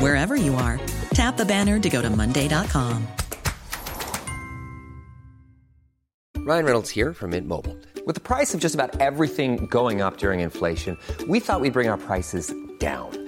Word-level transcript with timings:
wherever 0.00 0.34
you 0.36 0.54
are. 0.56 0.80
Tap 1.10 1.36
the 1.36 1.44
banner 1.44 1.78
to 1.78 1.88
go 1.88 2.02
to 2.02 2.10
Monday.com. 2.10 3.06
Ryan 6.48 6.64
Reynolds 6.64 6.88
here 6.88 7.12
from 7.12 7.32
Mint 7.32 7.46
Mobile. 7.46 7.76
With 8.06 8.14
the 8.14 8.22
price 8.22 8.54
of 8.54 8.60
just 8.60 8.74
about 8.74 9.02
everything 9.02 9.66
going 9.66 10.00
up 10.00 10.16
during 10.16 10.40
inflation, 10.40 10.96
we 11.28 11.40
thought 11.40 11.60
we'd 11.60 11.74
bring 11.74 11.90
our 11.90 11.98
prices 11.98 12.54
down. 12.78 13.27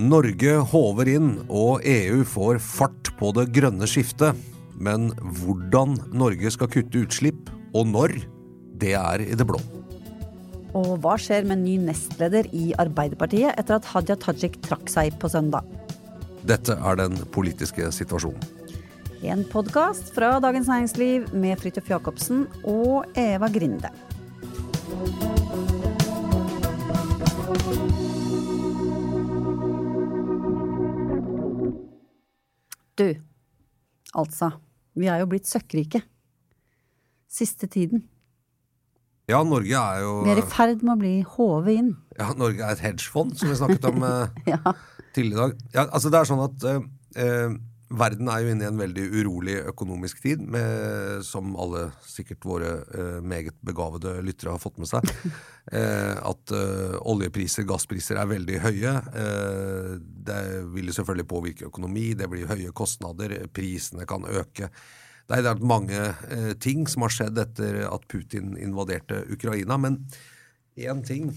Norge 0.00 0.54
håver 0.72 1.08
inn, 1.12 1.32
og 1.52 1.82
EU 1.84 2.22
får 2.24 2.60
fart 2.64 3.10
på 3.18 3.32
det 3.36 3.50
grønne 3.52 3.88
skiftet. 3.88 4.38
Men 4.82 5.10
hvordan 5.42 5.98
Norge 6.16 6.50
skal 6.54 6.70
kutte 6.72 7.04
utslipp, 7.04 7.50
og 7.76 7.90
når, 7.90 8.16
det 8.80 8.94
er 8.96 9.24
i 9.24 9.36
det 9.36 9.46
blå. 9.46 9.60
Og 10.72 10.96
hva 11.04 11.18
skjer 11.20 11.44
med 11.44 11.60
ny 11.60 11.76
nestleder 11.84 12.48
i 12.56 12.70
Arbeiderpartiet 12.80 13.52
etter 13.60 13.76
at 13.76 13.88
Hadia 13.92 14.16
Tajik 14.16 14.56
trakk 14.64 14.88
seg 14.88 15.12
på 15.20 15.28
søndag? 15.28 15.68
Dette 16.48 16.74
er 16.74 16.98
den 16.98 17.20
politiske 17.34 17.92
situasjonen. 17.92 18.40
En 19.22 19.44
podkast 19.46 20.08
fra 20.16 20.40
Dagens 20.42 20.66
Næringsliv 20.72 21.28
med 21.36 21.60
Fridtjof 21.60 21.92
Jacobsen 21.92 22.48
og 22.64 23.04
Eva 23.14 23.52
Grinde. 23.52 23.92
Du, 33.02 33.08
altså. 34.14 34.52
Vi 34.94 35.08
er 35.10 35.22
jo 35.22 35.28
blitt 35.30 35.48
søkkrike. 35.48 36.02
Siste 37.32 37.66
tiden. 37.72 38.04
Ja, 39.30 39.38
Norge 39.46 39.78
er 39.78 40.00
jo 40.02 40.14
Vi 40.26 40.32
er 40.34 40.40
i 40.42 40.46
ferd 40.52 40.82
med 40.84 40.92
å 40.96 41.00
bli 41.00 41.12
håvet 41.34 41.78
inn. 41.80 41.92
Ja, 42.18 42.32
Norge 42.36 42.64
er 42.66 42.74
et 42.74 42.82
hedgefond, 42.84 43.36
som 43.38 43.48
vi 43.52 43.58
snakket 43.60 43.86
om 43.88 44.02
eh, 44.04 44.40
Ja. 44.52 44.74
tidligere 45.14 45.32
i 45.32 45.42
dag. 45.42 45.60
Ja, 45.78 45.84
altså 45.88 46.10
det 46.12 46.20
er 46.20 46.28
sånn 46.28 46.42
at 46.44 46.66
eh, 46.68 46.82
eh, 47.22 47.54
Verden 47.92 48.28
er 48.32 48.40
jo 48.40 48.52
inne 48.54 48.64
i 48.64 48.68
en 48.70 48.78
veldig 48.80 49.02
urolig 49.20 49.54
økonomisk 49.68 50.22
tid, 50.24 50.40
med, 50.48 51.20
som 51.28 51.50
alle 51.60 51.90
sikkert 52.08 52.46
våre 52.48 52.70
eh, 52.88 53.18
meget 53.20 53.56
begavede 53.68 54.14
lyttere 54.24 54.54
har 54.54 54.62
fått 54.62 54.80
med 54.82 54.90
seg. 54.92 55.08
Eh, 55.72 56.16
at 56.26 56.50
eh, 56.50 56.81
oljepriser, 57.12 57.66
gasspriser 57.68 58.18
er 58.20 58.30
veldig 58.30 58.58
høye. 58.64 58.92
Eh, 59.22 59.94
det 60.00 60.42
vil 60.74 60.92
selvfølgelig 60.94 61.28
påvirke 61.30 61.68
økonomi, 61.68 62.12
det 62.18 62.28
blir 62.32 62.50
høye 62.50 62.74
kostnader, 62.76 63.34
prisene 63.54 64.06
kan 64.08 64.26
øke. 64.28 64.70
Det 65.28 65.38
er 65.38 65.64
mange 65.64 65.98
eh, 66.28 66.52
ting 66.60 66.84
som 66.90 67.06
har 67.06 67.14
skjedd 67.14 67.38
etter 67.40 67.82
at 67.88 68.06
Putin 68.10 68.56
invaderte 68.60 69.22
Ukraina. 69.32 69.78
Men 69.80 70.02
én 70.76 71.02
ting 71.06 71.30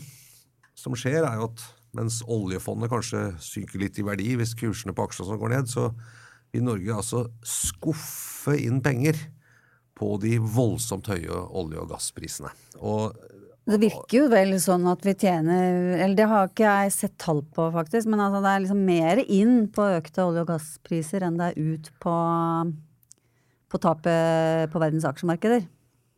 som 0.75 0.97
skjer, 0.97 1.23
er 1.23 1.39
jo 1.39 1.49
at 1.51 1.63
mens 1.95 2.19
oljefondet 2.27 2.91
kanskje 2.91 3.21
synker 3.43 3.79
litt 3.79 3.99
i 4.01 4.05
verdi 4.05 4.33
hvis 4.35 4.55
kursene 4.59 4.95
på 4.95 5.05
aksjene 5.05 5.29
sånn 5.29 5.39
går 5.39 5.53
ned, 5.55 5.71
så 5.71 5.89
vil 6.51 6.65
Norge 6.65 6.97
altså 6.97 7.23
skuffe 7.45 8.55
inn 8.59 8.81
penger 8.83 9.19
på 9.95 10.15
de 10.19 10.35
voldsomt 10.39 11.07
høye 11.07 11.31
olje- 11.55 11.79
og 11.79 11.93
gassprisene. 11.93 12.51
Og 12.83 13.15
Det 13.65 13.79
virker 13.81 14.19
jo 14.19 14.25
vel 14.29 14.51
sånn 14.61 14.83
at 14.91 15.01
vi 15.01 15.15
tjener 15.17 15.95
Eller 15.97 16.13
det 16.17 16.25
har 16.29 16.49
ikke 16.51 16.65
jeg 16.69 16.91
sett 16.93 17.15
tall 17.21 17.41
på, 17.41 17.71
faktisk. 17.73 18.09
Men 18.11 18.21
altså 18.27 18.41
det 18.43 18.51
er 18.51 18.65
liksom 18.65 18.83
mer 18.85 19.21
inn 19.25 19.55
på 19.73 19.87
økte 19.97 20.25
olje- 20.25 20.43
og 20.45 20.51
gasspriser 20.51 21.25
enn 21.25 21.39
det 21.39 21.47
er 21.51 21.71
ut 21.73 21.89
på, 22.03 22.13
på 23.73 23.81
tapet 23.81 24.69
på 24.69 24.83
verdens 24.83 25.07
aksjemarkeder. 25.09 25.65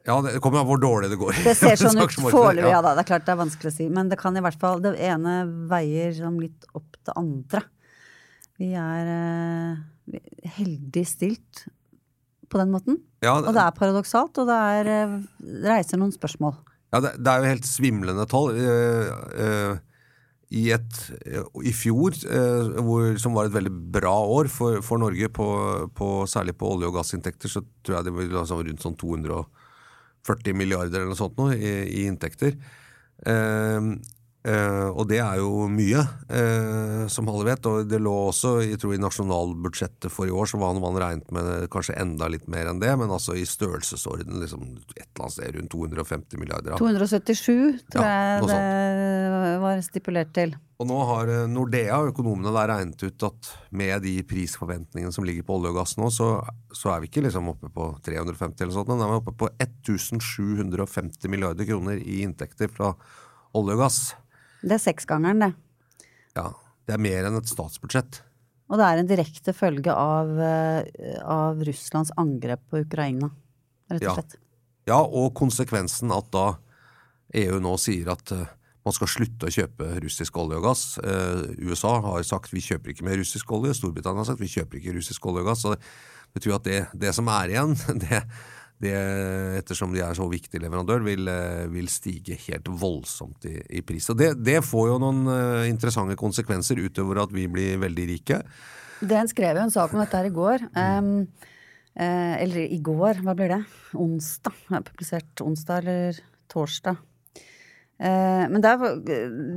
ja, 0.08 0.20
det 0.24 0.42
kommer 0.44 0.60
an 0.60 0.68
på 0.68 0.76
hvor 0.76 0.84
dårlig 0.84 1.12
det 1.14 1.22
går. 1.24 1.40
Det 1.48 1.56
ser 1.56 1.80
sånn 1.80 2.04
ut 2.04 2.20
foreløpig, 2.20 2.68
ja 2.68 2.84
da. 2.84 2.94
Det 2.98 3.06
er 3.06 3.12
klart 3.14 3.26
det 3.28 3.36
er 3.38 3.42
vanskelig 3.46 3.72
å 3.72 3.78
si. 3.80 3.90
Men 3.96 4.12
det 4.12 4.20
kan 4.20 4.36
i 4.36 4.44
hvert 4.44 4.60
fall 4.60 4.84
Det 4.84 4.96
ene 5.08 5.40
veier 5.72 6.14
som 6.20 6.38
litt 6.44 6.68
opp 6.76 7.00
det 7.08 7.16
andre. 7.16 7.64
Vi 8.60 8.74
er 8.76 9.12
uh, 9.16 10.20
heldig 10.60 11.04
stilt 11.08 11.68
på 12.48 12.60
den 12.60 12.72
måten. 12.76 13.00
Ja, 13.24 13.38
Og 13.40 13.54
det 13.56 13.64
er 13.64 13.76
paradoksalt, 13.76 14.36
og 14.42 14.50
det 14.50 14.64
er, 14.76 14.96
uh, 15.08 15.20
det 15.40 15.78
reiser 15.78 16.02
noen 16.02 16.16
spørsmål. 16.16 16.58
Ja, 16.94 17.02
det, 17.04 17.18
det 17.20 17.32
er 17.32 17.44
jo 17.44 17.52
helt 17.52 17.68
svimlende 17.68 18.26
tall. 18.32 18.54
Uh, 18.56 19.10
uh, 19.36 19.74
I, 20.56 20.70
et, 20.78 21.00
uh, 21.28 21.48
I 21.68 21.74
fjor, 21.76 22.16
eh, 22.32 22.78
hvor, 22.88 23.10
som 23.20 23.36
var 23.36 23.50
et 23.50 23.56
veldig 23.58 23.74
bra 23.98 24.14
år 24.38 24.48
for, 24.52 24.80
for 24.86 25.02
Norge, 25.02 25.28
på, 25.36 25.48
på, 25.98 26.12
særlig 26.32 26.56
på 26.60 26.70
olje- 26.72 26.88
og 26.88 26.96
gassinntekter, 26.96 27.52
så 27.52 27.66
tror 27.84 27.98
jeg 27.98 28.08
det 28.08 28.16
var 28.32 28.48
sånn 28.48 28.64
rundt 28.70 28.86
sånn 28.86 28.96
240 29.02 30.56
milliarder 30.56 31.02
eller 31.02 31.12
noe 31.12 31.20
sånt 31.20 31.36
nå, 31.40 31.52
i, 31.58 31.74
i 32.00 32.06
inntekter. 32.08 32.56
Eh, 34.48 34.54
eh, 34.58 34.88
og 34.90 35.08
det 35.10 35.20
er 35.24 35.40
jo 35.42 35.68
mye, 35.72 36.04
eh, 36.30 37.04
som 37.12 37.30
alle 37.32 37.48
vet. 37.50 37.70
Og 37.70 37.88
det 37.90 38.00
lå 38.04 38.16
også 38.30 38.58
jeg 38.64 38.80
tror 38.82 38.96
i 38.96 39.02
nasjonalbudsjettet 39.02 40.14
for 40.14 40.30
i 40.30 40.34
år, 40.34 40.50
så 40.50 40.62
var 40.62 40.78
man 40.80 41.00
regnet 41.02 41.32
med 41.36 41.68
kanskje 41.74 41.98
enda 42.00 42.30
litt 42.32 42.48
mer 42.52 42.72
enn 42.72 42.82
det, 42.84 42.94
men 43.00 43.12
altså 43.12 43.36
i 43.38 43.46
størrelsesorden 43.48 44.40
liksom 44.42 44.64
et 44.96 45.04
eller 45.04 45.26
annet 45.26 45.38
sted 45.38 45.60
rundt 45.60 45.74
250 45.74 46.42
milliarder. 46.42 46.78
277 46.80 47.84
tror 47.92 48.04
Ja, 48.04 48.40
jeg 48.40 49.28
det 49.58 49.62
var 49.64 49.80
stipulert 49.86 50.34
til. 50.36 50.56
Og 50.78 50.86
nå 50.86 50.98
har 51.10 51.30
eh, 51.34 51.48
Nordea, 51.50 51.98
økonomene 52.12 52.54
der, 52.54 52.70
regnet 52.70 53.02
ut 53.02 53.26
at 53.26 53.50
med 53.74 54.04
de 54.06 54.14
prisforventningene 54.30 55.14
som 55.16 55.26
ligger 55.26 55.46
på 55.48 55.58
olje 55.58 55.72
og 55.74 55.80
gass 55.80 55.96
nå, 55.98 56.12
så, 56.14 56.30
så 56.76 56.94
er 56.94 57.02
vi 57.02 57.10
ikke 57.10 57.26
liksom 57.26 57.50
oppe 57.50 57.72
på 57.74 57.90
350 58.06 58.62
eller 58.62 58.76
sånt, 58.76 58.92
men 58.92 59.02
er 59.02 59.10
vi 59.16 59.20
oppe 59.24 59.34
på 59.42 59.50
1750 59.56 61.34
milliarder 61.34 61.66
kroner 61.68 61.98
i 61.98 62.22
inntekter 62.28 62.70
fra 62.70 62.94
olje 63.58 63.78
og 63.78 63.82
gass. 63.88 64.02
Det 64.64 64.78
er 64.78 64.82
seksgangeren, 64.82 65.44
det. 65.46 65.52
Ja, 66.38 66.50
det 66.88 66.96
er 66.96 67.04
mer 67.04 67.28
enn 67.30 67.38
et 67.40 67.52
statsbudsjett. 67.52 68.22
Og 68.68 68.80
det 68.80 68.88
er 68.88 69.00
en 69.00 69.10
direkte 69.10 69.54
følge 69.56 69.94
av, 69.94 70.34
eh, 70.44 71.20
av 71.24 71.62
Russlands 71.64 72.12
angrep 72.20 72.66
på 72.70 72.84
Ukraina, 72.84 73.30
rett 73.92 74.04
og 74.04 74.20
slett. 74.20 74.38
Ja, 74.88 75.00
og 75.00 75.34
konsekvensen 75.36 76.12
at 76.16 76.30
da 76.32 76.58
EU 77.36 77.60
nå 77.64 77.76
sier 77.80 78.12
at 78.12 78.32
eh, 78.36 78.46
man 78.88 78.96
skal 78.96 79.10
slutte 79.12 79.50
å 79.50 79.52
kjøpe 79.52 79.88
russisk 80.04 80.38
olje 80.40 80.60
og 80.60 80.68
gass. 80.70 80.84
Eh, 81.04 81.56
USA 81.68 81.98
har 82.04 82.24
sagt 82.28 82.54
vi 82.54 82.64
kjøper 82.64 82.94
ikke 82.94 83.08
mer 83.08 83.20
russisk 83.20 83.52
olje, 83.56 83.76
Storbritannia 83.76 84.24
har 84.24 84.30
sagt 84.32 84.44
vi 84.44 84.52
kjøper 84.52 84.80
ikke 84.80 84.96
russisk 84.96 85.26
olje 85.28 85.44
og 85.44 85.50
gass. 85.52 85.64
Så 85.66 85.74
det 85.76 85.82
betyr 86.36 86.56
at 86.56 86.68
det, 86.68 86.80
det 86.96 87.16
som 87.16 87.28
er 87.32 87.56
igjen, 87.56 87.76
det, 88.04 88.24
det, 88.84 88.94
ettersom 89.58 89.94
de 89.96 90.04
er 90.06 90.18
så 90.18 90.28
viktig 90.30 90.62
leverandør, 90.62 91.02
vil, 91.06 91.28
eh, 91.32 91.66
vil 91.74 91.90
stige 91.90 92.38
helt 92.46 92.70
voldsomt 92.70 93.48
i, 93.50 93.56
i 93.80 93.82
pris. 93.86 94.10
Og 94.14 94.20
det, 94.20 94.36
det 94.46 94.60
får 94.66 94.92
jo 94.92 95.00
noen 95.02 95.24
eh, 95.34 95.70
interessante 95.72 96.18
konsekvenser 96.20 96.82
utover 96.84 97.24
at 97.24 97.34
vi 97.34 97.48
blir 97.50 97.82
veldig 97.82 98.08
rike. 98.12 98.42
Den 99.02 99.30
skrev 99.30 99.58
jo 99.58 99.66
en 99.66 99.74
sak 99.74 99.94
om 99.94 100.02
dette 100.02 100.18
her 100.18 100.30
i 100.30 100.34
går. 100.34 100.70
Um, 100.78 101.12
eh, 101.98 102.36
Eller 102.44 102.64
i 102.66 102.80
går, 102.82 103.24
hva 103.26 103.34
blir 103.38 103.54
det? 103.56 103.62
Onsdag. 103.98 104.58
Jeg 104.68 104.76
har 104.76 104.86
publisert 104.86 105.46
onsdag 105.46 105.84
eller 105.84 106.22
torsdag. 106.54 107.02
Eh, 107.98 108.44
men 108.52 108.62
der, 108.62 108.84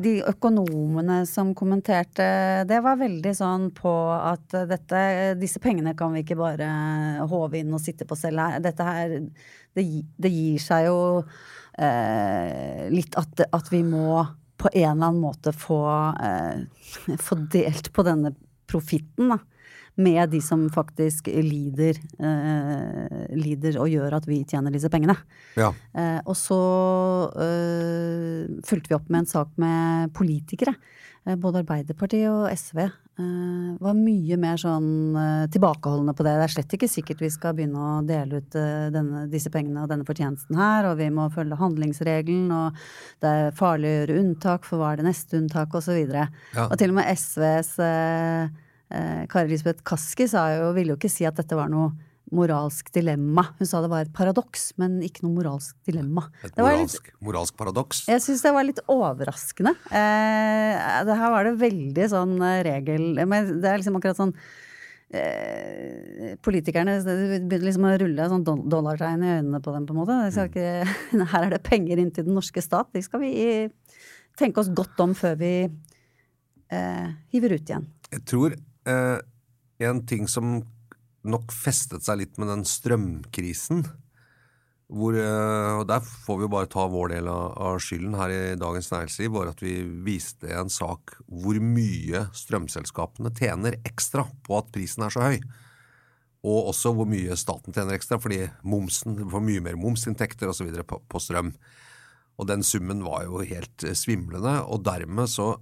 de 0.01 0.15
økonomene 0.31 1.21
som 1.29 1.53
kommenterte 1.57 2.25
det, 2.69 2.79
var 2.81 2.97
veldig 3.01 3.35
sånn 3.37 3.67
på 3.77 3.93
at 4.17 4.57
dette, 4.71 5.03
disse 5.41 5.61
pengene 5.61 5.93
kan 5.97 6.15
vi 6.17 6.25
ikke 6.25 6.39
bare 6.41 6.71
håve 7.29 7.61
inn 7.61 7.75
og 7.77 7.83
sitte 7.85 8.09
på 8.09 8.17
selv 8.17 8.41
her. 8.41 8.63
Dette 8.65 8.87
her, 8.87 9.17
det, 9.77 9.87
det 10.17 10.33
gir 10.33 10.61
seg 10.63 10.89
jo 10.89 11.01
eh, 11.77 12.89
litt 12.93 13.17
at, 13.21 13.45
at 13.53 13.73
vi 13.73 13.83
må 13.85 14.23
på 14.61 14.69
en 14.73 14.91
eller 14.91 15.11
annen 15.11 15.23
måte 15.23 15.53
få, 15.57 15.83
eh, 16.25 17.17
få 17.27 17.43
delt 17.53 17.93
på 17.93 18.05
denne 18.09 18.35
profitten, 18.71 19.35
da. 19.35 19.41
Med 20.00 20.32
de 20.32 20.41
som 20.44 20.64
faktisk 20.73 21.29
lider, 21.29 21.99
eh, 22.20 23.35
lider 23.37 23.81
og 23.82 23.91
gjør 23.93 24.17
at 24.20 24.29
vi 24.29 24.41
tjener 24.49 24.73
disse 24.75 24.91
pengene. 24.93 25.17
Ja. 25.61 25.73
Eh, 25.94 26.20
og 26.25 26.38
så 26.38 26.61
eh, 27.37 28.49
fulgte 28.67 28.93
vi 28.93 28.99
opp 28.99 29.11
med 29.11 29.25
en 29.25 29.31
sak 29.35 29.55
med 29.61 30.14
politikere. 30.17 30.76
Eh, 31.26 31.37
både 31.37 31.61
Arbeiderpartiet 31.61 32.31
og 32.32 32.47
SV 32.56 32.79
eh, 32.81 33.73
var 33.82 33.97
mye 33.99 34.38
mer 34.41 34.61
sånn 34.61 35.19
eh, 35.20 35.44
tilbakeholdne 35.52 36.14
på 36.17 36.25
det. 36.25 36.32
Det 36.38 36.47
er 36.47 36.55
slett 36.55 36.76
ikke 36.79 36.88
sikkert 36.88 37.20
vi 37.25 37.32
skal 37.32 37.56
begynne 37.58 37.81
å 37.81 37.99
dele 38.08 38.41
ut 38.41 38.56
denne, 38.94 39.26
disse 39.32 39.52
pengene 39.52 39.85
og 39.85 39.93
denne 39.93 40.08
fortjenesten 40.08 40.56
her, 40.56 40.88
og 40.91 40.97
vi 41.00 41.11
må 41.12 41.29
følge 41.35 41.61
handlingsregelen, 41.61 42.49
og 42.55 42.81
det 43.20 43.35
er 43.37 43.58
farlig 43.58 43.91
å 43.91 43.99
gjøre 43.99 44.19
unntak, 44.23 44.67
for 44.69 44.81
hva 44.81 44.94
er 44.94 45.02
det 45.02 45.11
neste 45.11 45.41
unntak, 45.43 45.76
osv. 45.76 46.00
Ja. 46.00 46.26
Og 46.67 46.76
til 46.81 46.94
og 46.94 47.00
med 47.02 47.12
SVs 47.12 47.76
eh, 47.85 48.58
eh, 48.91 49.25
Kari 49.31 49.51
Lisbeth 49.53 49.85
Kaski 49.87 50.29
sa 50.31 50.49
jo, 50.57 50.71
ville 50.77 50.95
jo 50.95 51.01
ikke 51.01 51.13
si 51.13 51.27
at 51.29 51.39
dette 51.41 51.59
var 51.59 51.71
noe 51.73 51.93
moralsk 52.35 52.93
dilemma. 52.95 53.45
Hun 53.59 53.67
sa 53.67 53.81
det 53.83 53.91
var 53.91 54.07
et 54.07 54.13
paradoks, 54.15 54.71
men 54.81 54.99
ikke 55.03 55.25
noe 55.25 55.35
moralsk 55.35 55.75
dilemma. 55.87 56.29
Et 56.47 56.55
moralsk, 56.59 57.11
litt, 57.11 57.21
moralsk, 57.27 57.57
paradoks. 57.59 58.05
jeg 58.11 58.23
syns 58.25 58.45
det 58.47 58.55
var 58.55 58.67
litt 58.67 58.83
overraskende. 58.91 59.75
Eh, 59.91 60.75
det 61.09 61.19
her 61.23 61.35
var 61.35 61.49
det 61.49 61.57
veldig 61.61 62.11
sånn 62.13 62.37
eh, 62.47 62.61
regel 62.67 63.09
Men 63.27 63.57
det 63.63 63.71
er 63.71 63.81
liksom 63.81 63.99
akkurat 63.99 64.19
sånn 64.21 64.35
eh, 65.17 66.37
Politikerne 66.45 67.01
begynner 67.03 67.67
liksom 67.67 67.89
å 67.91 67.97
rulle 68.05 68.31
sånn 68.31 68.47
dollartegn 68.47 69.27
i 69.27 69.35
øynene 69.41 69.63
på 69.65 69.75
dem, 69.75 69.89
på 69.89 69.97
en 69.97 70.03
måte. 70.05 70.23
Skal 70.35 70.51
ikke, 70.53 71.27
her 71.35 71.49
er 71.49 71.55
det 71.57 71.63
penger 71.67 72.03
inn 72.03 72.15
til 72.15 72.29
den 72.31 72.39
norske 72.39 72.63
stat. 72.63 72.93
De 72.95 73.03
skal 73.05 73.25
vi 73.27 73.35
tenke 74.39 74.63
oss 74.63 74.71
godt 74.71 75.03
om 75.03 75.19
før 75.19 75.35
vi 75.41 75.55
eh, 75.67 77.09
hiver 77.35 77.59
ut 77.59 77.75
igjen. 77.75 77.91
Jeg 78.11 78.27
tror 78.27 78.55
eh, 78.88 79.19
en 79.87 80.05
ting 80.06 80.29
som 80.29 80.61
nok 81.27 81.53
festet 81.53 82.05
seg 82.06 82.23
litt 82.23 82.38
med 82.41 82.49
den 82.49 82.65
strømkrisen 82.69 83.85
hvor, 84.91 85.15
eh, 85.15 85.73
og 85.79 85.87
Der 85.87 86.03
får 86.03 86.38
vi 86.38 86.47
jo 86.49 86.50
bare 86.50 86.67
ta 86.71 86.87
vår 86.91 87.12
del 87.12 87.29
av, 87.31 87.79
skylden 87.79 88.17
her 88.19 88.31
i 88.35 88.56
Dagens 88.59 88.91
Næringsliv. 88.91 89.31
var 89.31 89.49
at 89.53 89.62
vi 89.62 89.82
viste 89.82 90.50
en 90.50 90.69
sak 90.69 91.15
hvor 91.27 91.55
mye 91.62 92.27
strømselskapene 92.35 93.31
tjener 93.31 93.79
ekstra 93.85 94.27
på 94.43 94.59
at 94.59 94.73
prisen 94.73 95.05
er 95.05 95.11
så 95.11 95.21
høy. 95.23 95.38
Og 96.43 96.73
også 96.73 96.94
hvor 96.97 97.06
mye 97.06 97.37
staten 97.37 97.73
tjener 97.73 97.94
ekstra, 97.94 98.19
fordi 98.19 98.50
momsen, 98.65 99.31
får 99.31 99.41
mye 99.41 99.61
mer 99.61 99.76
momsinntekter 99.76 100.49
osv. 100.49 100.73
På, 100.83 100.99
på 101.06 101.21
strøm. 101.21 101.55
Og 102.41 102.49
den 102.49 102.62
summen 102.62 103.05
var 103.05 103.29
jo 103.29 103.44
helt 103.44 103.85
eh, 103.85 103.94
svimlende, 103.94 104.65
og 104.67 104.83
dermed 104.83 105.29
så, 105.31 105.55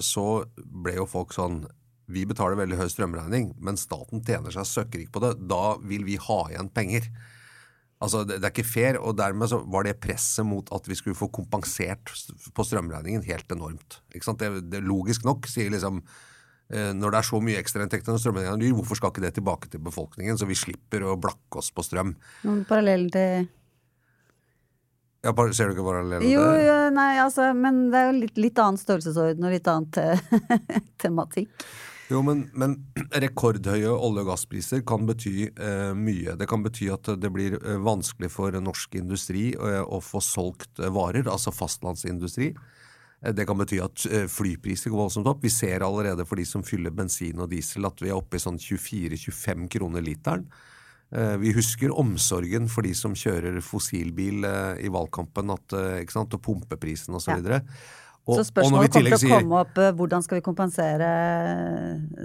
så 0.00 0.44
ble 0.56 0.94
jo 0.94 1.06
folk 1.06 1.32
sånn 1.34 1.64
Vi 2.08 2.24
betaler 2.28 2.56
veldig 2.56 2.78
høy 2.78 2.86
strømregning, 2.88 3.50
men 3.60 3.76
staten 3.80 4.22
tjener 4.24 4.54
seg 4.54 4.68
søkkrik 4.68 5.10
på 5.12 5.20
det. 5.24 5.34
Da 5.50 5.76
vil 5.84 6.06
vi 6.08 6.16
ha 6.20 6.38
igjen 6.48 6.70
penger. 6.72 7.10
Altså, 7.98 8.22
det, 8.22 8.38
er 8.38 8.52
ikke 8.52 8.62
fair, 8.62 8.96
og 9.02 9.16
dermed 9.18 9.50
så 9.50 9.58
var 9.66 9.84
det 9.84 9.98
presset 9.98 10.46
mot 10.46 10.68
at 10.74 10.86
vi 10.86 10.94
skulle 10.94 11.18
få 11.18 11.26
kompensert 11.34 12.12
på 12.54 12.64
strømregningen 12.64 13.26
helt 13.26 13.50
enormt. 13.52 13.98
Det, 14.14 14.50
det 14.70 14.82
Logisk 14.86 15.26
nok 15.26 15.48
sier 15.50 15.72
liksom 15.74 15.98
eh, 16.70 16.92
når 16.94 17.10
det 17.10 17.20
er 17.20 17.26
så 17.26 17.40
mye 17.42 17.58
ekstrainntekter 17.58 18.14
når 18.14 18.22
strømregningen 18.22 18.54
er 18.54 18.62
dyr, 18.62 18.76
hvorfor 18.78 19.00
skal 19.00 19.10
ikke 19.10 19.24
det 19.26 19.34
tilbake 19.40 19.72
til 19.72 19.82
befolkningen, 19.82 20.38
så 20.38 20.46
vi 20.46 20.58
slipper 20.58 21.08
å 21.10 21.18
blakke 21.18 21.58
oss 21.58 21.72
på 21.74 21.82
strøm? 21.86 22.14
Noen 22.46 22.62
paralleller 22.70 23.14
til 23.18 23.48
Ja, 25.26 25.34
ser 25.50 25.66
du 25.66 25.74
ikke 25.74 25.88
parallellen 25.88 26.30
Jo, 26.30 26.46
jo, 26.62 26.78
nei, 26.94 27.10
altså, 27.18 27.50
men 27.58 27.88
det 27.90 27.98
er 27.98 28.08
jo 28.12 28.16
litt, 28.20 28.38
litt 28.38 28.62
annen 28.62 28.78
størrelsesorden 28.78 29.42
og 29.42 29.56
litt 29.58 29.74
annen 29.74 29.90
te 29.90 30.06
tematikk. 31.02 31.50
Jo, 32.08 32.22
men, 32.24 32.46
men 32.56 32.74
rekordhøye 33.24 33.90
olje- 33.92 34.24
og 34.24 34.30
gasspriser 34.30 34.80
kan 34.88 35.04
bety 35.08 35.50
eh, 35.50 35.92
mye. 35.96 36.36
Det 36.40 36.48
kan 36.48 36.64
bety 36.64 36.88
at 36.94 37.10
det 37.20 37.30
blir 37.34 37.58
eh, 37.58 37.76
vanskelig 37.84 38.30
for 38.32 38.56
norsk 38.64 38.96
industri 39.00 39.50
eh, 39.52 39.82
å 39.84 40.00
få 40.04 40.22
solgt 40.24 40.80
eh, 40.80 40.92
varer, 40.94 41.28
altså 41.28 41.52
fastlandsindustri. 41.52 42.54
Eh, 43.20 43.34
Det 43.36 43.44
kan 43.48 43.60
bety 43.60 43.82
at 43.84 44.06
flypriser 44.32 44.94
går 44.94 45.02
voldsomt 45.04 45.28
opp. 45.28 45.44
Vi 45.44 45.52
ser 45.52 45.84
allerede 45.84 46.24
for 46.28 46.40
de 46.40 46.48
som 46.48 46.64
fyller 46.64 46.94
bensin 46.96 47.44
og 47.44 47.52
diesel 47.52 47.84
at 47.90 48.00
vi 48.00 48.08
er 48.08 48.16
oppe 48.16 48.40
i 48.40 48.42
sånn 48.42 48.60
24-25 48.62 49.68
kroner 49.76 50.04
literen. 50.04 50.48
Vi 51.08 51.54
husker 51.56 51.88
omsorgen 51.96 52.66
for 52.68 52.84
de 52.84 52.90
som 52.92 53.14
kjører 53.16 53.62
fossilbil 53.64 54.44
i 54.44 54.90
valgkampen, 54.92 55.48
at, 55.54 55.72
og 55.72 56.42
pumpeprisen 56.44 57.16
osv. 57.16 57.48
Ja. 57.48 57.62
Og, 58.28 58.36
Så 58.36 58.44
spørsmålet 58.50 58.92
kommer 58.92 59.16
til 59.16 59.16
å 59.16 59.32
komme 59.32 59.58
opp 59.64 59.78
eh, 59.80 59.90
hvordan 59.96 60.24
skal 60.24 60.38
vi 60.38 60.44
kompensere 60.44 61.08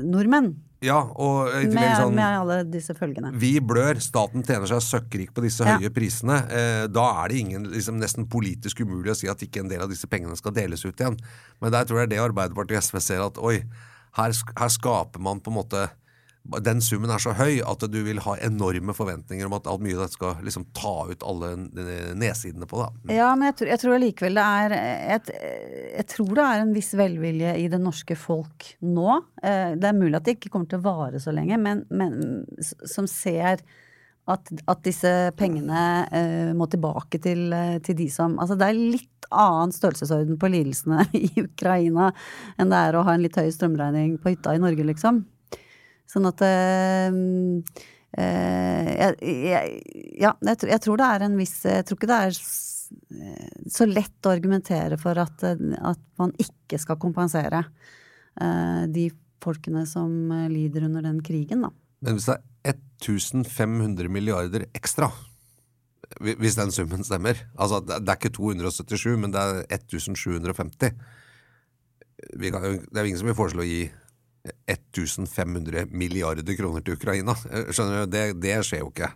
nordmenn 0.04 0.50
Ja, 0.84 0.98
og 1.00 1.54
i 1.56 1.70
tillegg 1.70 1.94
sånn 1.96 2.18
med 2.18 2.28
alle 2.42 2.58
disse 2.68 2.92
følgene. 2.98 3.30
Vi 3.40 3.54
blør, 3.64 4.02
staten 4.04 4.44
tjener 4.44 4.68
seg 4.68 4.84
søkkrik 4.84 5.32
på 5.32 5.46
disse 5.46 5.64
Ja. 5.64 5.78
høye 5.80 5.94
prisene. 5.96 6.42
Eh, 6.52 6.88
da 6.92 7.06
er 7.24 7.32
det 7.32 7.40
ingen, 7.40 7.70
liksom, 7.72 8.02
nesten 8.04 8.28
politisk 8.28 8.84
umulig 8.84 9.14
å 9.14 9.16
si 9.16 9.32
at 9.32 9.40
ikke 9.40 9.64
en 9.64 9.72
del 9.72 9.86
av 9.86 9.88
disse 9.94 10.10
pengene 10.12 10.36
skal 10.36 10.52
deles 10.52 10.84
ut 10.84 10.92
igjen. 11.00 11.16
Men 11.64 11.72
der 11.72 11.88
tror 11.88 12.04
jeg 12.04 12.12
det 12.12 12.20
Arbeiderpartiet 12.20 12.82
og 12.82 12.84
SV 12.84 13.00
ser 13.00 13.24
at 13.24 13.40
oi, 13.40 13.64
her, 14.20 14.36
her 14.60 14.70
skaper 14.76 15.24
man 15.24 15.40
på 15.40 15.54
en 15.54 15.60
måte 15.62 15.88
Den 16.44 16.82
summen 16.84 17.12
er 17.14 17.22
så 17.24 17.32
høy 17.38 17.62
at 17.64 17.86
du 17.88 18.00
vil 18.04 18.20
ha 18.26 18.34
enorme 18.44 18.92
forventninger 18.96 19.48
om 19.48 19.56
at 19.56 19.68
alt 19.72 19.84
mye 19.86 19.96
av 19.96 20.02
dette 20.04 20.18
skal 20.18 20.42
liksom 20.44 20.66
ta 20.76 21.06
ut 21.08 21.24
alle 21.24 21.54
nedsidene 22.20 22.68
på 22.68 22.82
det. 22.82 23.16
Ja, 23.16 23.30
men 23.38 23.48
jeg 23.48 23.56
tror, 23.62 23.72
jeg 23.72 23.82
tror 23.84 23.96
allikevel 23.96 24.40
det 24.40 24.48
er 24.58 24.76
jeg, 24.76 25.38
jeg 25.94 26.08
tror 26.12 26.34
det 26.36 26.48
er 26.50 26.66
en 26.66 26.76
viss 26.76 26.92
velvilje 27.00 27.56
i 27.64 27.70
det 27.72 27.80
norske 27.80 28.18
folk 28.20 28.74
nå. 28.84 29.22
Eh, 29.40 29.78
Det 29.80 29.88
er 29.88 29.96
mulig 29.96 30.20
at 30.20 30.28
det 30.28 30.36
ikke 30.36 30.52
kommer 30.58 30.68
til 30.74 30.84
å 30.84 30.88
vare 30.90 31.24
så 31.24 31.32
lenge, 31.32 31.58
men, 31.64 31.86
men 31.96 32.44
som 32.60 33.08
ser 33.08 33.64
at, 34.28 34.52
at 34.68 34.84
disse 34.86 35.10
pengene 35.40 35.82
eh, 36.12 36.52
må 36.56 36.68
tilbake 36.72 37.20
til, 37.24 37.50
eh, 37.56 37.80
til 37.84 37.98
de 38.00 38.08
som 38.12 38.38
Altså 38.40 38.56
det 38.60 38.70
er 38.70 38.80
litt 38.80 39.28
annen 39.34 39.74
størrelsesorden 39.76 40.38
på 40.40 40.52
lidelsene 40.52 41.08
i 41.18 41.32
Ukraina 41.44 42.12
enn 42.60 42.72
det 42.72 42.80
er 42.88 42.98
å 43.00 43.04
ha 43.08 43.16
en 43.16 43.24
litt 43.24 43.40
høy 43.40 43.50
strømregning 43.52 44.18
på 44.24 44.36
hytta 44.36 44.56
i 44.56 44.62
Norge, 44.64 44.86
liksom. 44.92 45.24
Sånn 46.14 46.30
at 46.30 46.44
eh, 46.46 47.16
eh, 48.22 48.92
jeg, 48.94 49.18
jeg, 49.50 49.74
Ja, 50.22 50.36
jeg, 50.46 50.62
jeg 50.70 50.84
tror 50.84 51.02
det 51.02 51.10
er 51.10 51.26
en 51.26 51.40
viss 51.40 51.56
Jeg 51.66 51.88
tror 51.88 52.00
ikke 52.00 52.12
det 52.12 52.20
er 52.28 52.38
eh, 52.38 53.60
så 53.74 53.88
lett 53.90 54.30
å 54.30 54.34
argumentere 54.34 55.00
for 55.02 55.18
at, 55.24 55.46
at 55.48 56.08
man 56.22 56.34
ikke 56.42 56.80
skal 56.82 57.02
kompensere 57.02 57.66
de 58.34 59.04
folkene 59.46 59.84
som 59.86 60.10
lider 60.50 60.88
under 60.88 61.04
den 61.06 61.20
krigen, 61.22 61.68
da. 61.68 61.70
Men 62.02 62.16
hvis 62.18 62.26
det 62.26 62.40
er 62.66 62.80
1500 63.04 64.10
milliarder 64.10 64.66
ekstra, 64.74 65.12
hvis 66.18 66.58
den 66.58 66.74
summen 66.74 67.06
stemmer 67.06 67.38
Altså, 67.54 67.84
det 67.86 68.02
er 68.02 68.18
ikke 68.18 68.34
277, 68.34 69.06
men 69.22 69.36
det 69.36 69.44
er 69.44 69.62
1750. 69.78 70.98
Vi 72.42 72.50
kan, 72.56 72.66
det 72.66 72.98
er 72.98 73.06
jo 73.06 73.12
ingen 73.12 73.22
som 73.22 73.30
vil 73.30 73.38
foreslå 73.38 73.62
å 73.62 73.70
gi 73.70 73.84
1500 74.68 75.88
milliarder 75.92 76.58
kroner 76.58 76.84
til 76.84 76.98
Ukraina. 76.98 77.36
Eh, 77.50 77.72
Skjønner 77.72 78.04
du? 78.04 78.12
Det, 78.12 78.24
det 78.44 78.58
skjer 78.68 78.84
jo 78.84 78.90
ikke. 78.92 79.12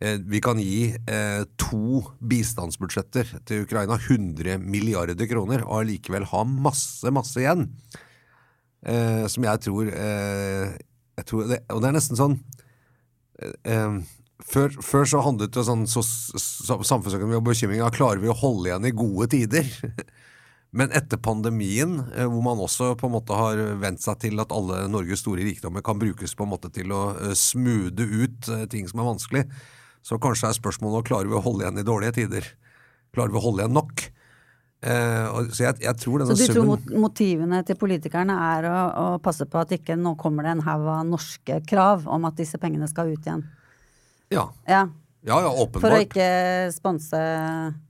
Eh, 0.00 0.18
Vi 0.22 0.40
kan 0.44 0.60
gi 0.62 0.92
eh, 0.94 1.42
to 1.58 2.02
bistandsbudsjetter 2.20 3.32
til 3.48 3.64
Ukraina, 3.66 3.98
100 3.98 4.60
milliarder 4.62 5.26
kroner, 5.30 5.64
og 5.66 5.82
allikevel 5.82 6.28
ha 6.30 6.44
masse, 6.46 7.10
masse 7.14 7.40
igjen. 7.42 7.66
Eh, 8.86 9.24
som 9.26 9.42
jeg 9.48 9.64
tror, 9.66 9.90
eh, 9.90 10.76
jeg 11.18 11.26
tror 11.26 11.48
det, 11.50 11.64
Og 11.74 11.82
det 11.82 11.88
er 11.88 11.96
nesten 11.96 12.14
sånn 12.14 12.36
eh, 13.42 13.96
før, 14.46 14.70
før 14.86 15.08
så 15.10 15.22
handlet 15.26 15.50
det 15.50 15.64
sånn 15.66 15.82
så, 15.90 16.04
så, 16.06 16.78
samfunnsøkonomi 16.86 17.40
og 17.40 17.48
bekymring 17.48 17.82
om 17.82 17.90
klarer 17.90 18.22
vi 18.22 18.30
å 18.30 18.38
holde 18.38 18.70
igjen 18.70 18.86
i 18.86 18.94
gode 18.94 19.26
tider. 19.34 19.66
Men 20.76 20.92
etter 20.92 21.16
pandemien, 21.16 21.94
eh, 22.12 22.26
hvor 22.28 22.42
man 22.44 22.60
også 22.60 22.90
på 23.00 23.08
en 23.08 23.14
måte 23.14 23.36
har 23.36 23.60
vent 23.80 24.02
seg 24.04 24.18
til 24.20 24.40
at 24.42 24.52
alle 24.52 24.82
Norges 24.92 25.22
store 25.24 25.46
rikdommer 25.46 25.84
kan 25.84 26.00
brukes 26.00 26.34
på 26.36 26.44
en 26.44 26.52
måte 26.52 26.68
til 26.74 26.92
å 26.92 27.14
eh, 27.16 27.32
smoothe 27.38 28.04
ut 28.04 28.50
eh, 28.52 28.66
ting 28.68 28.84
som 28.90 29.00
er 29.00 29.08
vanskelig, 29.08 29.44
så 30.04 30.20
kanskje 30.20 30.50
er 30.50 30.58
spørsmålet 30.58 31.08
klarer 31.08 31.30
vi 31.30 31.38
å 31.38 31.44
holde 31.44 31.64
igjen 31.64 31.80
i 31.80 31.86
dårlige 31.88 32.18
tider. 32.20 32.50
Klarer 33.16 33.32
vi 33.32 33.40
å 33.40 33.44
holde 33.48 33.64
igjen 33.64 33.76
nok? 33.78 34.08
Så 34.78 35.64
jeg, 35.64 35.74
jeg 35.82 35.98
tror 35.98 36.22
Så 36.22 36.36
du 36.38 36.42
summen 36.44 36.84
tror 36.84 37.00
motivene 37.02 37.58
til 37.66 37.74
politikerne 37.80 38.36
er 38.54 38.68
å, 38.70 38.74
å 38.86 39.06
passe 39.18 39.42
på 39.50 39.58
at 39.58 39.72
ikke 39.74 39.96
nå 39.98 40.12
kommer 40.20 40.46
det 40.46 40.52
en 40.52 40.62
haug 40.68 40.84
av 40.86 41.00
norske 41.08 41.56
krav 41.66 42.06
om 42.06 42.28
at 42.28 42.38
disse 42.38 42.60
pengene 42.62 42.86
skal 42.86 43.10
ut 43.10 43.26
igjen? 43.26 43.42
Ja. 44.30 44.46
Ja, 44.70 44.84
Ja, 45.26 45.40
ja, 45.42 45.50
For 45.82 45.90
å 45.90 45.98
ikke 46.04 46.28
sponse 46.70 47.18
sp- 47.18 47.87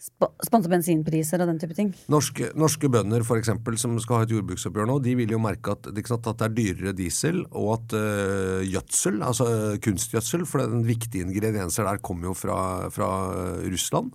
Sponse 0.00 0.70
bensinpriser 0.72 1.42
og 1.44 1.50
den 1.50 1.58
type 1.60 1.74
ting. 1.76 1.90
Norske, 2.08 2.46
norske 2.56 2.88
bønder 2.88 3.24
for 3.26 3.36
eksempel, 3.36 3.76
som 3.80 3.98
skal 4.00 4.22
ha 4.22 4.24
et 4.24 4.32
jordbruksoppgjør 4.32 4.88
nå, 4.88 4.96
de 5.04 5.12
vil 5.18 5.34
jo 5.34 5.40
merke 5.44 5.74
at, 5.76 5.90
sant, 6.08 6.30
at 6.30 6.40
det 6.40 6.46
er 6.46 6.54
dyrere 6.56 6.94
diesel, 6.96 7.42
og 7.50 7.74
at 7.74 7.96
øh, 8.00 8.62
gjødsel, 8.64 9.20
altså 9.20 9.48
øh, 9.52 9.74
kunstgjødsel, 9.84 10.46
for 10.48 10.64
den 10.64 10.86
viktige 10.88 11.26
ingredienser 11.28 11.84
der 11.84 12.00
kommer 12.00 12.30
jo 12.30 12.36
fra, 12.38 12.88
fra 12.88 13.10
øh, 13.36 13.66
Russland, 13.74 14.08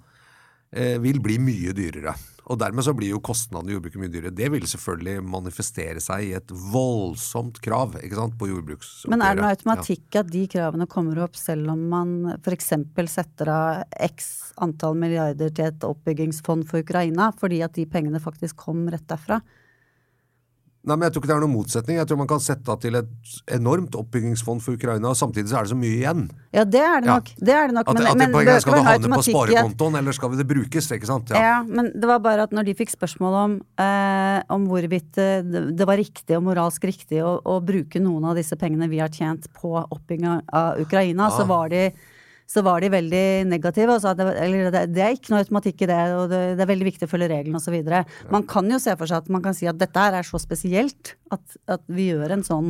øh, 0.73 0.97
vil 1.05 1.21
bli 1.21 1.37
mye 1.37 1.75
dyrere. 1.77 2.15
Og 2.45 2.59
dermed 2.61 2.85
så 2.85 2.93
blir 2.93 3.09
jo 3.09 3.21
kostnadene 3.25 3.71
i 3.71 3.75
jordbruket 3.75 4.01
mye 4.03 4.11
dyrere. 4.13 4.33
Det 4.37 4.51
vil 4.53 4.67
selvfølgelig 4.69 5.23
manifestere 5.25 6.01
seg 6.03 6.27
i 6.27 6.33
et 6.37 6.51
voldsomt 6.51 7.57
krav 7.65 7.97
ikke 7.97 8.19
sant, 8.19 8.37
på 8.37 8.49
jordbruksoppgjøret. 8.51 9.09
Men 9.15 9.23
er 9.25 9.33
det 9.33 9.41
noe 9.41 9.49
Ja. 9.49 9.55
automatikk 9.57 10.19
at 10.21 10.29
de 10.29 10.45
kravene 10.47 10.87
kommer 10.87 11.23
opp 11.25 11.35
selv 11.35 11.71
om 11.73 11.89
man 11.89 12.37
f.eks. 12.43 12.71
setter 13.09 13.49
av 13.49 13.83
x 13.97 14.53
antall 14.61 14.93
milliarder 14.95 15.49
til 15.49 15.65
et 15.71 15.79
oppbyggingsfond 15.89 16.67
for 16.69 16.85
Ukraina, 16.85 17.31
fordi 17.33 17.63
at 17.65 17.73
de 17.73 17.85
pengene 17.85 18.21
faktisk 18.21 18.55
kom 18.55 18.85
rett 18.93 19.07
derfra? 19.09 19.41
Nei, 20.85 20.95
men 20.95 21.07
Jeg 21.07 21.15
tror 21.15 21.23
ikke 21.23 21.29
det 21.31 21.35
er 21.35 21.41
noen 21.41 21.55
motsetning. 21.55 21.97
Jeg 21.97 22.07
tror 22.09 22.19
man 22.19 22.29
kan 22.29 22.41
sette 22.43 22.69
av 22.69 22.77
til 22.83 22.97
et 22.99 23.31
enormt 23.55 23.95
oppbyggingsfond 23.97 24.61
for 24.61 24.77
Ukraina, 24.77 25.09
og 25.09 25.17
samtidig 25.17 25.49
så 25.49 25.57
er 25.57 25.65
det 25.65 25.71
så 25.73 25.77
mye 25.79 25.95
igjen. 25.97 26.25
Ja, 26.53 26.63
det 26.63 26.81
er 26.81 27.01
det 27.01 27.09
Ja. 27.09 27.15
nok. 27.15 27.31
Det 27.39 27.53
er 27.55 27.67
det 27.67 27.75
nok. 27.75 27.89
At, 27.89 27.93
men, 27.95 28.05
at 28.05 28.13
det 28.13 28.29
men 28.29 28.61
skal 28.61 28.73
det 28.77 28.85
havne 28.85 29.09
på 29.15 29.23
sparekontoen, 29.25 29.97
eller 29.97 30.11
skal 30.13 30.37
det 30.37 30.47
brukes? 30.47 30.91
ikke 30.91 31.09
sant? 31.09 31.29
Ja. 31.33 31.63
men 31.65 31.91
det 31.95 32.05
var 32.05 32.19
bare 32.19 32.45
at 32.45 32.51
når 32.53 32.65
de 32.69 32.75
fikk 32.77 32.93
spørsmål 32.93 33.33
om, 33.33 33.61
eh, 33.81 34.41
om 34.49 34.67
hvorvidt 34.69 35.17
eh, 35.17 35.41
det 35.41 35.87
var 35.87 35.97
riktig 35.97 36.37
og 36.37 36.43
moralsk 36.43 36.83
riktig 36.85 37.23
å, 37.25 37.41
å 37.41 37.57
bruke 37.65 37.99
noen 37.99 38.29
av 38.29 38.35
disse 38.37 38.55
pengene 38.55 38.89
vi 38.89 39.01
har 39.01 39.09
tjent 39.09 39.49
på 39.57 39.73
oppbygging 39.89 40.41
av 40.53 40.79
Ukraina, 40.79 41.31
så, 41.33 41.47
var 41.49 41.69
de, 41.73 41.89
så 42.47 42.61
var 42.61 42.79
de 42.83 42.89
veldig 42.93 43.23
negative 43.49 43.95
og 43.95 44.01
sa 44.03 44.11
at 44.13 44.19
det, 44.21 44.27
eller 44.37 44.69
det, 44.71 44.83
det 44.93 45.01
er 45.01 45.15
ikke 45.17 45.31
noe 45.33 45.41
automatikk 45.41 45.81
i 45.81 45.87
det, 45.89 46.01
og 46.13 46.27
det, 46.29 46.41
det 46.59 46.61
er 46.65 46.69
veldig 46.69 46.85
viktig 46.91 47.07
å 47.07 47.11
følge 47.11 47.29
reglene 47.31 47.57
osv. 47.57 47.79
Man 48.31 48.45
kan 48.51 48.69
jo 48.69 48.77
se 48.79 48.93
for 48.99 49.09
seg 49.09 49.23
at 49.23 49.29
man 49.33 49.41
kan 49.41 49.57
si 49.57 49.65
at 49.71 49.79
dette 49.81 49.97
her 49.97 50.13
er 50.19 50.27
så 50.27 50.37
spesielt 50.41 51.15
at, 51.33 51.57
at 51.67 51.81
vi 51.89 52.11
gjør 52.11 52.35
en 52.37 52.45
sånn 52.45 52.69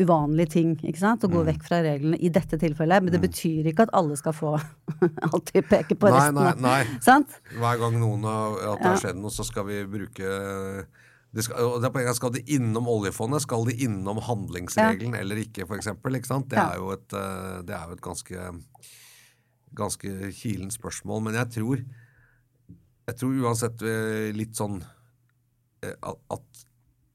uvanlig 0.00 0.46
ting, 0.52 0.76
ikke 0.86 1.00
sant, 1.02 1.20
Mm. 1.24 1.28
å 1.28 1.34
gå 1.34 1.40
vekk 1.50 1.64
fra 1.66 1.80
reglene 1.82 2.16
i 2.22 2.28
dette 2.32 2.56
tilfellet. 2.62 3.02
Men 3.02 3.12
det 3.12 3.20
betyr 3.20 3.66
ikke 3.72 3.88
at 3.88 3.92
alle 3.98 4.16
skal 4.16 4.32
få 4.32 4.52
alltid 5.34 5.66
peke 5.68 5.96
på 5.98 6.08
Nei, 6.08 6.16
restene. 6.16 6.54
nei, 6.62 6.84
nei. 6.86 7.00
Sant? 7.08 7.34
Hver 7.58 7.80
gang 7.82 7.98
noen 8.00 8.22
har, 8.24 8.54
at 8.72 8.80
det 8.80 8.86
har 8.94 9.00
skjedd 9.02 9.18
noe, 9.20 9.34
så 9.34 9.44
skal 9.44 9.66
vi 9.68 9.82
bruke 9.90 10.30
det 11.30 11.44
skal, 11.46 11.60
og 11.62 11.76
det 11.82 11.86
er 11.90 11.92
poenget, 11.94 12.16
Skal 12.18 12.32
de 12.34 12.40
innom 12.56 12.88
oljefondet? 12.90 13.44
Skal 13.44 13.66
de 13.68 13.76
innom 13.86 14.18
handlingsregelen 14.26 15.12
eller 15.18 15.38
ikke, 15.44 15.66
eksempel. 15.76 16.16
Det 16.16 16.56
Ja. 16.58 16.70
er 16.72 16.80
jo 16.80 16.90
et, 16.96 17.12
eh, 17.12 17.60
det 17.62 17.74
er 17.76 17.84
jo 17.86 17.92
et 17.98 18.02
ganske, 18.02 18.48
ganske 19.76 20.32
kilen 20.36 20.70
spørsmål. 20.72 21.22
Men 21.26 21.38
jeg 21.40 21.50
tror, 21.58 21.84
jeg 23.10 23.18
tror 23.20 23.44
uansett 23.44 23.82
eh, 23.86 24.30
litt 24.36 24.56
sånn 24.58 24.80
eh, 25.82 25.94
at- 26.02 26.66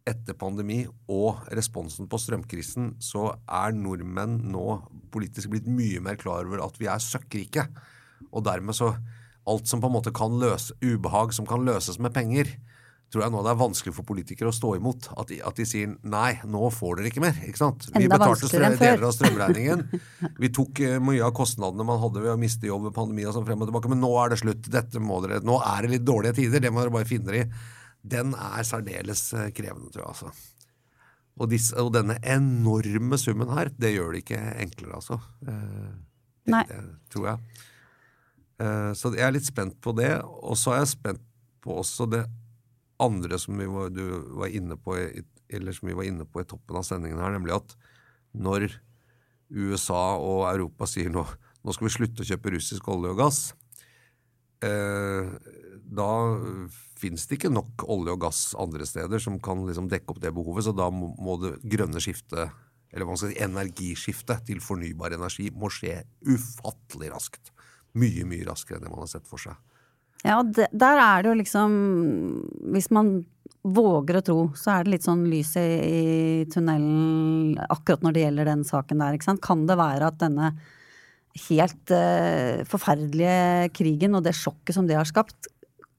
etter 0.05 0.37
pandemi 0.37 0.83
og 1.09 1.47
responsen 1.57 2.05
på 2.07 2.19
strømkrisen, 2.21 2.91
så 3.01 3.31
er 3.49 3.73
nordmenn 3.73 4.37
nå 4.53 4.65
politisk 5.09 5.49
blitt 5.49 5.65
mye 5.65 5.99
mer 5.99 6.15
klar 6.21 6.45
over 6.45 6.61
at 6.61 6.77
vi 6.77 6.85
er 6.85 7.01
søkkrike. 7.01 7.65
Og 8.31 8.43
dermed 8.45 8.77
så 8.77 8.95
Alt 9.45 9.67
som 9.69 9.77
på 9.77 9.85
en 9.85 9.93
måte 9.93 10.09
kan 10.09 10.39
løse 10.41 10.73
ubehag 10.81 11.29
som 11.37 11.45
kan 11.45 11.61
løses 11.61 11.99
med 12.01 12.15
penger, 12.15 12.47
tror 13.15 13.23
jeg 13.25 13.31
nå 13.33 13.41
det 13.45 13.51
er 13.53 13.59
vanskelig 13.63 13.93
for 13.95 14.05
politikere 14.09 14.51
å 14.51 14.55
stå 14.55 14.73
imot. 14.77 15.07
At 15.15 15.29
de, 15.31 15.37
at 15.47 15.55
de 15.57 15.65
sier 15.69 15.93
nei, 16.03 16.33
nå 16.43 16.67
får 16.75 16.99
dere 16.99 17.09
ikke 17.13 17.23
mer. 17.23 17.37
ikke 17.47 17.61
sant? 17.63 17.87
Vi 17.95 18.03
Enda 18.03 18.17
betalte 18.19 18.49
strø- 18.51 18.73
før. 18.75 18.81
deler 18.83 19.05
av 19.07 19.13
strømregningen. 19.15 19.85
Vi 20.43 20.49
tok 20.59 20.81
eh, 20.85 20.97
mye 20.99 21.23
av 21.25 21.31
kostnadene 21.39 21.87
man 21.87 22.01
hadde 22.03 22.21
ved 22.25 22.33
å 22.35 22.39
miste 22.41 22.67
jobb 22.67 22.89
ved 22.89 22.95
pandemi 22.99 23.23
og 23.25 23.33
sånn 23.37 23.47
frem 23.47 23.63
og 23.63 23.71
tilbake, 23.71 23.91
men 23.95 24.03
nå 24.03 24.11
er 24.25 24.35
det 24.35 24.41
slutt. 24.43 24.67
Dette 24.75 24.99
må 25.01 25.21
dere, 25.23 25.39
Nå 25.47 25.57
er 25.63 25.87
det 25.87 25.93
litt 25.95 26.05
dårlige 26.11 26.37
tider, 26.43 26.61
det 26.67 26.73
må 26.75 26.83
dere 26.83 26.93
bare 26.99 27.09
finne 27.09 27.31
dere 27.31 27.45
i. 27.47 27.63
Den 28.05 28.35
er 28.37 28.67
særdeles 28.67 29.23
eh, 29.33 29.47
krevende, 29.57 29.89
tror 29.95 30.03
jeg. 30.05 30.11
altså. 30.13 30.51
Og, 31.35 31.49
disse, 31.51 31.73
og 31.81 31.89
denne 31.95 32.15
enorme 32.31 33.17
summen 33.19 33.49
her, 33.57 33.71
det 33.81 33.95
gjør 33.95 34.13
det 34.15 34.21
ikke 34.23 34.41
enklere, 34.63 34.99
altså. 35.01 35.17
Eh, 35.47 35.95
det, 36.45 36.53
Nei. 36.53 36.61
det 36.69 36.83
tror 37.15 37.31
jeg. 37.31 37.63
Eh, 38.61 38.91
så 38.95 39.11
jeg 39.15 39.25
er 39.27 39.33
litt 39.35 39.47
spent 39.49 39.79
på 39.83 39.91
det. 39.97 40.13
Og 40.23 40.55
så 40.59 40.75
er 40.75 40.83
jeg 40.83 40.93
spent 40.93 41.23
på 41.65 41.79
også 41.81 42.05
det 42.13 42.21
andre 43.03 43.39
som 43.41 43.57
vi 43.59 43.67
var, 43.69 43.91
var 44.39 44.53
inne 44.53 44.77
på 44.79 44.97
i, 44.99 45.23
eller 45.55 45.75
som 45.75 45.89
vi 45.89 45.97
var 45.97 46.07
inne 46.07 46.27
på 46.27 46.41
i 46.41 46.47
toppen 46.47 46.79
av 46.79 46.85
sendingen 46.87 47.21
her, 47.21 47.33
nemlig 47.35 47.57
at 47.57 47.75
når 48.35 48.69
USA 49.55 50.15
og 50.17 50.47
Europa 50.49 50.87
sier 50.89 51.11
nå 51.13 51.25
nå 51.65 51.73
skal 51.73 51.87
vi 51.87 51.95
slutte 51.95 52.21
å 52.21 52.27
kjøpe 52.29 52.51
russisk 52.53 52.87
olje 52.93 53.09
og 53.09 53.17
gass, 53.23 53.39
eh, 54.61 55.31
da 55.85 56.09
fins 56.99 57.25
det 57.25 57.39
ikke 57.39 57.51
nok 57.53 57.87
olje 57.89 58.13
og 58.13 58.21
gass 58.21 58.41
andre 58.61 58.85
steder 58.85 59.21
som 59.21 59.39
kan 59.41 59.63
liksom 59.65 59.89
dekke 59.89 60.13
opp 60.13 60.21
det 60.21 60.33
behovet, 60.35 60.67
så 60.67 60.75
da 60.77 60.91
må, 60.93 61.37
det 61.41 61.55
grønne 61.65 62.01
skiftet, 62.03 62.53
eller 62.93 63.09
man 63.09 63.17
skal 63.17 63.33
si, 63.33 63.39
energiskiftet 63.43 64.45
til 64.47 64.61
fornybar 64.63 65.17
energi 65.17 65.49
må 65.53 65.71
skje 65.73 66.03
ufattelig 66.29 67.09
raskt. 67.15 67.51
Mye, 67.97 68.27
mye 68.29 68.45
raskere 68.45 68.77
enn 68.77 68.85
det 68.85 68.93
man 68.93 69.03
har 69.03 69.11
sett 69.11 69.27
for 69.27 69.41
seg. 69.41 69.57
Ja, 70.23 70.39
det, 70.43 70.69
der 70.73 70.99
er 71.01 71.23
det 71.23 71.31
jo 71.31 71.39
liksom 71.41 71.73
Hvis 72.73 72.87
man 72.93 73.17
våger 73.65 74.19
å 74.19 74.23
tro, 74.25 74.39
så 74.57 74.75
er 74.75 74.85
det 74.85 74.93
litt 74.93 75.05
sånn 75.05 75.23
lys 75.25 75.55
i, 75.57 75.65
i 75.65 76.45
tunnelen 76.53 77.55
akkurat 77.73 78.03
når 78.05 78.13
det 78.13 78.23
gjelder 78.27 78.49
den 78.51 78.61
saken 78.67 79.01
der, 79.01 79.15
ikke 79.17 79.25
sant. 79.25 79.41
Kan 79.41 79.63
det 79.65 79.77
være 79.79 80.11
at 80.11 80.19
denne 80.21 80.51
helt 81.47 81.93
uh, 81.93 82.61
forferdelige 82.69 83.71
krigen 83.73 84.13
og 84.13 84.21
det 84.27 84.35
sjokket 84.37 84.77
som 84.77 84.85
det 84.85 84.99
har 84.99 85.09
skapt, 85.09 85.49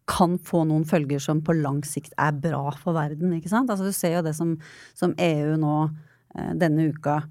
kan 0.07 0.37
få 0.39 0.63
noen 0.69 0.87
følger 0.87 1.19
som 1.19 1.41
på 1.43 1.57
lang 1.59 1.81
sikt 1.83 2.15
er 2.23 2.39
bra 2.39 2.71
for 2.79 2.95
verden, 2.95 3.35
ikke 3.35 3.51
sant. 3.51 3.73
Altså 3.73 3.91
du 3.91 3.97
ser 3.97 4.15
jo 4.15 4.23
det 4.29 4.37
som, 4.39 4.55
som 4.95 5.17
EU 5.19 5.57
nå 5.59 5.75
uh, 5.91 6.53
denne 6.55 6.87
uka 6.95 7.25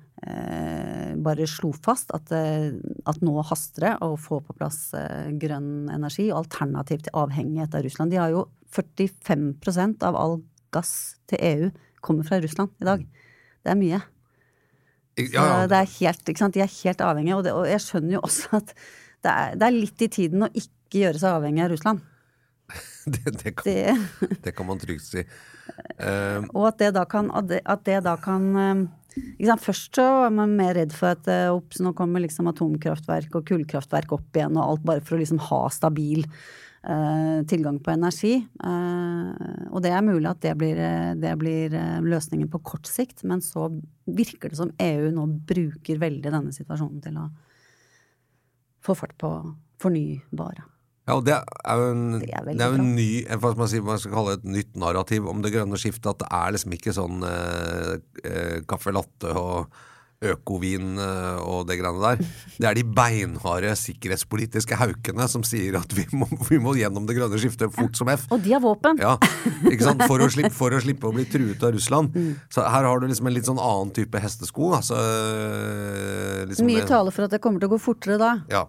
bare 1.26 1.48
slo 1.50 1.72
fast, 1.74 2.12
at, 2.16 2.32
eh, 2.32 2.72
at 3.06 3.22
nå 3.26 3.36
haster 3.46 3.88
det 3.88 3.94
å 4.06 4.16
få 4.20 4.40
på 4.46 4.56
plass 4.58 4.94
eh, 4.98 5.32
grønn 5.42 5.90
energi, 5.94 6.30
og 6.32 6.46
alternativ 6.46 7.06
til 7.06 7.18
avhengighet 7.22 7.76
av 7.76 7.86
Russland. 7.86 8.14
De 8.14 8.22
har 8.22 8.34
jo 8.34 8.46
45% 8.76 10.06
av 10.08 10.18
all 10.20 10.40
gass 10.76 11.16
til 11.30 11.42
EU 11.42 11.72
kommer 12.06 12.28
fra 12.28 12.40
Russland 12.44 12.74
i 12.82 12.90
dag. 12.90 13.06
Det 13.66 13.74
er 13.74 13.80
mye. 13.80 14.02
Så 15.16 15.46
det 15.72 15.78
er 15.80 15.94
helt? 16.00 16.26
De 16.28 16.64
er 16.64 16.74
helt 16.84 17.02
avhengige, 17.02 17.38
og, 17.38 17.46
det, 17.46 17.54
og 17.56 17.70
jeg 17.70 17.84
skjønner 17.86 18.18
jo 18.18 18.26
også 18.28 18.60
at 18.60 18.74
det 19.26 19.32
er, 19.32 19.56
det 19.58 19.68
er 19.68 19.78
litt 19.78 20.04
i 20.06 20.12
tiden 20.12 20.46
å 20.46 20.52
ikke 20.52 21.06
gjøre 21.06 21.22
seg 21.22 21.38
avhengig 21.40 21.64
av 21.66 21.72
Russland. 21.72 22.04
det, 23.14 23.32
det, 23.40 23.56
kan, 23.58 24.04
Det, 24.44 24.52
kan 24.58 24.68
man 24.68 24.82
trygt 24.82 25.06
si. 25.08 25.24
Uh, 25.98 26.46
og 26.52 26.68
at 26.70 26.82
det 26.82 26.92
da 26.98 27.06
kan, 27.10 27.32
at 27.34 27.48
det, 27.50 27.62
at 27.66 27.88
da 28.06 28.16
kan 28.22 28.46
eh? 28.60 28.86
Først 29.62 29.96
så 29.96 30.06
var 30.26 30.34
man 30.34 30.56
mer 30.58 30.76
redd 30.78 30.94
for 30.96 31.14
at 31.14 31.28
eh, 31.32 31.80
nå 31.84 31.94
kommer 31.96 32.24
liksom 32.24 32.50
atomkraftverk 32.52 33.36
og 33.38 33.48
kullkraftverk 33.48 34.12
opp 34.16 34.38
igjen, 34.38 34.58
og 34.60 34.76
alt 34.76 34.86
bare 34.88 35.04
for 35.06 35.16
å 35.16 35.22
liksom 35.22 35.40
ha 35.48 35.62
stabil 35.72 36.26
eh, 36.26 37.40
tilgang 37.50 37.80
på 37.84 37.94
energi. 37.94 38.36
Eh, 38.44 39.66
og 39.72 39.82
det 39.86 39.94
er 39.96 40.06
mulig 40.06 40.30
at 40.32 40.44
det 40.44 40.54
blir, 40.60 40.80
eh, 40.80 41.14
det 41.20 41.34
blir 41.42 41.76
eh, 41.76 41.98
løsningen 42.04 42.52
på 42.52 42.64
kort 42.74 42.90
sikt, 42.90 43.24
men 43.24 43.44
så 43.44 43.70
virker 44.06 44.52
det 44.52 44.60
som 44.60 44.74
EU 44.84 45.12
nå 45.16 45.28
bruker 45.48 46.02
veldig 46.02 46.32
denne 46.32 46.56
situasjonen 46.56 47.04
til 47.04 47.20
å 47.22 47.30
få 48.86 48.98
fart 49.00 49.16
på 49.22 49.32
fornybare. 49.82 50.75
Ja, 51.06 51.16
og 51.20 51.26
det 51.28 51.36
er 51.38 51.82
jo 51.82 51.90
en, 51.94 52.06
Det 52.20 52.32
er 52.34 52.48
det 52.50 52.62
er 52.66 52.78
en 52.80 52.94
ny, 52.98 53.10
hva 53.30 53.52
skal 53.52 53.60
man 53.62 53.70
si, 53.70 53.80
hva 53.86 53.98
skal 54.02 54.10
man 54.12 54.18
kalle 54.24 54.38
et 54.40 54.48
nytt 54.56 54.78
narrativ 54.82 55.28
om 55.30 55.44
det 55.46 55.52
grønne 55.54 55.78
skiftet. 55.78 56.08
At 56.16 56.24
det 56.24 56.30
er 56.34 56.56
liksom 56.56 56.74
ikke 56.74 56.94
sånn 56.98 57.26
eh, 57.30 57.92
eh, 58.26 58.56
caffè 58.66 58.94
latte 58.96 59.30
og 59.38 59.70
økovin 60.26 60.96
eh, 60.98 61.38
og 61.44 61.68
det 61.70 61.76
greiene 61.78 62.02
der. 62.02 62.22
Det 62.58 62.66
er 62.70 62.78
de 62.80 62.84
beinharde 62.98 63.74
sikkerhetspolitiske 63.78 64.78
haukene 64.80 65.28
som 65.30 65.44
sier 65.46 65.76
at 65.78 65.92
vi 65.94 66.06
må, 66.16 66.26
vi 66.50 66.58
må 66.64 66.74
gjennom 66.80 67.06
det 67.06 67.18
grønne 67.20 67.38
skiftet 67.42 67.74
fort 67.76 68.00
som 68.00 68.10
F. 68.10 68.24
Og 68.34 68.42
de 68.42 68.56
har 68.56 68.64
våpen! 68.64 68.98
Ja, 69.04 69.18
ikke 69.70 69.86
sant? 69.86 70.02
For 70.10 70.24
å, 70.24 70.30
slippe, 70.34 70.56
for 70.62 70.74
å 70.74 70.80
slippe 70.82 71.12
å 71.12 71.14
bli 71.14 71.28
truet 71.30 71.62
av 71.68 71.76
Russland. 71.76 72.16
Mm. 72.16 72.32
Så 72.50 72.66
her 72.66 72.88
har 72.90 73.04
du 73.04 73.06
liksom 73.12 73.30
en 73.30 73.36
litt 73.36 73.46
sånn 73.52 73.62
annen 73.62 73.92
type 73.94 74.24
hestesko. 74.24 74.72
Altså, 74.80 74.98
eh, 74.98 76.46
liksom 76.50 76.66
Mye 76.72 76.82
det- 76.82 76.90
taler 76.90 77.14
for 77.14 77.28
at 77.28 77.36
det 77.36 77.44
kommer 77.44 77.62
til 77.62 77.70
å 77.70 77.76
gå 77.76 77.82
fortere 77.92 78.18
da. 78.24 78.38
ja. 78.50 78.66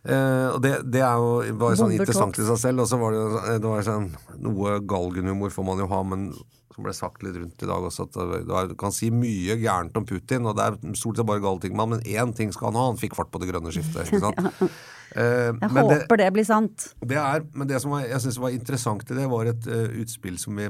Eh, 0.00 0.46
og 0.54 0.62
det, 0.64 0.72
det 0.88 1.02
er 1.04 1.18
jo, 1.20 1.56
var 1.60 1.76
sånn 1.76 1.92
interessant 1.92 2.38
i 2.40 2.46
seg 2.46 2.60
selv. 2.60 2.84
Og 2.84 2.88
så 2.88 2.98
var 3.00 3.16
det, 3.16 3.58
det 3.60 3.68
var 3.68 3.84
sånn, 3.84 4.08
noe 4.40 4.78
galgenhumor 4.88 5.52
får 5.52 5.66
man 5.66 5.82
jo 5.82 5.88
ha, 5.90 6.00
men 6.06 6.30
som 6.70 6.86
ble 6.86 6.94
sagt 6.96 7.24
litt 7.26 7.36
rundt 7.36 7.64
i 7.64 7.68
dag 7.68 7.84
også, 7.88 8.06
at 8.08 8.70
du 8.70 8.76
kan 8.78 8.94
si 8.94 9.10
mye 9.12 9.58
gærent 9.60 9.96
om 9.98 10.06
Putin, 10.08 10.46
og 10.48 10.56
det 10.56 10.68
er 10.68 10.96
stort 10.96 11.18
sett 11.18 11.28
bare 11.28 11.42
gale 11.42 11.60
ting 11.60 11.74
med 11.74 11.82
han, 11.82 11.96
men 11.96 12.06
én 12.08 12.32
ting 12.36 12.54
skal 12.54 12.70
han 12.70 12.78
ha, 12.78 12.86
han 12.92 13.00
fikk 13.00 13.18
fart 13.18 13.32
på 13.34 13.42
det 13.42 13.50
grønne 13.50 13.72
skiftet. 13.74 14.08
ikke 14.08 14.24
sant? 14.28 14.64
Eh, 15.10 15.48
Jeg 15.50 15.72
men 15.74 15.88
det, 15.88 15.94
håper 16.04 16.20
det 16.20 16.26
blir 16.30 16.44
sant. 16.46 16.84
det 17.02 17.16
er, 17.18 17.40
men 17.58 17.66
det 17.66 17.80
som 17.82 17.90
var, 17.90 18.04
jeg 18.06 18.22
synes 18.22 18.36
var 18.38 18.52
interessant 18.54 19.08
i 19.10 19.16
det, 19.16 19.24
var 19.26 19.48
et 19.50 19.64
uh, 19.66 19.96
utspill 19.98 20.36
som 20.38 20.54
vi, 20.54 20.68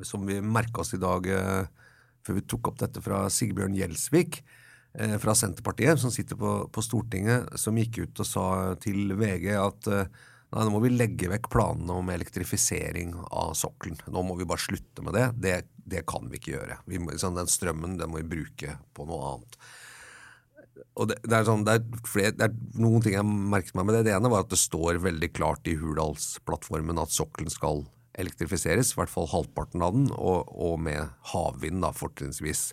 som 0.00 0.24
vi 0.24 0.38
merka 0.40 0.80
oss 0.80 0.94
i 0.96 1.00
dag 1.02 1.28
før 2.24 2.38
vi 2.38 2.44
tok 2.48 2.70
opp 2.70 2.78
dette 2.80 3.02
fra 3.04 3.26
Sigbjørn 3.28 3.76
Gjelsvik. 3.76 4.40
Eh, 4.98 5.16
fra 5.22 5.34
Senterpartiet, 5.38 6.00
som 6.00 6.12
sitter 6.14 6.38
på, 6.38 6.52
på 6.72 6.84
Stortinget, 6.84 7.52
som 7.60 7.78
gikk 7.78 8.02
ut 8.04 8.22
og 8.24 8.28
sa 8.28 8.46
til 8.82 9.14
VG 9.18 9.48
at 9.58 9.90
eh, 9.92 10.10
nei, 10.52 10.64
nå 10.64 10.72
må 10.74 10.82
vi 10.84 10.94
legge 10.94 11.30
vekk 11.32 11.50
planene 11.52 12.00
om 12.00 12.10
elektrifisering 12.12 13.14
av 13.28 13.54
sokkelen. 13.58 14.00
Nå 14.12 14.24
må 14.26 14.36
vi 14.40 14.48
bare 14.48 14.64
slutte 14.64 15.04
med 15.04 15.16
det. 15.18 15.28
Det, 15.42 15.56
det 15.96 16.04
kan 16.08 16.28
vi 16.30 16.40
ikke 16.40 16.56
gjøre. 16.56 16.82
Vi 16.90 17.00
sånn, 17.20 17.38
den 17.38 17.50
strømmen 17.50 17.96
den 18.00 18.12
må 18.12 18.22
vi 18.22 18.30
bruke 18.36 18.76
på 18.96 19.08
noe 19.08 19.32
annet. 19.34 19.62
Og 21.00 21.08
det, 21.08 21.18
det, 21.24 21.36
er 21.38 21.46
sånn, 21.48 21.64
det, 21.64 21.78
er 21.78 22.06
flere, 22.08 22.34
det 22.36 22.48
er 22.48 22.80
noen 22.80 23.04
ting 23.04 23.14
jeg 23.16 23.24
merket 23.24 23.76
meg 23.78 23.88
med 23.88 23.96
det. 23.96 24.06
Det 24.08 24.14
ene 24.16 24.30
var 24.32 24.44
at 24.44 24.52
det 24.52 24.60
står 24.60 25.00
veldig 25.04 25.30
klart 25.36 25.68
i 25.70 25.76
Hurdalsplattformen 25.80 27.00
at 27.00 27.14
sokkelen 27.14 27.52
skal 27.52 27.86
elektrifiseres, 28.20 28.92
i 28.92 28.98
hvert 28.98 29.12
fall 29.12 29.30
halvparten 29.30 29.84
av 29.84 29.94
den, 29.96 30.10
og, 30.12 30.50
og 30.52 30.76
med 30.84 31.14
havvind, 31.32 31.80
da, 31.84 31.92
fortrinnsvis. 31.96 32.72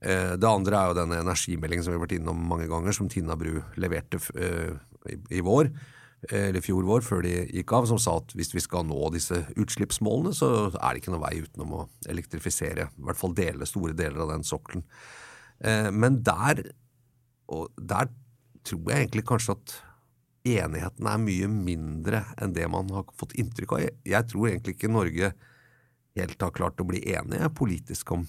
Eh, 0.00 0.34
det 0.40 0.48
andre 0.48 0.78
er 0.78 0.90
jo 0.90 0.96
denne 0.96 1.20
energimeldingen 1.20 1.84
som 1.84 1.92
vi 1.92 1.98
har 1.98 2.04
vært 2.06 2.16
innom 2.16 2.44
mange 2.48 2.68
ganger, 2.70 2.94
som 2.96 3.08
Tina 3.12 3.36
Bru 3.38 3.58
leverte 3.80 4.20
eh, 4.40 4.72
i, 5.12 5.42
vår, 5.44 5.68
eh, 6.30 6.46
eller 6.48 6.64
fjor 6.64 6.86
vår, 6.88 7.04
før 7.04 7.26
de 7.26 7.34
gikk 7.50 7.74
av, 7.76 7.88
som 7.90 8.00
sa 8.00 8.16
at 8.22 8.32
hvis 8.38 8.54
vi 8.56 8.64
skal 8.64 8.86
nå 8.88 9.10
disse 9.12 9.42
utslippsmålene, 9.60 10.32
så 10.36 10.70
er 10.70 10.94
det 10.94 11.02
ikke 11.02 11.12
noen 11.12 11.26
vei 11.26 11.34
utenom 11.44 11.76
å 11.76 11.84
elektrifisere, 12.08 12.88
i 12.88 13.06
hvert 13.08 13.20
fall 13.20 13.36
dele, 13.36 13.68
store 13.68 13.96
deler 13.98 14.24
av 14.24 14.32
den 14.32 14.46
sokkelen. 14.46 14.86
Men 15.92 16.22
der, 16.24 16.62
der 17.76 18.06
tror 18.64 18.86
jeg 18.88 19.02
egentlig 19.02 19.26
kanskje 19.28 19.52
at 19.58 19.74
enigheten 20.48 21.04
er 21.04 21.18
mye 21.20 21.50
mindre 21.52 22.22
enn 22.40 22.54
det 22.56 22.64
man 22.72 22.88
har 22.94 23.04
fått 23.20 23.34
inntrykk 23.36 23.74
av. 23.76 23.82
Jeg 24.08 24.28
tror 24.30 24.48
egentlig 24.48 24.78
ikke 24.78 24.88
Norge 24.88 25.34
helt 26.16 26.40
har 26.40 26.54
klart 26.56 26.80
å 26.80 26.88
bli 26.88 27.02
enige 27.12 27.50
politisk 27.58 28.14
om 28.16 28.24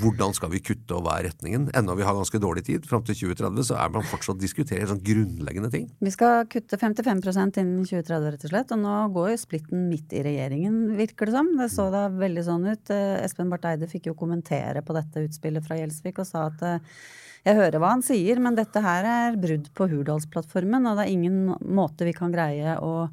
hvordan 0.00 0.34
skal 0.36 0.50
vi 0.52 0.60
kutte 0.64 0.96
og 0.96 1.04
hva 1.06 1.16
er 1.18 1.28
retningen. 1.30 1.68
Enda 1.76 1.96
vi 1.96 2.04
har 2.06 2.16
ganske 2.16 2.40
dårlig 2.42 2.66
tid, 2.68 2.86
fram 2.88 3.04
til 3.06 3.16
2030 3.16 3.68
så 3.70 3.78
er 3.80 3.92
man 3.94 4.06
fortsatt 4.06 4.40
diskuterer 4.40 4.88
sånn 4.90 5.02
grunnleggende 5.04 5.70
ting. 5.72 5.88
Vi 6.04 6.12
skal 6.12 6.44
kutte 6.52 6.78
55 6.80 7.22
innen 7.62 7.84
2030, 7.86 8.30
rett 8.34 8.46
og 8.46 8.52
slett. 8.52 8.74
Og 8.76 8.82
nå 8.82 8.96
går 9.16 9.30
jo 9.32 9.42
splitten 9.42 9.86
midt 9.90 10.12
i 10.16 10.24
regjeringen, 10.26 10.80
virker 10.98 11.30
det 11.30 11.36
som. 11.38 11.52
Det 11.60 11.70
så 11.72 11.88
da 11.94 12.06
veldig 12.12 12.44
sånn 12.46 12.66
ut. 12.68 12.92
Eh, 12.92 13.20
Espen 13.24 13.52
Barth 13.52 13.70
Eide 13.70 13.88
fikk 13.90 14.10
jo 14.10 14.18
kommentere 14.18 14.84
på 14.84 14.96
dette 14.96 15.24
utspillet 15.28 15.64
fra 15.64 15.78
Gjelsvik 15.80 16.20
og 16.22 16.28
sa 16.28 16.48
at 16.50 16.66
eh, 16.66 16.98
jeg 17.46 17.56
hører 17.60 17.78
hva 17.78 17.92
han 17.94 18.02
sier, 18.02 18.40
men 18.42 18.56
dette 18.58 18.82
her 18.82 19.06
er 19.06 19.38
brudd 19.38 19.70
på 19.76 19.86
Hurdalsplattformen, 19.92 20.88
og 20.90 20.98
det 20.98 21.06
er 21.06 21.14
ingen 21.14 21.54
måte 21.62 22.08
vi 22.08 22.14
kan 22.16 22.34
greie 22.34 22.74
å, 22.82 23.06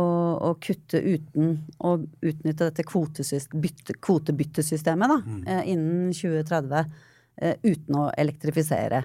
å, 0.00 0.52
kutte 0.62 1.00
uten 1.00 1.58
å 1.84 1.96
utnytte 2.00 2.70
dette 2.70 2.84
kvotebyttesystemet 2.86 5.08
da, 5.12 5.18
mm. 5.20 5.46
eh, 5.46 5.62
innen 5.74 6.12
2030 6.16 6.84
eh, 7.42 7.56
uten 7.62 7.94
å 8.00 8.10
elektrifisere. 8.18 9.00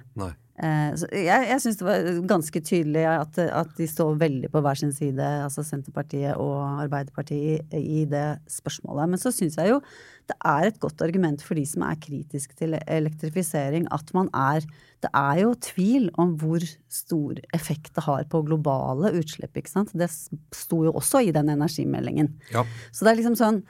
Eh, 0.58 0.92
jeg 1.14 1.50
jeg 1.52 1.62
syns 1.62 1.78
det 1.78 1.86
var 1.86 2.08
ganske 2.30 2.60
tydelig 2.66 3.06
at, 3.12 3.38
at, 3.46 3.76
de 3.78 3.88
står 3.90 4.18
veldig 4.24 4.50
på 4.54 4.62
hver 4.66 4.78
sin 4.80 4.94
side, 4.96 5.26
altså 5.44 5.62
Senterpartiet 5.66 6.34
og 6.42 6.58
Arbeiderpartiet, 6.86 7.76
i, 7.78 8.02
i 8.02 8.04
det 8.10 8.30
spørsmålet. 8.50 9.10
Men 9.14 9.20
så 9.22 9.30
syns 9.36 9.56
jeg 9.60 9.76
jo 9.76 9.80
det 10.28 10.36
er 10.44 10.68
et 10.68 10.80
godt 10.84 11.02
argument 11.06 11.44
for 11.44 11.56
de 11.56 11.64
som 11.68 11.86
er 11.88 12.00
kritiske 12.04 12.58
til 12.60 12.76
elektrifisering, 12.84 13.88
at 13.96 14.14
man 14.18 14.30
er 14.36 14.68
Det 14.98 15.12
er 15.14 15.44
jo 15.44 15.52
tvil 15.62 16.08
om 16.18 16.32
hvor 16.42 16.64
stor 16.90 17.38
effekt 17.54 17.94
det 17.94 18.04
har 18.04 18.24
på 18.26 18.42
globale 18.42 19.12
utslipp, 19.14 19.54
ikke 19.54 19.70
sant. 19.70 19.92
Det 19.94 20.10
sto 20.10 20.80
jo 20.88 20.92
også 20.98 21.22
i 21.22 21.32
den 21.32 21.52
energimeldingen. 21.54 22.32
Ja. 22.50 22.64
Så 22.92 23.06
det 23.06 23.12
er 23.12 23.20
liksom 23.22 23.38
sånn 23.38 23.62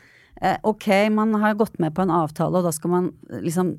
Eh, 0.41 0.57
ok, 0.63 0.87
man 1.09 1.33
har 1.41 1.55
gått 1.57 1.79
med 1.81 1.95
på 1.97 2.03
en 2.05 2.13
avtale, 2.13 2.59
og 2.59 2.67
da 2.67 2.71
skal 2.75 2.91
man 2.91 3.07
liksom 3.41 3.73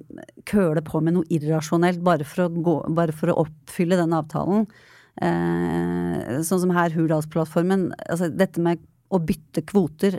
køle 0.48 0.82
på 0.82 1.00
med 1.04 1.14
noe 1.14 1.28
irrasjonelt 1.30 2.02
bare 2.02 2.26
for 2.26 2.48
å, 2.48 2.50
gå, 2.50 2.74
bare 2.98 3.14
for 3.14 3.30
å 3.30 3.44
oppfylle 3.44 3.98
den 4.00 4.16
avtalen. 4.16 4.66
Eh, 5.22 6.40
sånn 6.46 6.64
som 6.64 6.74
her 6.74 6.94
Hurdalsplattformen. 6.94 7.92
Altså 8.08 8.30
dette 8.34 8.62
med 8.62 8.82
å 9.14 9.22
bytte 9.22 9.62
kvoter. 9.70 10.18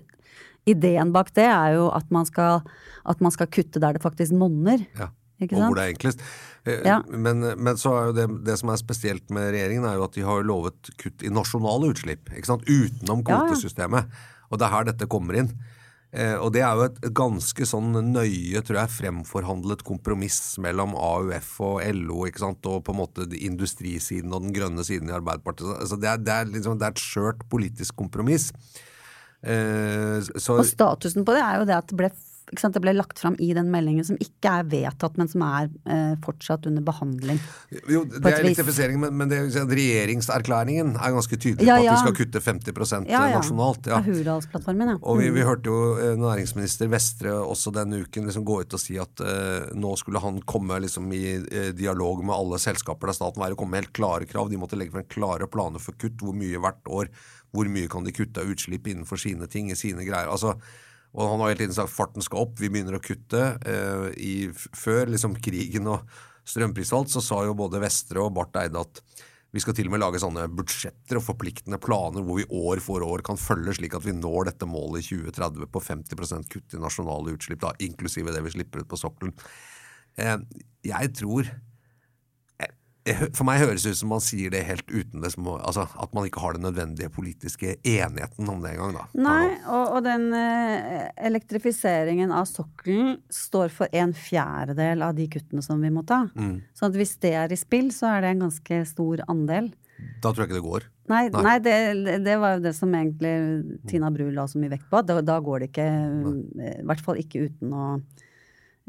Ideen 0.68 1.14
bak 1.16 1.32
det 1.38 1.48
er 1.48 1.78
jo 1.78 1.88
at 1.96 2.10
man 2.14 2.28
skal, 2.28 2.66
at 3.08 3.24
man 3.24 3.34
skal 3.34 3.50
kutte 3.52 3.82
der 3.82 3.96
det 3.96 4.04
faktisk 4.04 4.36
monner. 4.36 4.84
Ja. 5.00 5.12
Og 5.40 5.56
hvor 5.56 5.78
det 5.78 5.84
er 5.86 5.94
enklest. 5.94 6.24
Eh, 6.68 6.82
ja. 6.84 6.98
Men, 7.08 7.46
men, 7.56 7.78
så 7.80 7.94
er 7.96 8.10
jo 8.10 8.16
det, 8.18 8.28
det, 8.44 8.58
som 8.60 8.74
er 8.74 8.82
spesielt 8.82 9.32
med 9.32 9.54
regjeringen, 9.54 9.88
er 9.88 9.96
jo 9.96 10.04
at 10.10 10.18
de 10.18 10.26
har 10.28 10.44
lovet 10.44 10.92
kutt 11.00 11.24
i 11.24 11.32
nasjonale 11.32 11.94
utslipp. 11.94 12.28
ikke 12.36 12.50
sant? 12.50 12.68
Utenom 12.68 13.24
kvotesystemet. 13.24 14.12
Og 14.50 14.60
det 14.60 14.68
er 14.68 14.74
her 14.74 14.90
dette 14.90 15.08
kommer 15.08 15.40
inn. 15.40 15.54
Eh, 16.10 16.34
og 16.42 16.52
det 16.56 16.64
er 16.66 16.74
jo 16.74 16.88
et 16.88 17.00
ganske 17.14 17.66
sånn 17.70 17.94
nøye, 18.10 18.64
tror 18.66 18.82
jeg, 18.82 18.94
fremforhandlet 18.96 19.84
kompromiss 19.86 20.58
mellom 20.62 20.96
AUF 20.98 21.52
og 21.68 21.84
LO, 21.94 22.24
ikke 22.26 22.42
sant, 22.42 22.66
og 22.66 22.82
på 22.88 22.96
en 22.96 23.02
måte 23.04 23.28
industrisiden 23.38 24.34
og 24.34 24.48
den 24.48 24.56
grønne 24.56 24.86
siden 24.86 25.12
i 25.12 25.16
Arbeiderpartiet. 25.16 25.76
Altså 25.78 26.00
det, 26.02 26.10
er, 26.10 26.24
det, 26.26 26.34
er 26.34 26.50
liksom, 26.50 26.80
det 26.82 26.90
er 26.90 26.98
et 26.98 27.04
skjørt 27.04 27.46
politisk 27.54 28.00
kompromiss. 28.02 28.50
Eh, 29.40 30.20
så, 30.36 30.60
og 30.60 30.68
statusen 30.68 31.24
på 31.28 31.36
det 31.36 31.44
er 31.46 31.62
jo 31.62 31.70
det 31.70 31.78
at 31.78 31.92
det 31.92 32.00
ble 32.02 32.12
det 32.50 32.82
ble 32.82 32.94
lagt 32.96 33.20
fram 33.22 33.36
i 33.40 33.52
den 33.54 33.70
meldingen 33.72 34.06
som 34.06 34.18
ikke 34.22 34.52
er 34.62 34.68
vedtatt, 34.70 35.18
men 35.20 35.30
som 35.30 35.44
er 35.46 35.70
eh, 35.86 36.16
fortsatt 36.24 36.66
under 36.70 36.84
behandling. 36.86 37.40
Jo, 37.90 38.04
det 38.10 38.24
er 38.26 38.40
elektrifisering, 38.42 39.00
men, 39.02 39.16
men 39.20 39.30
det, 39.30 39.42
regjeringserklæringen 39.54 40.96
er 40.98 41.14
ganske 41.16 41.38
tydelig 41.38 41.68
ja, 41.68 41.78
ja. 41.78 41.94
på 41.94 41.94
at 41.94 42.00
vi 42.00 42.08
skal 42.08 42.18
kutte 42.18 42.42
50 42.42 43.10
ja, 43.12 43.24
ja. 43.30 43.38
nasjonalt. 43.38 43.90
Ja. 43.92 44.02
Hurdalsplattformen, 44.06 44.96
ja. 44.96 44.98
Og 45.02 45.22
vi, 45.22 45.30
vi, 45.30 45.44
mm. 45.44 45.50
hørte 45.50 45.74
jo 45.74 45.80
eh, 46.00 46.16
næringsminister 46.20 46.90
Vestre 46.92 47.36
også 47.38 47.74
denne 47.76 48.02
uken 48.06 48.30
liksom 48.30 48.48
gå 48.48 48.62
ut 48.64 48.78
og 48.78 48.82
si 48.82 48.98
at 49.02 49.26
eh, 49.26 49.70
nå 49.78 49.94
skulle 50.02 50.22
han 50.24 50.42
komme 50.50 50.82
liksom, 50.86 51.10
i 51.14 51.24
eh, 51.38 51.72
dialog 51.78 52.24
med 52.26 52.36
alle 52.36 52.62
selskaper 52.62 53.12
der 53.12 53.20
staten 53.20 53.44
var, 53.44 53.54
og 53.54 53.62
komme 53.62 53.78
med 53.78 53.86
helt 53.86 53.98
klare 54.00 54.30
krav. 54.30 54.50
De 54.50 54.60
måtte 54.60 54.80
legge 54.80 54.96
frem 54.96 55.08
klare 55.10 55.50
planer 55.52 55.82
for 55.84 55.98
kutt. 56.00 56.18
Hvor 56.20 56.36
mye 56.36 56.60
hvert 56.60 56.90
år. 56.90 57.10
Hvor 57.56 57.70
mye 57.72 57.90
kan 57.90 58.06
de 58.06 58.14
kutte 58.16 58.44
av 58.44 58.52
utslipp 58.52 58.88
innenfor 58.88 59.20
sine 59.22 59.50
ting, 59.50 59.72
i 59.72 59.80
sine 59.80 60.06
greier. 60.08 60.30
altså 60.30 60.58
og 61.10 61.26
han 61.26 61.42
har 61.42 61.50
hele 61.50 61.64
tiden 61.64 61.74
sagt 61.74 61.90
farten 61.90 62.22
skal 62.22 62.44
opp, 62.44 62.60
vi 62.62 62.70
begynner 62.70 63.00
å 63.00 63.02
kutte. 63.02 63.42
Eh, 63.66 64.04
i, 64.22 64.34
før 64.54 65.10
liksom 65.10 65.40
krigen 65.42 65.90
og 65.90 66.06
strømprisfall 66.50 67.08
så 67.10 67.24
sa 67.24 67.42
jo 67.48 67.58
både 67.58 67.82
Vestre 67.82 68.22
og 68.22 68.36
Barth 68.38 68.62
Eide 68.62 68.82
at 68.82 69.02
vi 69.50 69.62
skal 69.64 69.74
til 69.74 69.88
og 69.90 69.96
med 69.96 70.04
lage 70.04 70.22
sånne 70.22 70.46
budsjetter 70.54 71.18
og 71.18 71.26
forpliktende 71.26 71.80
planer 71.82 72.22
hvor 72.26 72.38
vi 72.38 72.46
år 72.54 72.82
for 72.86 73.02
år 73.02 73.24
kan 73.26 73.40
følge, 73.42 73.74
slik 73.80 73.96
at 73.98 74.06
vi 74.06 74.14
når 74.14 74.52
dette 74.52 74.70
målet 74.70 75.02
i 75.02 75.16
2030 75.24 75.72
på 75.74 75.82
50 75.82 76.46
kutt 76.54 76.78
i 76.78 76.82
nasjonale 76.82 77.34
utslipp, 77.34 77.64
da, 77.64 77.74
inklusive 77.82 78.36
det 78.36 78.44
vi 78.46 78.54
slipper 78.54 78.84
ut 78.84 78.92
på 78.92 79.02
sokkelen. 79.02 79.34
Eh, 80.22 80.38
jeg 80.86 81.14
tror 81.18 81.50
for 83.08 83.46
meg 83.48 83.62
høres 83.62 83.86
det 83.86 83.94
ut 83.94 84.00
som 84.02 84.12
man 84.12 84.24
sier 84.24 84.52
det 84.54 84.62
helt 84.68 84.90
uten 84.92 85.24
det, 85.24 85.32
altså, 85.38 85.86
at 85.88 86.14
man 86.16 86.28
ikke 86.28 86.42
har 86.44 86.56
den 86.56 86.66
nødvendige 86.68 87.10
politiske 87.14 87.76
enigheten 87.88 88.50
om 88.52 88.62
det 88.64 88.74
engang. 88.76 88.98
Nei, 89.18 89.56
og, 89.64 89.96
og 89.98 90.06
den 90.06 90.28
eh, 90.36 91.08
elektrifiseringen 91.30 92.34
av 92.36 92.48
sokkelen 92.50 93.18
står 93.34 93.74
for 93.76 93.92
en 93.96 94.14
fjerdedel 94.16 95.06
av 95.06 95.16
de 95.18 95.30
kuttene 95.32 95.64
som 95.66 95.82
vi 95.84 95.92
må 95.94 96.04
ta. 96.08 96.26
Mm. 96.36 96.58
Så 96.76 96.92
hvis 96.96 97.16
det 97.24 97.34
er 97.40 97.54
i 97.54 97.60
spill, 97.60 97.92
så 97.96 98.12
er 98.14 98.26
det 98.26 98.34
en 98.34 98.48
ganske 98.48 98.82
stor 98.90 99.24
andel. 99.32 99.72
Da 100.24 100.32
tror 100.32 100.44
jeg 100.44 100.52
ikke 100.52 100.60
det 100.60 100.68
går. 100.68 100.90
Nei, 101.10 101.24
nei. 101.34 101.44
nei 101.44 101.56
det, 101.64 101.78
det, 102.28 102.36
var 102.40 102.58
jo 102.58 102.66
det 102.68 102.76
som 102.78 102.92
egentlig 102.94 103.80
Tina 103.90 104.12
Bru 104.14 104.28
la 104.32 104.46
så 104.48 104.62
mye 104.62 104.76
vekt 104.76 104.90
på. 104.92 105.02
Da, 105.08 105.18
da 105.26 105.40
går 105.44 105.64
det 105.64 105.72
ikke, 105.72 105.88
nei. 106.20 106.76
i 106.76 106.86
hvert 106.88 107.02
fall 107.04 107.20
ikke 107.20 107.48
uten 107.48 107.74
å 107.74 107.88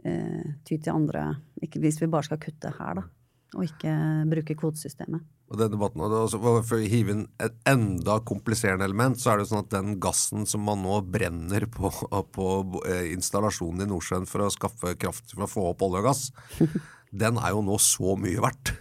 eh, 0.05 0.53
ty 0.67 0.77
til 0.77 0.93
andre 0.93 1.31
ikke, 1.65 1.81
Hvis 1.83 1.99
vi 2.03 2.11
bare 2.13 2.29
skal 2.29 2.41
kutte 2.43 2.75
her, 2.77 3.01
da 3.01 3.07
og 3.57 3.67
ikke 3.67 3.93
bruke 4.31 4.57
kvotesystemet. 4.59 5.25
Og 5.51 5.59
den 5.59 5.73
debatten, 5.73 6.03
For 6.31 6.79
å 6.79 6.87
hive 6.87 7.15
inn 7.15 7.25
et 7.43 7.57
enda 7.67 8.21
kompliserende 8.23 8.87
element, 8.87 9.19
så 9.19 9.33
er 9.33 9.41
det 9.41 9.49
sånn 9.51 9.65
at 9.65 9.73
den 9.73 9.97
gassen 10.03 10.47
som 10.47 10.63
man 10.67 10.85
nå 10.85 11.01
brenner 11.11 11.67
på, 11.67 11.91
på 12.37 12.49
eh, 12.87 13.11
installasjonen 13.17 13.87
i 13.87 13.91
Nordsjøen 13.91 14.29
for 14.31 14.47
å 14.47 14.53
skaffe 14.55 14.95
kraft 15.01 15.35
for 15.35 15.47
å 15.47 15.51
få 15.51 15.67
opp 15.73 15.83
olje 15.87 16.05
og 16.05 16.11
gass, 16.13 16.27
den 17.25 17.41
er 17.43 17.57
jo 17.57 17.65
nå 17.67 17.81
så 17.83 18.15
mye 18.21 18.43
verdt. 18.43 18.75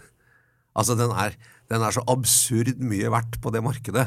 Altså, 0.78 0.94
den 1.00 1.12
er, 1.18 1.34
den 1.72 1.84
er 1.84 1.96
så 1.96 2.06
absurd 2.12 2.78
mye 2.86 3.10
verdt 3.12 3.42
på 3.42 3.52
det 3.56 3.66
markedet 3.66 4.06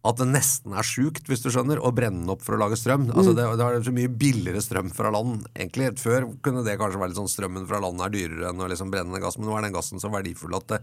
at 0.00 0.16
det 0.16 0.26
nesten 0.30 0.72
er 0.72 0.86
sjukt, 0.86 1.26
hvis 1.28 1.42
du 1.44 1.50
skjønner, 1.52 1.80
å 1.84 1.92
brenne 1.92 2.22
den 2.22 2.32
opp 2.32 2.44
for 2.46 2.56
å 2.56 2.60
lage 2.62 2.78
strøm. 2.80 3.10
Altså, 3.10 3.34
mm. 3.34 3.36
det, 3.36 3.46
det 3.60 3.66
er 3.66 3.82
så 3.84 3.92
mye 3.92 4.12
billigere 4.22 4.62
strøm 4.64 4.88
fra 4.96 5.12
land. 5.12 5.44
egentlig. 5.52 5.90
Før 6.00 6.30
kunne 6.44 6.64
det 6.64 6.78
kanskje 6.80 7.02
være 7.02 7.12
litt 7.12 7.20
sånn 7.20 7.32
strømmen 7.32 7.66
fra 7.68 7.82
land 7.84 8.00
er 8.06 8.14
dyrere 8.14 8.48
enn 8.48 8.64
å 8.64 8.68
liksom 8.70 8.92
brenne 8.94 9.20
gass, 9.20 9.36
men 9.36 9.50
nå 9.50 9.58
er 9.58 9.66
den 9.66 9.76
gassen 9.76 10.00
så 10.00 10.12
verdifull 10.12 10.56
at 10.56 10.70
det, 10.72 10.80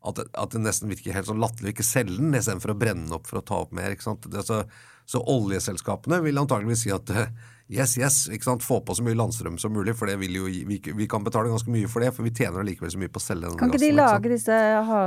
at 0.00 0.20
det, 0.20 0.26
at 0.44 0.52
det 0.52 0.60
nesten 0.64 0.92
virker 0.92 1.16
helt 1.16 1.28
sånn 1.28 1.40
latterlig 1.40 1.72
ikke 1.74 1.88
selge 1.88 2.20
den 2.20 2.36
istedenfor 2.36 2.74
å 2.74 2.78
brenne 2.82 3.06
den 3.06 3.16
opp 3.16 3.28
for 3.30 3.40
å 3.40 3.46
ta 3.48 3.62
opp 3.64 3.72
mer. 3.76 3.96
ikke 3.96 4.12
så, 4.44 4.60
så 5.08 5.24
oljeselskapene 5.24 6.20
vil 6.24 6.40
antageligvis 6.40 6.84
si 6.84 6.92
at 6.92 7.16
yes, 7.70 7.96
yes, 7.98 8.16
ikke 8.32 8.46
sant? 8.46 8.64
få 8.66 8.80
på 8.86 8.94
så 8.98 9.04
mye 9.06 9.16
landstrøm 9.18 9.58
som 9.60 9.72
mulig, 9.74 9.94
for 9.98 10.10
vi, 10.20 10.28
vi, 10.68 10.78
vi, 10.84 11.08
kan 11.10 11.24
betale 11.26 11.52
ganske 11.52 11.70
mye 11.72 11.90
for 11.90 12.04
det, 12.04 12.12
for 12.16 12.26
vi 12.26 12.32
tjener 12.34 12.62
allikevel 12.62 12.92
så 12.94 13.00
mye 13.00 13.12
på 13.12 13.20
å 13.22 13.24
selge 13.24 13.46
denne 13.46 13.60
Kan 13.60 13.72
ikke 13.72 13.82
de 13.84 13.92
lage 13.96 14.32
disse, 14.32 14.56
ha, 14.88 15.02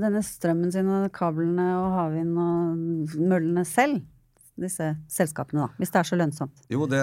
denne 0.00 0.22
strømmen 0.24 0.72
sin 0.74 0.88
og 0.92 1.10
kablene 1.16 1.66
og 1.78 1.90
havvind 1.96 2.38
og 2.44 3.18
møllene 3.20 3.66
selv? 3.68 4.00
Disse 4.58 4.88
selskapene, 5.12 5.68
da, 5.68 5.78
hvis 5.78 5.92
det 5.94 6.00
er 6.00 6.08
så 6.08 6.16
lønnsomt. 6.18 6.64
Jo, 6.72 6.88
det, 6.90 7.02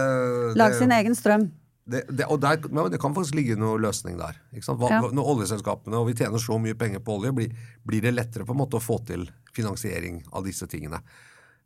Lag 0.60 0.74
sin 0.76 0.92
egen 0.92 1.16
strøm. 1.16 1.46
det, 1.86 2.02
det, 2.10 2.26
og 2.28 2.42
der, 2.44 2.58
det 2.92 3.00
kan 3.00 3.14
faktisk 3.16 3.38
ligge 3.38 3.56
noe 3.60 3.78
løsning 3.80 4.18
der. 4.20 4.42
Hva, 4.66 4.90
Ja. 4.92 5.00
Når 5.06 5.30
oljeselskapene 5.36 6.02
og 6.02 6.10
vi 6.10 6.18
tjener 6.20 6.42
så 6.42 6.58
mye 6.60 6.76
penger 6.76 7.00
på 7.06 7.16
olje, 7.16 7.32
blir, 7.38 7.56
blir 7.88 8.04
det 8.04 8.12
lettere 8.18 8.44
på 8.44 8.58
en 8.58 8.60
måte 8.66 8.82
å 8.82 8.84
få 8.84 9.00
til 9.08 9.30
finansiering 9.56 10.20
av 10.34 10.44
disse 10.50 10.68
tingene. 10.68 11.00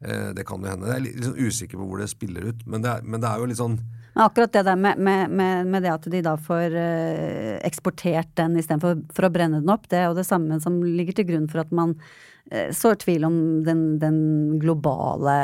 Eh, 0.05 0.29
det 0.35 0.45
kan 0.47 0.63
jo 0.63 0.71
hende. 0.71 0.87
Jeg 0.87 0.95
er 0.95 1.03
litt, 1.03 1.23
sånn 1.25 1.47
usikker 1.49 1.79
på 1.79 1.85
hvor 1.89 1.99
det 1.99 2.07
spiller 2.11 2.51
ut, 2.53 2.61
men 2.71 2.83
det, 2.85 2.91
er, 2.91 3.03
men 3.03 3.19
det 3.19 3.27
er 3.27 3.41
jo 3.41 3.49
litt 3.51 3.59
sånn 3.59 3.75
Men 4.13 4.23
akkurat 4.23 4.53
det 4.55 4.63
der 4.69 4.79
med, 4.79 5.01
med, 5.03 5.33
med, 5.35 5.67
med 5.73 5.83
det 5.83 5.91
at 5.91 6.07
de 6.13 6.21
da 6.23 6.37
får 6.39 6.77
eh, 6.79 7.57
eksportert 7.67 8.31
den 8.39 8.55
istedenfor 8.61 9.01
for 9.15 9.27
å 9.27 9.31
brenne 9.33 9.59
den 9.59 9.73
opp, 9.73 9.89
det 9.91 9.99
er 9.99 10.07
jo 10.07 10.15
det 10.15 10.27
samme 10.29 10.61
som 10.63 10.79
ligger 10.85 11.19
til 11.19 11.27
grunn 11.33 11.49
for 11.51 11.65
at 11.65 11.75
man 11.75 11.97
eh, 12.47 12.71
sår 12.75 13.01
tvil 13.03 13.27
om 13.27 13.37
den, 13.67 13.83
den 13.99 14.21
globale 14.63 15.35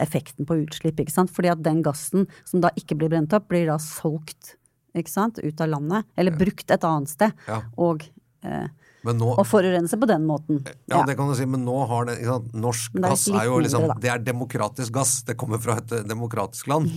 effekten 0.00 0.48
på 0.48 0.62
utslipp, 0.64 1.04
ikke 1.04 1.14
sant. 1.14 1.34
Fordi 1.34 1.52
at 1.52 1.64
den 1.66 1.84
gassen 1.84 2.24
som 2.48 2.64
da 2.64 2.72
ikke 2.80 2.96
blir 2.96 3.12
brent 3.12 3.36
opp, 3.36 3.50
blir 3.52 3.68
da 3.68 3.76
solgt, 3.82 4.54
ikke 4.96 5.12
sant, 5.12 5.42
ut 5.44 5.60
av 5.60 5.74
landet. 5.76 6.08
Eller 6.16 6.32
brukt 6.32 6.72
et 6.72 6.88
annet 6.88 7.12
sted. 7.12 7.36
Ja. 7.44 7.60
Og, 7.76 8.08
eh, 8.40 8.72
nå 9.16 9.30
og 9.38 9.46
forurense 9.46 9.96
på 9.98 10.06
den 10.10 10.26
måten. 10.28 10.60
Ja, 10.90 11.04
det 11.06 11.16
kan 11.16 11.28
du 11.30 11.34
si, 11.38 11.46
men 11.46 11.64
nå 11.64 11.78
har 11.88 12.04
det 12.10 12.18
sant, 12.24 12.52
Norsk 12.54 12.92
det 12.92 13.04
er 13.04 13.08
gass 13.14 13.28
er 13.28 13.44
jo 13.48 13.58
liksom 13.64 13.82
mindre. 13.86 14.00
Det 14.00 14.10
er 14.10 14.18
demokratisk 14.18 14.92
gass. 14.92 15.22
Det 15.24 15.36
kommer 15.40 15.58
fra 15.62 15.78
et 15.78 15.92
eh, 15.92 16.02
demokratisk 16.04 16.66
land. 16.68 16.90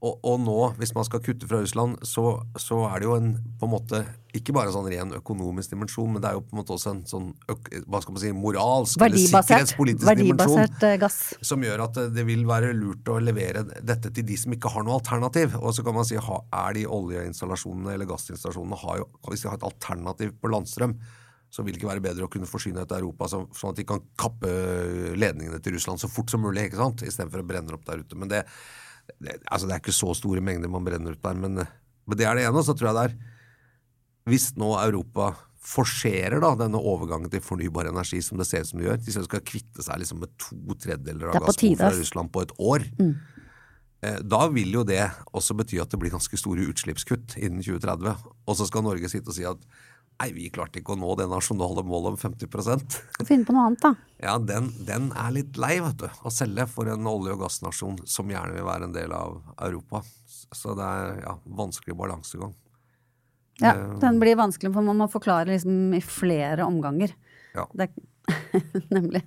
Og, 0.00 0.14
og 0.24 0.38
nå, 0.40 0.54
hvis 0.80 0.94
man 0.96 1.04
skal 1.04 1.20
kutte 1.20 1.44
fra 1.44 1.58
Russland, 1.60 1.98
så, 2.08 2.40
så 2.56 2.86
er 2.88 3.02
det 3.02 3.04
jo 3.04 3.16
en 3.18 3.34
på 3.60 3.66
en 3.68 3.72
måte 3.74 3.98
ikke 4.32 4.54
bare 4.56 4.70
en 4.70 4.72
sånn 4.72 4.86
ren 4.88 5.10
økonomisk 5.18 5.74
dimensjon, 5.74 6.08
men 6.14 6.22
det 6.22 6.30
er 6.30 6.38
jo 6.38 6.40
på 6.46 6.54
en 6.54 6.60
måte 6.62 6.72
også 6.72 6.94
en 6.94 7.02
sånn 7.04 7.26
hva 7.84 8.00
skal 8.00 8.14
man 8.16 8.22
si, 8.22 8.30
moralsk 8.32 8.96
eller 9.04 9.20
sikkerhetspolitisk 9.20 10.06
dimensjon. 10.06 10.56
verdibasert 10.56 10.86
eh, 10.88 10.96
gass. 11.02 11.18
Som 11.44 11.60
gjør 11.66 11.82
at 11.84 11.98
det- 12.00 12.14
det 12.16 12.24
vil 12.30 12.46
være 12.48 12.72
lurt 12.72 13.04
å 13.12 13.18
levere 13.20 13.66
dette 13.84 14.08
til 14.16 14.24
de 14.24 14.38
som 14.40 14.56
ikke 14.56 14.72
har 14.72 14.86
noe 14.88 14.96
alternativ. 15.02 15.58
Og 15.60 15.74
så 15.76 15.84
kan 15.84 15.92
man 16.00 16.08
si, 16.08 16.16
er 16.16 16.72
de 16.80 16.86
oljeinstallasjonene 16.88 17.92
eller 17.92 18.08
gassinstallasjonene 18.08 18.80
har 18.80 19.02
jo, 19.02 19.08
Hvis 19.28 19.42
de 19.44 19.48
har 19.52 19.60
et 19.60 19.68
alternativ 19.68 20.32
på 20.40 20.48
landstrøm, 20.48 20.96
så 21.50 21.64
vil 21.64 21.74
det 21.74 21.80
ikke 21.80 21.90
være 21.90 22.04
bedre 22.04 22.26
å 22.26 22.30
kunne 22.30 22.48
forsyne 22.48 22.84
et 22.84 22.92
Europa 22.94 23.26
så, 23.30 23.42
sånn 23.58 23.74
at 23.74 23.80
de 23.80 23.86
kan 23.88 24.02
kappe 24.18 24.50
ledningene 25.18 25.58
til 25.62 25.74
Russland 25.74 26.02
så 26.02 26.10
fort 26.10 26.30
som 26.30 26.44
mulig, 26.44 26.68
ikke 26.68 26.78
sant? 26.78 27.02
istedenfor 27.06 27.42
å 27.42 27.48
brenne 27.48 27.74
opp 27.74 27.84
der 27.88 28.04
ute. 28.04 28.18
Men 28.18 28.30
det, 28.30 28.44
det, 29.18 29.40
altså 29.50 29.66
det 29.66 29.74
er 29.74 29.82
ikke 29.82 29.96
så 29.96 30.14
store 30.16 30.44
mengder 30.46 30.70
man 30.70 30.86
brenner 30.86 31.18
ut 31.18 31.22
der, 31.24 31.38
men, 31.42 31.64
men 31.64 32.20
det 32.20 32.28
er 32.28 32.38
det 32.38 32.46
ene. 32.46 32.62
Så 32.66 32.76
tror 32.78 32.92
jeg 32.92 32.98
det 33.00 33.06
er 33.08 33.16
Hvis 34.30 34.52
nå 34.60 34.76
Europa 34.78 35.32
forserer 35.60 36.40
da 36.40 36.54
denne 36.56 36.78
overgangen 36.78 37.30
til 37.32 37.42
fornybar 37.44 37.90
energi 37.90 38.22
som 38.24 38.38
det 38.40 38.46
ser 38.48 38.64
ut 38.64 38.70
som 38.70 38.80
de 38.80 38.86
gjør, 38.86 39.02
de 39.02 39.12
skal 39.16 39.44
kvitte 39.44 39.84
seg 39.84 40.00
liksom 40.00 40.22
med 40.22 40.32
to 40.40 40.78
tredjedeler 40.80 41.34
av 41.34 41.44
gassen 41.44 41.76
fra. 41.76 41.90
Russland 41.98 42.32
på 42.32 42.46
et 42.46 42.54
år. 42.56 42.86
mm. 43.00 43.12
Da 44.00 44.46
vil 44.48 44.72
jo 44.72 44.80
det 44.88 45.02
også 45.36 45.52
bety 45.58 45.76
at 45.82 45.92
det 45.92 45.98
blir 46.00 46.12
ganske 46.14 46.38
store 46.40 46.64
utslippskutt 46.70 47.34
innen 47.36 47.60
2030. 47.60 48.14
Og 48.48 48.56
så 48.56 48.64
skal 48.64 48.86
Norge 48.86 49.10
sitte 49.12 49.28
og 49.28 49.36
si 49.36 49.44
at 49.44 49.66
nei, 50.20 50.30
vi 50.36 50.50
klarte 50.52 50.80
ikke 50.80 50.94
å 50.94 51.00
nå 51.00 51.14
det 51.18 51.26
nasjonale 51.30 51.82
målet 51.86 52.14
om 52.14 52.18
50% 52.20 52.96
Finne 53.24 53.46
på 53.48 53.54
noe 53.56 53.70
annet, 53.70 53.82
da. 53.82 53.94
Ja, 54.26 54.36
den, 54.36 54.68
den 54.84 55.10
er 55.16 55.32
litt 55.32 55.56
lei, 55.60 55.78
vet 55.80 56.02
du, 56.02 56.08
å 56.28 56.32
selge 56.34 56.66
for 56.68 56.90
en 56.92 57.08
olje- 57.08 57.32
og 57.32 57.46
gassnasjon 57.46 58.02
som 58.04 58.28
gjerne 58.30 58.58
vil 58.58 58.66
være 58.68 58.90
en 58.90 58.96
del 58.96 59.14
av 59.16 59.38
Europa. 59.64 60.02
Så 60.52 60.74
det 60.76 60.84
er 60.84 61.22
ja, 61.24 61.38
vanskelig 61.60 61.96
balansegang. 61.96 62.52
Ja, 63.60 63.72
Eh. 63.74 63.98
den 64.00 64.20
blir 64.20 64.36
vanskelig, 64.36 64.72
for 64.72 64.84
man 64.84 64.96
må 65.00 65.08
forklare 65.12 65.52
liksom 65.52 65.94
i 65.96 66.00
flere 66.00 66.64
omganger. 66.64 67.12
Ja. 67.54 67.66
Det 67.72 67.90
nemlig. 68.96 69.24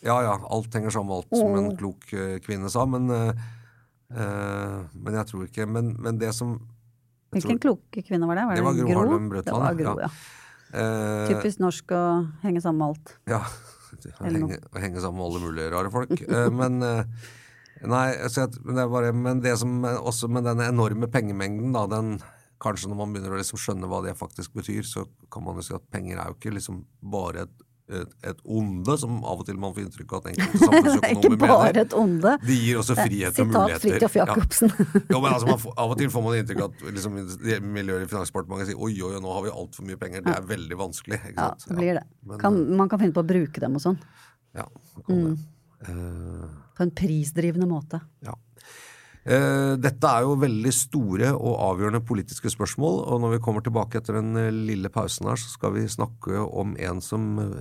Ja 0.00 0.22
ja, 0.24 0.36
alt 0.48 0.74
henger 0.74 0.90
sammen 0.90 1.10
med 1.10 1.16
alt, 1.16 1.40
som 1.40 1.56
en 1.58 1.76
klok 1.76 2.12
eh, 2.12 2.38
kvinne 2.40 2.70
sa, 2.72 2.86
men, 2.88 3.10
uh, 3.12 3.32
uh, 4.16 4.86
men 4.94 5.18
jeg 5.18 5.28
tror 5.28 5.44
ikke 5.44 5.66
Men, 5.68 5.92
men 6.00 6.16
det 6.20 6.30
som 6.32 6.54
Hvilken 7.30 7.58
tror- 7.62 7.78
kloke 7.78 8.04
kvinne 8.06 8.26
var 8.26 8.38
det? 8.38 8.46
Var 8.48 8.58
Det 8.58 8.64
var 8.66 8.78
Gro 8.78 8.94
Harlem 8.98 9.26
Det 9.28 9.44
Brundtland, 9.44 9.80
ja. 9.80 9.96
ja. 10.06 10.10
Uh, 10.70 11.26
Typisk 11.30 11.58
norsk 11.62 11.92
å 11.94 12.02
henge 12.44 12.62
sammen 12.62 12.78
med 12.78 12.94
alt. 12.94 13.14
Ja. 13.30 13.42
Å 14.20 14.22
henge, 14.22 14.56
henge 14.78 15.00
sammen 15.02 15.18
med 15.18 15.26
alle 15.26 15.40
mulige 15.42 15.70
rare 15.72 15.90
folk. 15.92 16.12
uh, 16.30 16.46
men 16.54 16.78
uh, 16.82 17.30
Nei, 17.90 18.12
så 18.28 18.44
jeg, 18.44 18.60
men 18.64 18.76
det 18.76 18.84
bare 18.92 19.10
Men 19.16 19.40
det 19.40 19.54
som 19.58 19.80
også 19.84 20.28
med 20.28 20.44
den 20.44 20.60
enorme 20.62 21.08
pengemengden, 21.10 21.72
da, 21.74 21.86
den 21.90 22.18
Kanskje 22.60 22.90
når 22.90 22.98
man 22.98 23.14
begynner 23.14 23.32
å 23.32 23.40
liksom 23.40 23.56
skjønne 23.60 23.88
hva 23.88 24.02
det 24.04 24.12
faktisk 24.18 24.52
betyr, 24.58 24.84
så 24.84 25.06
kan 25.32 25.44
man 25.46 25.56
jo 25.56 25.64
si 25.64 25.72
at 25.72 25.86
penger 25.88 26.18
er 26.20 26.28
jo 26.28 26.36
ikke 26.36 26.52
liksom 26.52 26.82
bare 27.00 27.46
et, 27.46 27.62
et, 27.90 28.12
et 28.30 28.38
onde, 28.44 28.94
som 29.02 29.18
av 29.26 29.40
og 29.42 29.46
til 29.48 29.58
man 29.60 29.74
får 29.76 29.82
inntrykk 29.86 30.12
av 30.14 30.20
at 30.20 30.28
enkelte 30.30 30.58
Det 30.58 30.60
er 30.60 31.14
ikke 31.16 31.30
samfunnsøkonomer 31.30 31.40
bare 31.42 31.58
mener. 31.66 31.80
et 31.82 31.94
onde. 32.00 32.32
De 32.46 32.56
gir 32.60 32.78
også 32.80 32.96
frihet 32.98 33.28
og 33.30 33.36
Sitat 33.40 33.50
muligheter. 33.52 33.82
Fridtjof 33.84 34.16
Jacobsen. 34.20 34.72
Ja. 34.78 35.02
Jo, 35.14 35.20
men 35.24 35.28
altså, 35.34 35.48
man 35.50 35.62
får, 35.64 35.74
Av 35.84 35.94
og 35.94 36.00
til 36.00 36.10
får 36.14 36.26
man 36.26 36.38
inntrykk 36.40 36.62
av 36.64 36.70
at 36.74 36.84
liksom, 36.96 37.18
miljøet 37.78 38.06
i 38.06 38.10
Finansdepartementet 38.14 38.70
sier 38.72 38.80
oi, 38.86 38.92
oi, 39.10 39.12
nå 39.24 39.36
har 39.36 39.46
vi 39.48 39.54
altfor 39.64 39.88
mye 39.90 40.00
penger. 40.04 40.26
Det 40.26 40.36
er 40.36 40.48
veldig 40.54 40.80
vanskelig. 40.86 41.20
Ikke 41.32 41.36
Ja, 41.40 41.48
sant? 41.56 41.68
det 41.72 41.78
blir 41.82 41.98
det. 42.00 42.04
Men, 42.30 42.38
Kan, 42.46 42.60
man 42.82 42.88
kan 42.92 43.02
finne 43.02 43.16
på 43.18 43.24
å 43.24 43.30
bruke 43.34 43.64
dem 43.66 43.80
og 43.80 43.84
sånn. 43.88 43.98
Ja, 44.56 44.68
kan 45.06 45.24
Mm. 45.24 45.34
det. 45.34 45.48
Uh, 45.88 46.46
På 46.76 46.82
en 46.84 46.90
prisdrivende 46.92 47.66
måte. 47.70 48.00
Ja. 48.26 48.34
Eh, 49.20 49.74
dette 49.76 50.08
er 50.08 50.24
jo 50.24 50.32
veldig 50.40 50.70
store 50.72 51.28
og 51.36 51.58
avgjørende 51.60 52.00
politiske 52.08 52.48
spørsmål, 52.52 53.02
og 53.04 53.20
når 53.20 53.34
vi 53.34 53.40
kommer 53.44 53.60
tilbake 53.66 53.98
etter 54.00 54.16
den 54.16 54.30
eh, 54.40 54.48
lille 54.50 54.88
pausen 54.92 55.28
her, 55.28 55.36
så 55.36 55.50
skal 55.52 55.74
vi 55.74 55.82
snakke 55.92 56.40
om 56.40 56.72
en 56.80 57.02
som 57.04 57.26
eh, 57.42 57.58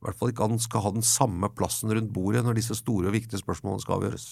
i 0.00 0.06
hvert 0.06 0.16
fall 0.18 0.30
ikke 0.32 0.46
han 0.48 0.58
skal 0.58 0.80
ha 0.80 0.90
den 0.94 1.04
samme 1.04 1.48
plassen 1.56 1.92
rundt 1.92 2.12
bordet 2.14 2.44
når 2.44 2.56
disse 2.56 2.74
store 2.74 3.10
og 3.10 3.12
viktige 3.12 3.42
spørsmålene 3.42 3.84
skal 3.84 3.98
avgjøres. 3.98 4.28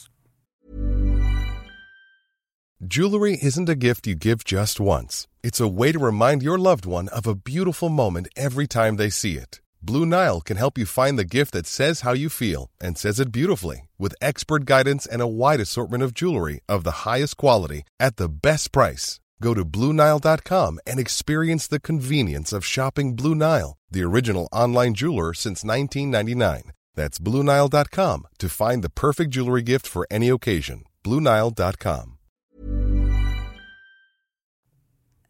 Jewelry 2.81 3.37
isn't 3.43 3.69
a 3.69 3.75
gift 3.75 4.07
you 4.07 4.15
give 4.15 4.45
just 4.45 4.81
once. 4.81 5.27
It's 5.43 5.61
a 5.61 5.67
way 5.67 5.91
to 5.93 5.99
remind 5.99 6.43
your 6.43 6.57
loved 6.57 6.87
one 6.87 7.09
of 7.09 7.27
a 7.27 7.35
beautiful 7.35 7.89
moment 7.89 8.29
every 8.37 8.69
time 8.69 8.97
they 8.97 9.11
see 9.11 9.35
it. 9.35 9.61
Blue 9.83 10.07
Nile 10.07 10.41
can 10.41 10.57
help 10.57 10.79
you 10.79 10.87
find 10.87 11.19
the 11.19 11.25
gift 11.25 11.53
that 11.53 11.67
says 11.67 12.01
how 12.01 12.13
you 12.13 12.29
feel 12.29 12.71
and 12.81 12.97
says 12.97 13.21
it 13.21 13.33
beautifully 13.33 13.89
with 13.99 14.15
expert 14.23 14.65
guidance 14.65 15.07
and 15.07 15.21
a 15.21 15.27
wide 15.27 15.61
assortment 15.61 16.03
of 16.03 16.15
jewelry 16.15 16.61
of 16.69 16.85
the 16.85 17.05
highest 17.05 17.37
quality 17.37 17.83
at 17.99 18.17
the 18.17 18.29
best 18.29 18.71
price. 18.71 19.19
Go 19.43 19.55
to 19.55 19.65
BlueNile.com 19.65 20.79
and 20.87 20.99
experience 20.99 21.67
the 21.69 21.81
convenience 21.81 22.53
of 22.53 22.65
shopping 22.65 23.15
Blue 23.17 23.35
Nile, 23.35 23.77
the 23.91 24.03
original 24.03 24.49
online 24.53 24.95
jeweler 24.95 25.33
since 25.35 25.65
1999. 25.65 26.73
That's 26.97 27.19
BlueNile.com 27.21 28.27
to 28.39 28.49
find 28.49 28.83
the 28.83 28.91
perfect 28.91 29.31
jewelry 29.31 29.63
gift 29.63 29.87
for 29.87 30.07
any 30.11 30.29
occasion. 30.29 30.83
BlueNile.com. 31.05 32.15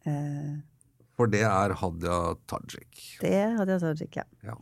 Uh, 0.07 0.61
For 1.17 1.27
det 1.27 1.41
er 1.43 1.73
Hadia 1.75 2.17
Tajik. 2.47 3.17
det 3.21 3.33
er 3.35 3.57
Hadia 3.59 3.77
Tajik, 3.79 4.15
ja. 4.15 4.23
Ja. 4.43 4.55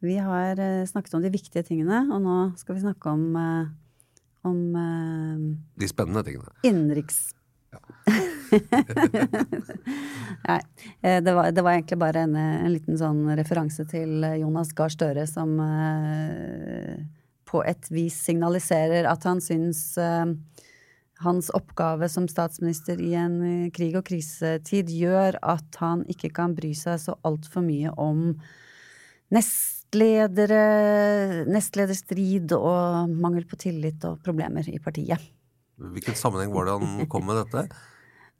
Vi 0.00 0.14
har 0.16 0.56
eh, 0.56 0.86
snakket 0.88 1.14
om 1.18 1.22
de 1.22 1.28
viktige 1.34 1.62
tingene, 1.66 2.06
og 2.14 2.22
nå 2.24 2.36
skal 2.56 2.74
vi 2.78 2.80
snakke 2.86 3.10
om, 3.10 3.24
eh, 3.36 3.66
om 4.48 4.60
eh, 4.80 5.42
De 5.82 5.88
spennende 5.90 6.22
tingene. 6.24 6.48
innenriks... 6.64 7.34
Nei, 10.48 10.60
eh, 11.02 11.20
det 11.22 11.34
var, 11.36 11.50
det 11.54 11.62
var 11.62 11.76
egentlig 11.76 11.98
bare 12.00 12.24
en, 12.26 12.36
eh, 12.38 12.64
en 12.64 12.72
liten 12.74 12.98
sånn 12.98 13.24
referanse 13.38 13.86
til 13.90 14.24
eh, 14.26 14.40
Jonas 14.42 14.72
Gahr 14.76 14.92
Støre 14.92 15.26
som 15.30 15.56
eh, 15.64 16.96
på 17.50 17.62
et 17.66 17.90
vis 17.92 18.16
signaliserer 18.26 19.08
at 19.10 19.26
han 19.28 19.42
syns 19.44 19.82
eh, 20.00 20.26
hans 21.24 21.50
oppgave 21.56 22.08
som 22.08 22.28
statsminister 22.30 23.00
i 23.02 23.12
en 23.18 23.70
krig- 23.76 23.98
og 23.98 24.06
krisetid 24.08 24.90
gjør 24.94 25.36
at 25.42 25.80
han 25.82 26.04
ikke 26.10 26.32
kan 26.40 26.54
bry 26.56 26.72
seg 26.76 27.00
så 27.02 27.18
altfor 27.28 27.62
mye 27.66 27.92
om 28.00 28.32
nestledere, 29.34 30.62
nestlederstrid 31.50 32.54
og 32.56 33.12
mangel 33.12 33.44
på 33.46 33.58
tillit 33.60 34.04
og 34.08 34.22
problemer 34.24 34.66
i 34.70 34.80
partiet. 34.82 35.20
Hvilken 35.80 36.16
sammenheng 36.18 36.52
var 36.54 36.66
det 36.66 36.76
han 36.80 37.08
kom 37.12 37.28
med 37.28 37.40
dette? 37.44 37.68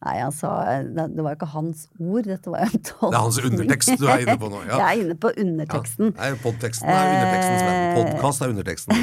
Nei, 0.01 0.17
altså, 0.25 0.49
Det, 0.97 1.21
var 1.21 1.35
jo 1.35 1.37
ikke 1.37 1.51
hans 1.53 1.85
ord, 2.01 2.25
dette 2.25 2.53
var 2.53 2.65
jo 2.65 2.71
en 2.71 2.85
tolkning. 2.89 3.11
Det 3.13 3.19
er 3.19 3.25
hans 3.27 3.41
undertekst 3.45 3.93
du 4.01 4.07
er 4.09 4.23
inne 4.25 4.37
på 4.41 4.49
nå, 4.49 4.63
ja. 4.71 4.79
Jeg 4.79 4.87
er 4.87 5.03
inne 5.05 5.17
på 5.21 5.33
underteksten. 5.45 6.15
Nei, 6.17 6.31
Podteksten 6.41 6.89
er 6.89 7.11
undertekstens 7.11 7.67
venn. 7.69 7.83
Podkast 8.01 8.45
er 8.45 8.55
underteksten. 8.55 8.95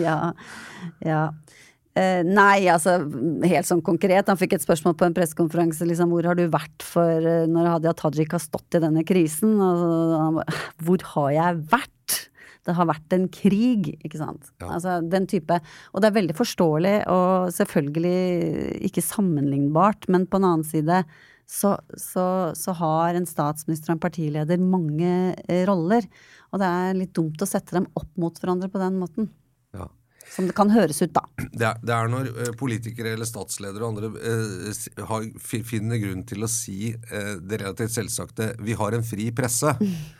Ja. 0.06 0.16
ja. 1.04 1.22
Eh, 1.98 2.22
nei, 2.24 2.68
altså 2.70 2.96
helt 3.44 3.68
sånn 3.68 3.82
konkret. 3.84 4.30
Han 4.30 4.38
fikk 4.40 4.56
et 4.56 4.64
spørsmål 4.64 4.96
på 4.96 5.08
en 5.08 5.16
pressekonferanse. 5.16 5.84
Liksom, 5.90 6.12
hvor 6.14 6.30
har 6.30 6.38
du 6.38 6.46
vært 6.52 6.86
for 6.86 7.26
eh, 7.26 7.48
når 7.50 7.72
Hadia 7.74 7.94
Tajik 7.98 8.36
har 8.36 8.42
stått 8.44 8.78
i 8.78 8.82
denne 8.82 9.04
krisen? 9.04 9.58
Og 9.60 10.40
Hvor 10.86 11.08
har 11.12 11.32
jeg 11.36 11.64
vært? 11.74 12.29
Det 12.66 12.76
har 12.76 12.88
vært 12.90 13.16
en 13.16 13.26
krig, 13.32 13.94
ikke 14.04 14.20
sant. 14.20 14.50
Ja. 14.60 14.74
Altså 14.76 14.98
den 15.00 15.26
type. 15.30 15.60
Og 15.94 16.02
det 16.02 16.10
er 16.10 16.18
veldig 16.18 16.36
forståelig 16.36 16.96
og 17.12 17.50
selvfølgelig 17.56 18.16
ikke 18.90 19.04
sammenlignbart, 19.04 20.08
men 20.12 20.28
på 20.28 20.40
en 20.40 20.48
annen 20.50 20.66
side 20.68 21.02
så, 21.50 21.74
så, 21.98 22.52
så 22.54 22.74
har 22.78 23.16
en 23.18 23.26
statsminister 23.26 23.90
og 23.90 23.96
en 23.96 24.02
partileder 24.04 24.60
mange 24.62 25.14
eh, 25.48 25.64
roller. 25.66 26.06
Og 26.52 26.62
det 26.62 26.68
er 26.68 26.98
litt 26.98 27.14
dumt 27.16 27.42
å 27.42 27.48
sette 27.48 27.74
dem 27.74 27.88
opp 27.98 28.10
mot 28.20 28.36
hverandre 28.38 28.70
på 28.70 28.82
den 28.82 29.00
måten. 29.00 29.30
Ja. 29.74 29.88
Som 30.30 30.46
det 30.46 30.54
kan 30.54 30.70
høres 30.70 31.02
ut, 31.02 31.10
da. 31.16 31.24
Det 31.60 31.66
er, 31.66 31.80
det 31.82 31.96
er 31.96 32.12
når 32.12 32.30
eh, 32.30 32.52
politikere 32.58 33.16
eller 33.16 33.28
statsledere 33.28 33.82
og 33.82 33.96
andre 33.96 34.12
eh, 34.22 35.02
har, 35.10 35.26
finner 35.42 35.98
grunn 36.00 36.22
til 36.28 36.46
å 36.46 36.50
si 36.50 36.92
eh, 36.94 37.34
det 37.42 37.60
relativt 37.64 37.96
selvsagte 37.96 38.54
'vi 38.60 38.78
har 38.78 38.94
en 38.96 39.06
fri 39.06 39.30
presse'. 39.34 39.74
Eh, 39.82 39.98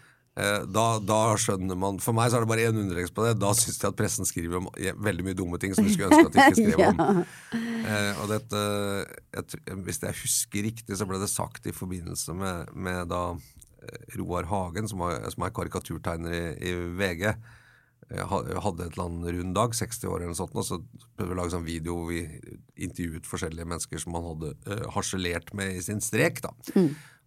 da, 0.70 0.84
da 1.02 1.18
skjønner 1.40 1.78
man 1.78 1.98
For 2.02 2.16
meg 2.16 2.30
så 2.30 2.38
er 2.38 2.44
det 2.44 2.50
bare 2.50 2.66
én 2.68 2.78
undertekst 2.78 3.14
på 3.16 3.26
det. 3.26 3.34
Da 3.40 3.50
syns 3.56 3.80
jeg 3.80 3.90
at 3.90 3.98
pressen 3.98 4.28
skriver 4.28 4.60
om 4.60 4.68
eh, 4.78 4.96
veldig 4.96 5.26
mye 5.26 5.38
dumme 5.38 5.60
ting 5.60 5.74
som 5.76 5.86
vi 5.86 5.94
skulle 5.94 6.10
ønske 6.10 6.30
at 6.30 6.36
de 6.36 6.46
ikke 6.46 6.74
skrev 6.74 6.86
om. 6.86 7.24
Eh, 7.90 8.18
og 8.22 8.28
dette, 8.30 8.58
jeg, 9.34 9.78
Hvis 9.86 9.98
jeg 10.04 10.16
husker 10.20 10.66
riktig, 10.68 10.96
så 10.98 11.06
ble 11.08 11.18
det 11.18 11.30
sagt 11.32 11.64
i 11.66 11.72
forbindelse 11.74 12.34
med, 12.36 12.68
med 12.76 13.08
da 13.10 13.22
eh, 13.32 14.18
Roar 14.20 14.46
Hagen, 14.50 14.86
som, 14.90 15.00
var, 15.02 15.24
som 15.32 15.46
er 15.46 15.54
karikaturtegner 15.56 16.36
i, 16.36 16.42
i 16.70 16.74
VG, 17.00 17.24
eh, 17.32 18.36
hadde 18.36 18.84
et 18.84 18.92
eller 18.92 19.06
annet 19.06 19.32
rund 19.38 19.56
dag, 19.56 19.74
60 19.74 20.06
år 20.12 20.20
eller 20.20 20.34
noe 20.34 20.38
sånt, 20.38 20.54
og 20.60 20.68
så 20.68 20.78
prøvde 20.78 21.32
vi 21.32 21.36
å 21.38 21.40
lage 21.40 21.54
sånn 21.56 21.66
video 21.66 21.96
hvor 21.98 22.12
vi 22.12 22.20
intervjuet 22.84 23.32
forskjellige 23.32 23.70
mennesker 23.72 24.04
som 24.04 24.18
han 24.18 24.28
hadde 24.28 24.52
uh, 24.68 24.86
harselert 24.94 25.50
med 25.56 25.80
i 25.80 25.82
sin 25.88 26.04
strek. 26.04 26.44
da. 26.44 26.54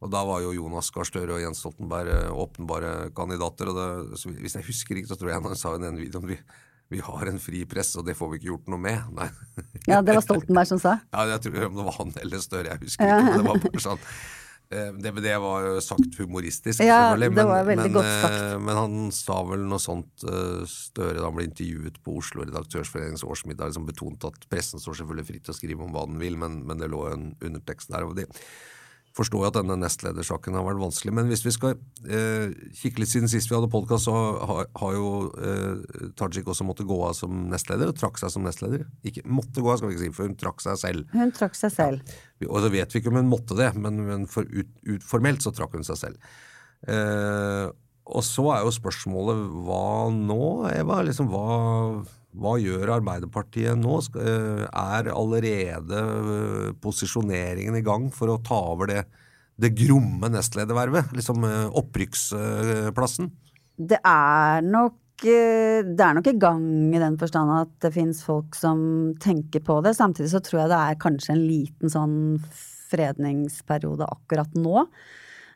Og 0.03 0.11
da 0.11 0.19
var 0.27 0.41
jo 0.43 0.51
Jonas 0.57 0.89
Gahr 0.91 1.07
Støre 1.07 1.37
og 1.37 1.41
Jens 1.43 1.61
Stoltenberg 1.63 2.11
eh, 2.11 2.29
åpenbare 2.43 2.93
kandidater. 3.15 3.71
og 3.71 3.77
det, 3.79 4.19
Hvis 4.43 4.57
jeg 4.59 4.67
husker 4.67 4.99
riktig, 4.99 5.13
så 5.13 5.19
tror 5.19 5.31
jeg 5.31 5.43
han 5.45 5.55
sa 5.59 5.75
i 5.77 5.81
den 5.83 5.99
videoen 6.01 6.27
vi, 6.33 6.37
vi 6.91 6.99
har 7.01 7.31
en 7.31 7.39
fri 7.41 7.63
presse, 7.69 7.95
og 8.01 8.05
det 8.09 8.17
får 8.19 8.33
vi 8.33 8.41
ikke 8.41 8.51
gjort 8.51 8.67
noe 8.73 8.83
med. 8.83 8.99
Nei. 9.17 9.29
Ja, 9.87 10.01
det 10.03 10.17
var 10.19 10.25
Stoltenberg 10.25 10.67
som 10.73 10.81
sa. 10.83 10.97
Ja, 11.15 11.23
jeg 11.31 11.45
tror 11.47 11.69
om 11.71 11.79
det 11.79 11.85
var 11.87 11.99
han 12.01 12.15
eller 12.21 12.43
Støre, 12.43 12.73
jeg 12.75 12.83
husker 12.87 13.07
ikke. 13.07 13.27
Men 13.29 13.39
det 13.39 13.47
var 13.47 13.61
bare 13.63 13.83
sånn 13.87 14.03
eh, 14.73 14.91
det, 15.05 15.13
det 15.23 15.37
var 15.45 15.69
jo 15.69 15.79
sagt 15.87 16.19
humoristisk, 16.19 16.83
Ja, 16.83 16.99
selvfølgelig. 17.13 17.37
det 17.39 17.47
var 17.53 17.65
veldig 17.71 17.87
men, 17.87 17.95
godt 17.95 18.11
sagt. 18.25 18.37
eh, 18.41 18.57
men 18.67 18.79
han 18.81 18.99
sa 19.15 19.39
vel 19.53 19.65
noe 19.71 19.81
sånt 19.87 20.27
Støre 20.73 21.15
da 21.21 21.29
han 21.29 21.39
ble 21.39 21.47
intervjuet 21.47 22.01
på 22.03 22.19
Oslo 22.19 22.43
Redaktørsforeningens 22.43 23.23
årsmiddag, 23.23 23.71
liksom 23.71 23.87
betonte 23.87 24.33
at 24.35 24.47
pressen 24.51 24.83
står 24.83 24.99
selvfølgelig 24.99 25.29
fritt 25.31 25.47
til 25.47 25.55
å 25.55 25.59
skrive 25.61 25.87
om 25.87 25.95
hva 25.95 26.03
den 26.11 26.19
vil, 26.21 26.35
men, 26.43 26.59
men 26.67 26.83
det 26.83 26.91
lå 26.91 27.05
en 27.13 27.29
undertekst 27.39 27.95
der. 27.95 28.03
og 28.11 28.19
det 28.19 28.27
forstår 29.13 29.43
jeg 29.43 29.51
at 29.51 29.57
denne 29.59 29.75
nestledersaken 29.77 30.55
har 30.57 30.65
vært 30.65 30.81
vanskelig. 30.81 31.13
Men 31.13 31.29
hvis 31.29 31.43
vi 31.45 31.53
skal 31.53 31.75
eh, 32.09 32.53
kikke 32.79 33.03
litt 33.03 33.11
siden 33.11 33.29
sist 33.29 33.51
vi 33.51 33.57
hadde 33.57 33.69
podkast, 33.73 34.07
så 34.07 34.15
har, 34.49 34.65
har 34.81 34.95
jo 34.95 35.11
eh, 35.37 36.07
Tajik 36.17 36.49
også 36.49 36.65
måttet 36.65 36.89
gå 36.89 36.97
av 37.05 37.13
som 37.17 37.43
nestleder, 37.51 37.91
og 37.91 37.99
trakk 37.99 38.17
seg 38.21 38.33
som 38.33 38.47
nestleder. 38.47 38.87
Ikke 39.05 39.25
måtte 39.29 39.61
gå 39.61 39.69
av, 39.69 39.77
skal 39.79 39.91
vi 39.91 39.97
ikke 39.99 40.05
si, 40.07 40.15
for 40.17 40.29
hun 40.29 40.39
trakk 40.39 40.65
seg 40.65 40.81
selv. 40.81 41.13
Hun 41.13 41.35
trakk 41.37 41.59
seg 41.59 41.75
selv. 41.75 42.17
Ja. 42.41 42.49
Og 42.49 42.65
så 42.65 42.73
vet 42.73 42.95
vi 42.95 43.03
ikke 43.03 43.13
om 43.13 43.21
hun 43.21 43.29
måtte 43.29 43.57
det, 43.59 43.69
men, 43.77 44.01
men 44.09 44.25
for 44.31 44.49
ut, 44.49 44.73
ut, 44.89 45.05
formelt 45.05 45.45
så 45.45 45.53
trakk 45.53 45.77
hun 45.77 45.85
seg 45.85 46.01
selv. 46.01 46.33
Eh, 46.89 47.69
og 48.03 48.25
så 48.27 48.49
er 48.57 48.65
jo 48.65 48.73
spørsmålet 48.75 49.45
hva 49.63 50.09
nå, 50.11 50.43
Eva? 50.73 51.03
Liksom, 51.05 51.29
hva, 51.31 52.01
hva 52.33 52.55
gjør 52.61 52.95
Arbeiderpartiet 52.95 53.77
nå? 53.79 53.99
Eh, 54.17 54.63
er 54.65 55.11
allerede 55.13 55.99
eh, 55.99 56.71
posisjoneringen 56.81 57.77
i 57.77 57.83
gang 57.85 58.09
for 58.13 58.33
å 58.33 58.41
ta 58.45 58.57
over 58.73 58.89
det, 58.89 59.03
det 59.61 59.73
gromme 59.77 60.31
nestledervervet? 60.33 61.13
Liksom 61.17 61.47
eh, 61.49 61.65
opprykksplassen? 61.81 63.31
Det 63.77 64.01
er 64.01 64.65
nok 64.65 64.99
det 65.23 66.01
er 66.03 66.15
nok 66.17 66.25
i 66.27 66.33
gang 66.35 66.63
i 66.91 66.99
den 66.99 67.13
forstand 67.21 67.51
at 67.55 67.69
det 67.85 67.93
fins 67.95 68.17
folk 68.25 68.57
som 68.59 69.13
tenker 69.23 69.61
på 69.63 69.77
det. 69.85 69.93
Samtidig 69.95 70.33
så 70.33 70.41
tror 70.43 70.63
jeg 70.63 70.71
det 70.73 70.79
er 70.81 70.97
kanskje 70.99 71.35
en 71.35 71.43
liten 71.47 71.93
sånn 71.93 72.17
fredningsperiode 72.91 74.09
akkurat 74.09 74.57
nå. 74.57 74.83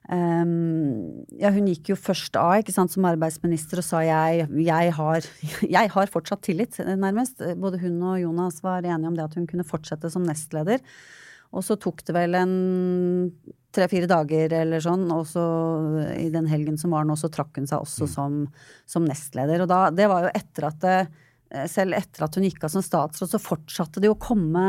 Um, 0.08 1.26
ja, 1.36 1.50
hun 1.52 1.65
gikk 1.67 1.91
jo 1.91 1.98
først 2.00 2.38
av 2.39 2.62
ikke 2.62 2.72
sant, 2.72 2.93
som 2.93 3.06
arbeidsminister 3.10 3.82
og 3.82 3.84
sa 3.84 4.00
jeg, 4.08 4.46
jeg, 4.63 4.93
har, 4.96 5.30
jeg 5.78 5.93
har 5.93 6.12
fortsatt 6.13 6.46
tillit, 6.48 6.80
nærmest. 6.80 7.43
Både 7.60 7.82
hun 7.84 8.00
og 8.13 8.22
Jonas 8.22 8.62
var 8.63 8.88
enige 8.88 9.12
om 9.12 9.17
det 9.17 9.28
at 9.28 9.36
hun 9.39 9.48
kunne 9.50 9.67
fortsette 9.67 10.12
som 10.13 10.26
nestleder. 10.28 10.84
Og 11.56 11.63
så 11.63 11.78
tok 11.80 12.04
det 12.08 12.15
vel 12.15 12.36
en 12.36 12.56
tre-fire 13.76 14.08
dager 14.10 14.52
eller 14.58 14.82
sånn, 14.84 15.06
og 15.13 15.24
så 15.30 15.43
i 16.15 16.28
den 16.34 16.48
helgen 16.50 16.80
som 16.80 16.96
var 16.96 17.08
nå, 17.08 17.15
så 17.20 17.30
trakk 17.32 17.60
hun 17.60 17.70
seg 17.70 17.84
også 17.84 18.08
som, 18.12 18.41
som 18.89 19.06
nestleder. 19.08 19.63
Og 19.63 19.72
da, 19.72 19.88
det 19.93 20.10
var 20.12 20.28
jo 20.28 20.34
etter 20.36 20.67
at 20.72 20.82
det, 20.84 20.98
selv 21.71 21.95
etter 21.95 22.25
at 22.25 22.36
hun 22.36 22.45
gikk 22.47 22.65
av 22.67 22.73
som 22.73 22.83
statsråd, 22.83 23.31
så 23.31 23.39
fortsatte 23.41 24.03
det 24.03 24.12
å 24.12 24.19
komme 24.19 24.63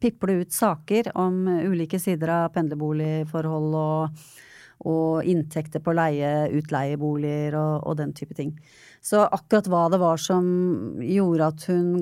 piple 0.00 0.42
ut 0.42 0.52
saker 0.52 1.12
om 1.18 1.46
ulike 1.48 2.00
sider 2.02 2.34
av 2.34 2.52
pendlerboligforhold 2.56 3.78
og, 3.80 4.28
og 4.92 5.28
inntekter 5.28 5.82
på 5.84 5.96
leie, 5.96 6.50
utleieboliger 6.58 7.56
og, 7.58 7.88
og 7.88 7.98
den 8.02 8.12
type 8.16 8.36
ting. 8.36 8.52
Så 9.00 9.24
akkurat 9.24 9.70
hva 9.70 9.86
det 9.92 10.02
var 10.02 10.20
som 10.20 10.44
gjorde 11.00 11.52
at 11.54 11.68
hun 11.70 11.92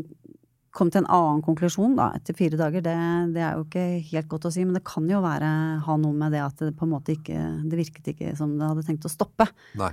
kom 0.77 0.91
til 0.93 1.03
en 1.03 1.11
annen 1.13 1.41
konklusjon 1.45 1.97
da, 1.97 2.11
etter 2.19 2.37
fire 2.37 2.59
dager, 2.61 2.85
det, 2.85 2.97
det 3.33 3.43
er 3.43 3.57
jo 3.57 3.65
ikke 3.65 3.87
helt 4.11 4.29
godt 4.29 4.49
å 4.49 4.53
si. 4.53 4.65
Men 4.67 4.77
det 4.77 4.85
kan 4.87 5.07
jo 5.09 5.23
være, 5.25 5.49
ha 5.87 5.97
noe 6.03 6.17
med 6.17 6.37
det 6.37 6.43
at 6.45 6.61
det 6.61 6.75
på 6.77 6.85
en 6.85 6.93
måte 6.93 7.15
ikke 7.17 7.39
Det 7.65 7.79
virket 7.79 8.13
ikke 8.13 8.35
som 8.37 8.59
det 8.59 8.69
hadde 8.69 8.85
tenkt 8.85 9.09
å 9.09 9.13
stoppe. 9.13 9.49
Nei. 9.81 9.93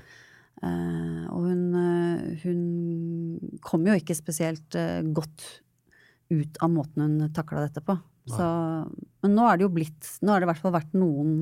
Eh, 0.63 1.23
og 1.33 1.49
hun, 1.49 1.63
eh, 1.75 2.43
hun 2.43 3.59
kom 3.65 3.83
jo 3.87 3.97
ikke 3.97 4.15
spesielt 4.15 4.77
eh, 4.79 5.01
godt 5.15 5.43
ut 6.33 6.61
av 6.63 6.71
måten 6.71 7.03
hun 7.03 7.33
takla 7.35 7.65
dette 7.65 7.83
på. 7.83 7.97
Så, 8.31 8.45
men 9.25 9.33
nå 9.35 9.43
er 9.49 9.59
det 9.59 9.65
jo 9.65 9.73
blitt 9.75 10.07
Nå 10.23 10.31
har 10.31 10.39
det 10.39 10.45
i 10.45 10.49
hvert 10.53 10.61
fall 10.61 10.71
vært 10.77 10.93
noen 10.95 11.41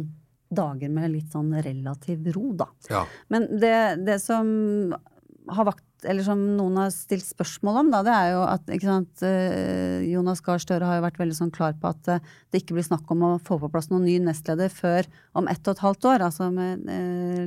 dager 0.50 0.90
med 0.90 1.12
litt 1.14 1.30
sånn 1.30 1.52
relativ 1.62 2.26
ro, 2.34 2.56
da. 2.58 2.66
Ja. 2.90 3.04
Men 3.30 3.46
det, 3.62 4.02
det 4.02 4.18
som 4.24 4.50
har 5.52 5.68
vakt 5.70 5.86
eller 6.10 6.26
som 6.26 6.42
noen 6.58 6.80
har 6.82 6.90
stilt 6.90 7.28
spørsmål 7.28 7.78
om, 7.84 7.92
da, 7.94 8.02
det 8.02 8.16
er 8.18 8.32
jo 8.34 8.42
at 8.50 8.72
ikke 8.74 8.88
sant, 8.90 9.22
Jonas 10.10 10.42
Gahr 10.42 10.58
Støre 10.64 10.88
har 10.90 10.98
jo 10.98 11.06
vært 11.06 11.20
veldig 11.22 11.38
sånn 11.38 11.54
klar 11.54 11.76
på 11.78 11.92
at 11.94 12.10
det 12.10 12.64
ikke 12.64 12.74
blir 12.74 12.88
snakk 12.88 13.14
om 13.14 13.22
å 13.28 13.32
få 13.46 13.60
på 13.62 13.70
plass 13.70 13.92
noen 13.94 14.08
ny 14.10 14.16
nestleder 14.26 14.74
før 14.74 15.06
om 15.38 15.46
ett 15.52 15.62
og 15.62 15.76
et 15.76 15.84
halvt 15.86 16.08
år, 16.10 16.26
altså 16.26 16.50
med 16.50 16.90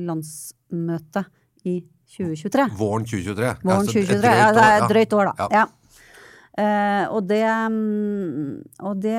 landsmøtet 0.07 1.27
i 1.65 1.79
2023. 2.15 2.69
Våren 2.77 3.05
2023. 3.07 3.55
Våren 3.63 3.81
Altså, 3.81 3.97
2023. 3.97 4.21
drøyt 4.21 4.39
Ja, 4.39 4.51
det 4.53 4.65
er 4.65 4.77
et 4.77 4.93
drøyt 4.93 5.17
år, 5.17 5.31
da. 5.31 5.49
Ja. 5.51 5.65
Eh, 6.55 7.05
og, 7.11 7.25
det, 7.27 7.41
um, 7.43 8.61
og 8.87 9.01
det 9.03 9.17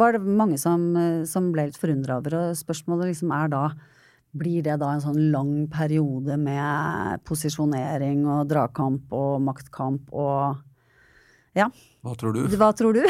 var 0.00 0.16
det 0.16 0.22
mange 0.24 0.58
som, 0.58 0.88
som 1.28 1.52
ble 1.54 1.68
litt 1.68 1.78
forundra 1.78 2.18
over. 2.18 2.38
Og 2.40 2.56
spørsmålet 2.58 3.12
liksom 3.12 3.34
er 3.36 3.52
da 3.52 3.66
blir 4.36 4.64
det 4.66 4.76
da 4.82 4.90
en 4.92 5.00
sånn 5.04 5.30
lang 5.32 5.52
periode 5.72 6.36
med 6.40 7.22
posisjonering 7.28 8.26
og 8.28 8.48
dragkamp 8.50 9.12
og 9.16 9.42
maktkamp 9.44 10.12
og 10.12 10.62
Ja. 11.56 11.70
Hva 12.04 12.12
tror 12.20 12.34
du? 12.36 12.42
Hva 12.52 12.68
tror 12.76 12.92
du? 12.98 13.00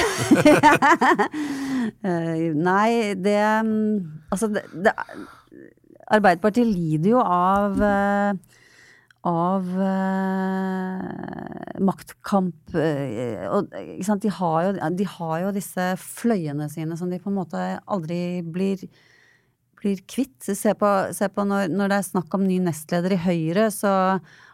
uh, 2.07 2.37
nei, 2.71 3.15
det 3.19 3.41
mm, 3.67 4.31
Altså, 4.31 4.47
det, 4.53 4.63
det 4.85 4.95
Arbeiderpartiet 6.07 6.69
lider 6.71 7.11
jo 7.17 7.23
av 7.23 7.83
eh, 7.83 8.63
av 9.27 9.65
uh, 9.67 11.01
maktkamp 11.83 12.77
uh, 12.79 13.47
og? 13.51 13.73
De, 14.23 14.31
har 14.39 14.59
jo, 14.69 14.71
de 15.01 15.09
har 15.17 15.41
jo 15.43 15.51
disse 15.57 15.87
fløyene 15.99 16.69
sine 16.71 16.95
som 16.99 17.11
de 17.11 17.19
på 17.19 17.33
en 17.33 17.41
måte 17.41 17.65
aldri 17.91 18.21
blir 18.47 18.87
blir 19.77 20.03
kvitt. 20.09 20.41
Se 20.43 20.75
på, 20.79 20.91
se 21.13 21.29
på 21.29 21.45
når, 21.47 21.69
når 21.73 21.91
det 21.91 21.99
er 21.99 22.11
snakk 22.11 22.35
om 22.37 22.47
ny 22.47 22.59
nestleder 22.65 23.13
i 23.13 23.21
Høyre, 23.21 23.69
så 23.75 23.93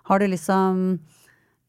har 0.09 0.21
du 0.21 0.27
liksom 0.29 0.99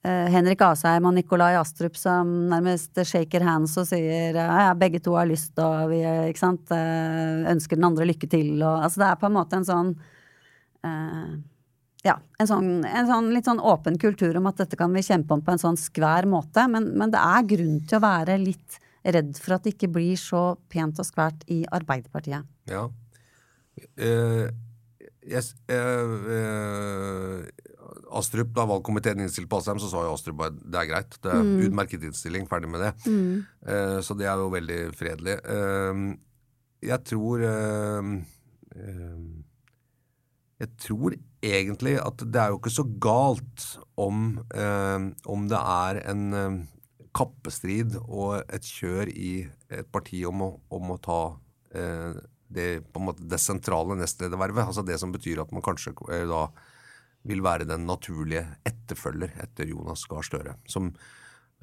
Henrik 0.03 0.59
Asheim 0.65 1.05
og 1.07 1.13
Nikolai 1.15 1.53
Astrup 1.55 1.95
som 1.95 2.27
nærmest 2.51 2.97
shaker 3.07 3.45
hands 3.47 3.77
og 3.79 3.87
sier 3.87 4.35
ja, 4.35 4.73
begge 4.75 4.99
to 4.99 5.13
har 5.15 5.29
lyst 5.29 5.55
og 5.63 5.93
vi 5.93 6.01
eh, 6.03 6.27
ønsker 6.27 7.79
den 7.79 7.87
andre 7.87 8.09
lykke 8.09 8.27
til 8.27 8.57
og 8.59 8.83
Altså 8.83 8.99
det 8.99 9.07
er 9.07 9.21
på 9.21 9.29
en 9.29 9.37
måte 9.37 9.61
en 9.61 9.67
sånn 9.69 9.93
uh, 10.83 11.31
ja, 12.03 12.17
en 12.39 12.49
sånn, 12.49 12.69
en 12.83 13.07
sånn 13.07 13.29
litt 13.31 13.47
sånn 13.47 13.61
åpen 13.63 13.95
kultur 13.99 14.35
om 14.37 14.49
at 14.51 14.59
dette 14.59 14.77
kan 14.79 14.91
vi 14.91 15.05
kjempe 15.05 15.37
om 15.37 15.43
på 15.43 15.53
en 15.53 15.61
sånn 15.61 15.79
skvær 15.79 16.27
måte, 16.27 16.65
men, 16.67 16.91
men 16.99 17.13
det 17.13 17.21
er 17.23 17.47
grunn 17.53 17.79
til 17.87 17.99
å 17.99 18.03
være 18.03 18.35
litt 18.41 18.79
redd 19.03 19.39
for 19.39 19.55
at 19.55 19.63
det 19.63 19.75
ikke 19.75 19.91
blir 19.95 20.19
så 20.19 20.43
pent 20.71 20.99
og 20.99 21.07
skvært 21.07 21.43
i 21.51 21.61
Arbeiderpartiet. 21.71 22.47
Ja. 22.71 22.85
Uh, 23.99 24.51
yes, 25.23 25.53
uh, 25.71 26.27
eh, 26.35 27.71
Astrup, 28.13 28.51
Da 28.55 28.65
valgkomiteen 28.69 29.21
innstilte 29.23 29.49
på 29.51 29.59
Asheim, 29.59 29.79
så 29.81 29.89
sa 29.91 30.03
jo 30.05 30.13
Astrup 30.15 30.37
bare 30.39 30.55
det 30.55 30.79
er 30.79 30.89
greit. 30.89 31.17
Det 31.23 31.31
er 31.33 31.49
utmerket 31.67 32.05
innstilling, 32.07 32.47
ferdig 32.49 32.69
med 32.71 32.83
det. 32.85 32.91
Eh, 33.67 33.99
så 34.05 34.17
det 34.17 34.27
er 34.29 34.41
jo 34.41 34.51
veldig 34.53 34.81
fredelig. 34.97 35.39
Uh, 35.47 36.13
jeg 36.83 36.99
tror 37.07 37.43
eh, 37.47 38.11
Jeg 40.59 40.69
tror 40.83 41.15
egentlig 41.43 41.95
at 41.99 42.23
det 42.23 42.41
er 42.41 42.51
jo 42.51 42.59
ikke 42.59 42.71
så 42.71 42.85
galt 43.03 43.65
om, 43.99 44.39
om 45.27 45.47
det 45.51 45.59
er 45.59 45.99
en 46.11 46.23
kappestrid 47.13 47.97
og 48.03 48.43
et 48.47 48.63
kjør 48.63 49.11
i 49.11 49.33
et 49.69 49.89
parti 49.91 50.23
om 50.25 50.45
å, 50.45 50.49
om 50.71 50.93
å 50.95 50.99
ta 51.03 51.19
det, 51.73 52.69
på 52.93 53.01
en 53.01 53.07
måte, 53.09 53.27
det 53.27 53.41
sentrale 53.43 53.97
nestledervervet. 53.99 54.63
Altså 54.63 54.85
det 54.87 54.99
som 55.01 55.11
betyr 55.11 55.43
at 55.43 55.51
man 55.51 55.65
kanskje 55.65 55.95
da 56.31 56.45
vil 57.27 57.43
være 57.43 57.67
den 57.69 57.87
naturlige 57.87 58.45
etterfølger 58.67 59.35
etter 59.43 59.69
Jonas 59.71 60.05
Gahr 60.11 60.25
Støre. 60.27 60.57
Som 60.69 60.91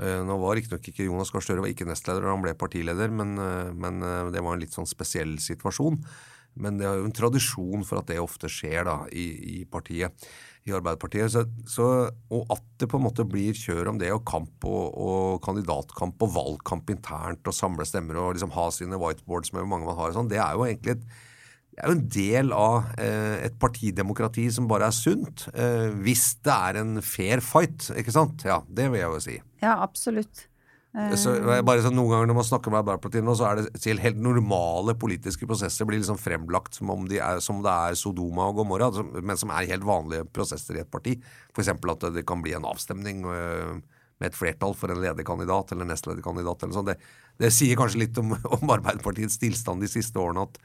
eh, 0.00 0.20
Nå 0.24 0.38
var 0.40 0.56
riktignok 0.58 0.90
ikke 0.92 1.08
Jonas 1.08 1.32
Gahr 1.32 1.44
Støre 1.44 1.64
var 1.64 1.72
ikke 1.72 1.88
nestleder, 1.88 2.30
han 2.30 2.44
ble 2.44 2.56
partileder, 2.58 3.12
men, 3.12 3.36
eh, 3.38 3.70
men 3.76 4.02
eh, 4.04 4.32
det 4.34 4.44
var 4.44 4.56
en 4.56 4.64
litt 4.64 4.76
sånn 4.76 4.88
spesiell 4.88 5.36
situasjon. 5.42 6.00
Men 6.60 6.80
det 6.80 6.86
er 6.88 6.98
jo 6.98 7.06
en 7.06 7.14
tradisjon 7.14 7.84
for 7.86 8.00
at 8.00 8.08
det 8.10 8.18
ofte 8.18 8.48
skjer 8.50 8.82
da, 8.88 8.96
i, 9.14 9.26
i 9.60 9.64
partiet, 9.70 10.26
i 10.66 10.74
Arbeiderpartiet. 10.74 11.30
Så, 11.32 11.44
så, 11.70 11.86
og 12.34 12.50
at 12.52 12.64
det 12.82 12.88
på 12.90 12.98
en 12.98 13.06
måte 13.06 13.24
blir 13.28 13.56
kjør 13.56 13.92
om 13.92 14.00
det, 14.00 14.10
og 14.12 14.24
kamp 14.28 14.66
og, 14.68 14.90
og 14.90 15.38
kandidatkamp 15.46 16.20
og 16.26 16.34
valgkamp 16.34 16.90
internt, 16.92 17.46
og 17.46 17.56
samle 17.56 17.86
stemmer 17.88 18.18
og 18.18 18.34
liksom 18.34 18.52
ha 18.56 18.66
sine 18.74 18.98
whiteboards 19.00 19.54
med 19.54 19.62
hvor 19.62 19.70
mange 19.76 19.88
man 19.88 20.00
har 20.00 20.10
og 20.10 20.18
sånn, 20.18 20.32
det 20.32 20.42
er 20.42 20.58
jo 20.58 20.66
egentlig 20.66 20.98
et 20.98 21.06
det 21.80 21.88
er 21.88 21.94
jo 21.94 21.96
en 21.96 22.08
del 22.12 22.50
av 22.52 22.88
eh, 23.00 23.46
et 23.46 23.54
partidemokrati 23.60 24.42
som 24.52 24.66
bare 24.68 24.90
er 24.90 24.92
sunt. 24.92 25.46
Eh, 25.54 25.88
hvis 26.04 26.34
det 26.44 26.52
er 26.52 26.78
en 26.82 26.98
fair 27.00 27.40
fight, 27.40 27.86
ikke 27.96 28.12
sant? 28.12 28.44
Ja, 28.44 28.58
det 28.68 28.90
vil 28.92 29.00
jeg 29.00 29.08
jo 29.08 29.20
si. 29.24 29.36
Ja, 29.62 29.78
absolutt. 29.80 30.42
Eh. 30.92 31.14
Så, 31.16 31.32
bare 31.64 31.80
så 31.80 31.92
Noen 31.94 32.12
ganger 32.12 32.28
når 32.28 32.36
man 32.36 32.46
snakker 32.50 32.74
med 32.74 32.82
Arbeiderpartiet 32.82 33.24
nå, 33.24 33.32
så 33.38 33.46
er 33.48 33.62
det 33.62 33.80
til 33.80 34.02
helt 34.02 34.20
normale 34.20 34.92
politiske 35.00 35.48
prosesser 35.48 35.88
blir 35.88 36.02
liksom 36.02 36.20
fremlagt 36.20 36.76
som 36.76 36.92
om 36.92 37.06
de 37.08 37.16
er, 37.16 37.40
som 37.40 37.62
det 37.64 37.72
er 37.72 37.96
Sodoma 37.96 38.50
og 38.50 38.60
Gomorra, 38.60 38.90
men 39.16 39.40
som 39.40 39.54
er 39.54 39.70
helt 39.70 39.86
vanlige 39.88 40.26
prosesser 40.28 40.76
i 40.76 40.82
et 40.82 40.92
parti. 40.92 41.16
F.eks. 41.54 41.72
at 41.72 42.06
det 42.12 42.26
kan 42.28 42.44
bli 42.44 42.52
en 42.58 42.68
avstemning 42.68 43.24
med 43.24 44.28
et 44.28 44.36
flertall 44.36 44.76
for 44.76 44.92
en 44.92 45.00
lederkandidat 45.00 45.72
eller 45.72 45.88
nestlederkandidat. 45.88 46.66
eller 46.66 46.76
sånn. 46.76 46.92
Det, 46.92 46.98
det 47.40 47.52
sier 47.56 47.80
kanskje 47.80 48.04
litt 48.04 48.20
om, 48.20 48.36
om 48.58 48.76
Arbeiderpartiets 48.76 49.40
tilstand 49.40 49.80
de 49.80 49.88
siste 49.88 50.20
årene 50.20 50.44
at 50.44 50.60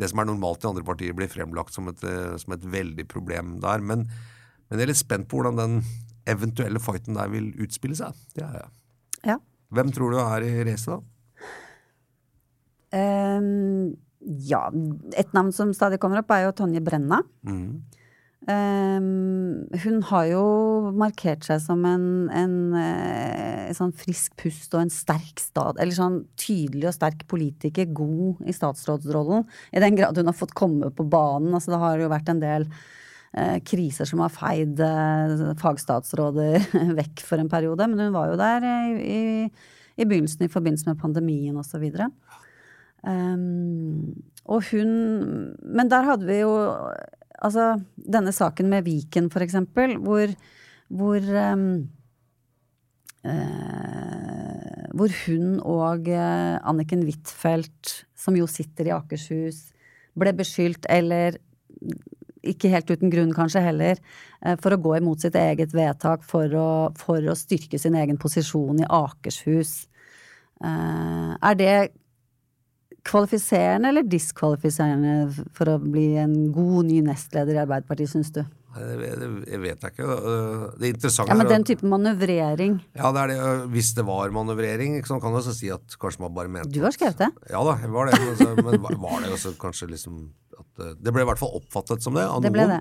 det 0.00 0.08
som 0.10 0.22
er 0.22 0.28
normalt 0.30 0.64
i 0.64 0.70
andre 0.70 0.84
partier, 0.86 1.14
blir 1.16 1.30
fremlagt 1.30 1.76
som 1.76 1.90
et, 1.92 2.02
øh, 2.04 2.34
som 2.40 2.56
et 2.56 2.66
veldig 2.72 3.06
problem 3.10 3.58
der. 3.62 3.84
Men, 3.84 4.06
men, 4.08 4.78
jeg 4.78 4.86
er 4.86 4.92
litt 4.92 5.02
spent 5.02 5.28
på 5.28 5.40
hvordan 5.40 5.60
den 5.60 5.80
eventuelle 6.30 6.80
fighten 6.82 7.18
der 7.18 7.30
vil 7.32 7.50
utspille 7.60 7.98
seg. 7.98 8.16
Det 8.36 8.44
er 8.46 8.60
jeg. 8.62 8.70
Ja. 9.32 9.38
Hvem 9.76 9.92
tror 9.94 10.14
du 10.14 10.20
er 10.22 10.46
i 10.46 10.64
racet, 10.66 10.96
da? 10.96 11.00
Um, 12.90 13.92
ja, 14.20 14.64
et 15.18 15.30
navn 15.36 15.52
som 15.54 15.70
stadig 15.76 16.00
kommer 16.02 16.22
opp, 16.22 16.32
er 16.34 16.48
jo 16.48 16.56
Tonje 16.58 16.82
Brenna. 16.84 17.20
Mm. 17.46 17.82
Um, 18.48 19.66
hun 19.82 19.98
har 20.08 20.24
jo 20.30 20.44
markert 20.96 21.44
seg 21.44 21.58
som 21.60 21.82
en, 21.84 22.04
en, 22.32 22.54
en, 22.72 22.78
eh, 22.80 23.72
sånn 23.76 23.92
frisk 23.92 24.32
pust 24.40 24.72
og 24.74 24.86
en 24.86 24.92
sterk 24.92 25.42
stat... 25.42 25.76
Eller 25.76 25.92
sånn 25.94 26.22
tydelig 26.40 26.88
og 26.88 26.96
sterk 26.96 27.26
politiker, 27.30 27.90
god 27.92 28.40
i 28.48 28.54
statsrådsrollen. 28.56 29.44
I 29.76 29.82
den 29.84 29.98
grad 29.98 30.16
hun 30.18 30.32
har 30.32 30.38
fått 30.38 30.56
komme 30.56 30.88
på 30.88 31.04
banen. 31.04 31.52
Altså, 31.52 31.74
det 31.74 31.82
har 31.84 32.00
jo 32.00 32.08
vært 32.10 32.32
en 32.32 32.40
del 32.40 32.66
eh, 33.36 33.60
kriser 33.60 34.08
som 34.08 34.24
har 34.24 34.32
feid 34.32 34.80
eh, 34.88 35.46
fagstatsråder 35.60 36.64
vekk 37.02 37.26
for 37.28 37.44
en 37.44 37.52
periode. 37.52 37.92
Men 37.92 38.06
hun 38.06 38.16
var 38.16 38.32
jo 38.32 38.40
der 38.40 38.66
i, 38.66 38.80
i, 39.04 39.22
i 40.00 40.08
begynnelsen 40.08 40.48
i 40.48 40.52
forbindelse 40.52 40.88
med 40.88 41.02
pandemien 41.02 41.60
osv. 41.60 41.86
Um, 43.04 44.16
og 44.44 44.66
hun 44.72 44.90
Men 45.64 45.88
der 45.88 46.04
hadde 46.04 46.26
vi 46.28 46.42
jo 46.42 46.50
Altså 47.40 47.72
denne 47.96 48.32
saken 48.36 48.68
med 48.68 48.84
Viken, 48.84 49.30
for 49.32 49.44
eksempel, 49.44 49.96
hvor, 50.04 50.32
hvor 50.92 51.28
um, 51.54 51.66
uh, 53.24 54.86
hvor 54.96 55.14
hun 55.24 55.60
og 55.64 56.10
uh, 56.10 56.56
Anniken 56.68 57.04
Huitfeldt, 57.06 57.94
som 58.18 58.36
jo 58.36 58.48
sitter 58.50 58.90
i 58.90 58.94
Akershus, 58.96 59.70
ble 60.18 60.34
beskyldt, 60.36 60.88
eller 60.90 61.38
ikke 62.40 62.72
helt 62.72 62.90
uten 62.90 63.12
grunn 63.12 63.32
kanskje 63.36 63.62
heller, 63.62 64.00
eh, 64.40 64.56
for 64.60 64.72
å 64.72 64.80
gå 64.80 64.94
imot 64.96 65.20
sitt 65.22 65.36
eget 65.36 65.74
vedtak 65.76 66.24
for 66.24 66.48
å, 66.56 66.70
for 66.96 67.24
å 67.28 67.36
styrke 67.36 67.78
sin 67.80 67.96
egen 68.00 68.16
posisjon 68.20 68.80
i 68.80 68.88
Akershus. 68.88 69.74
Er 70.64 71.56
det 71.56 71.74
kvalifiserende 73.06 73.90
eller 73.92 74.06
diskvalifiserende 74.06 75.44
for 75.56 75.72
å 75.72 75.76
bli 75.82 76.14
en 76.20 76.34
god 76.54 76.88
ny 76.90 77.00
nestleder 77.06 77.56
i 77.56 77.62
Arbeiderpartiet, 77.62 78.12
syns 78.12 78.32
du? 78.34 78.42
Det 78.70 79.58
vet 79.58 79.82
jeg 79.82 79.90
ikke. 79.90 80.06
Det 80.78 80.90
interessante 80.92 81.32
ja, 81.32 81.36
Men 81.40 81.48
den 81.50 81.64
type 81.66 81.88
manøvrering? 81.90 82.76
Ja, 82.94 83.10
det 83.16 83.24
er 83.24 83.32
det. 83.32 83.38
Hvis 83.72 83.90
det 83.96 84.04
var 84.06 84.30
manøvrering, 84.34 85.00
så 85.06 85.18
kan 85.22 85.34
du 85.34 85.40
også 85.40 85.56
si 85.56 85.72
at 85.74 85.96
kanskje 86.00 86.22
man 86.22 86.36
bare 86.36 86.52
mente 86.52 86.70
Du 86.70 86.78
har 86.84 86.94
skrevet 86.94 87.18
det? 87.18 87.30
Ja 87.50 87.64
da, 87.66 87.74
var 87.90 88.12
det. 88.12 88.20
Men, 88.62 88.78
var 89.02 89.24
det 89.24 89.32
også 89.34 89.56
kanskje 89.58 89.90
liksom 89.90 90.22
at 90.54 90.84
eh, 90.84 90.94
Det 91.02 91.14
ble 91.14 91.24
i 91.24 91.30
hvert 91.32 91.40
fall 91.40 91.58
oppfattet 91.58 92.04
som 92.04 92.14
det 92.14 92.28
av 92.28 92.44
det 92.44 92.54
ble 92.54 92.68
Det. 92.70 92.80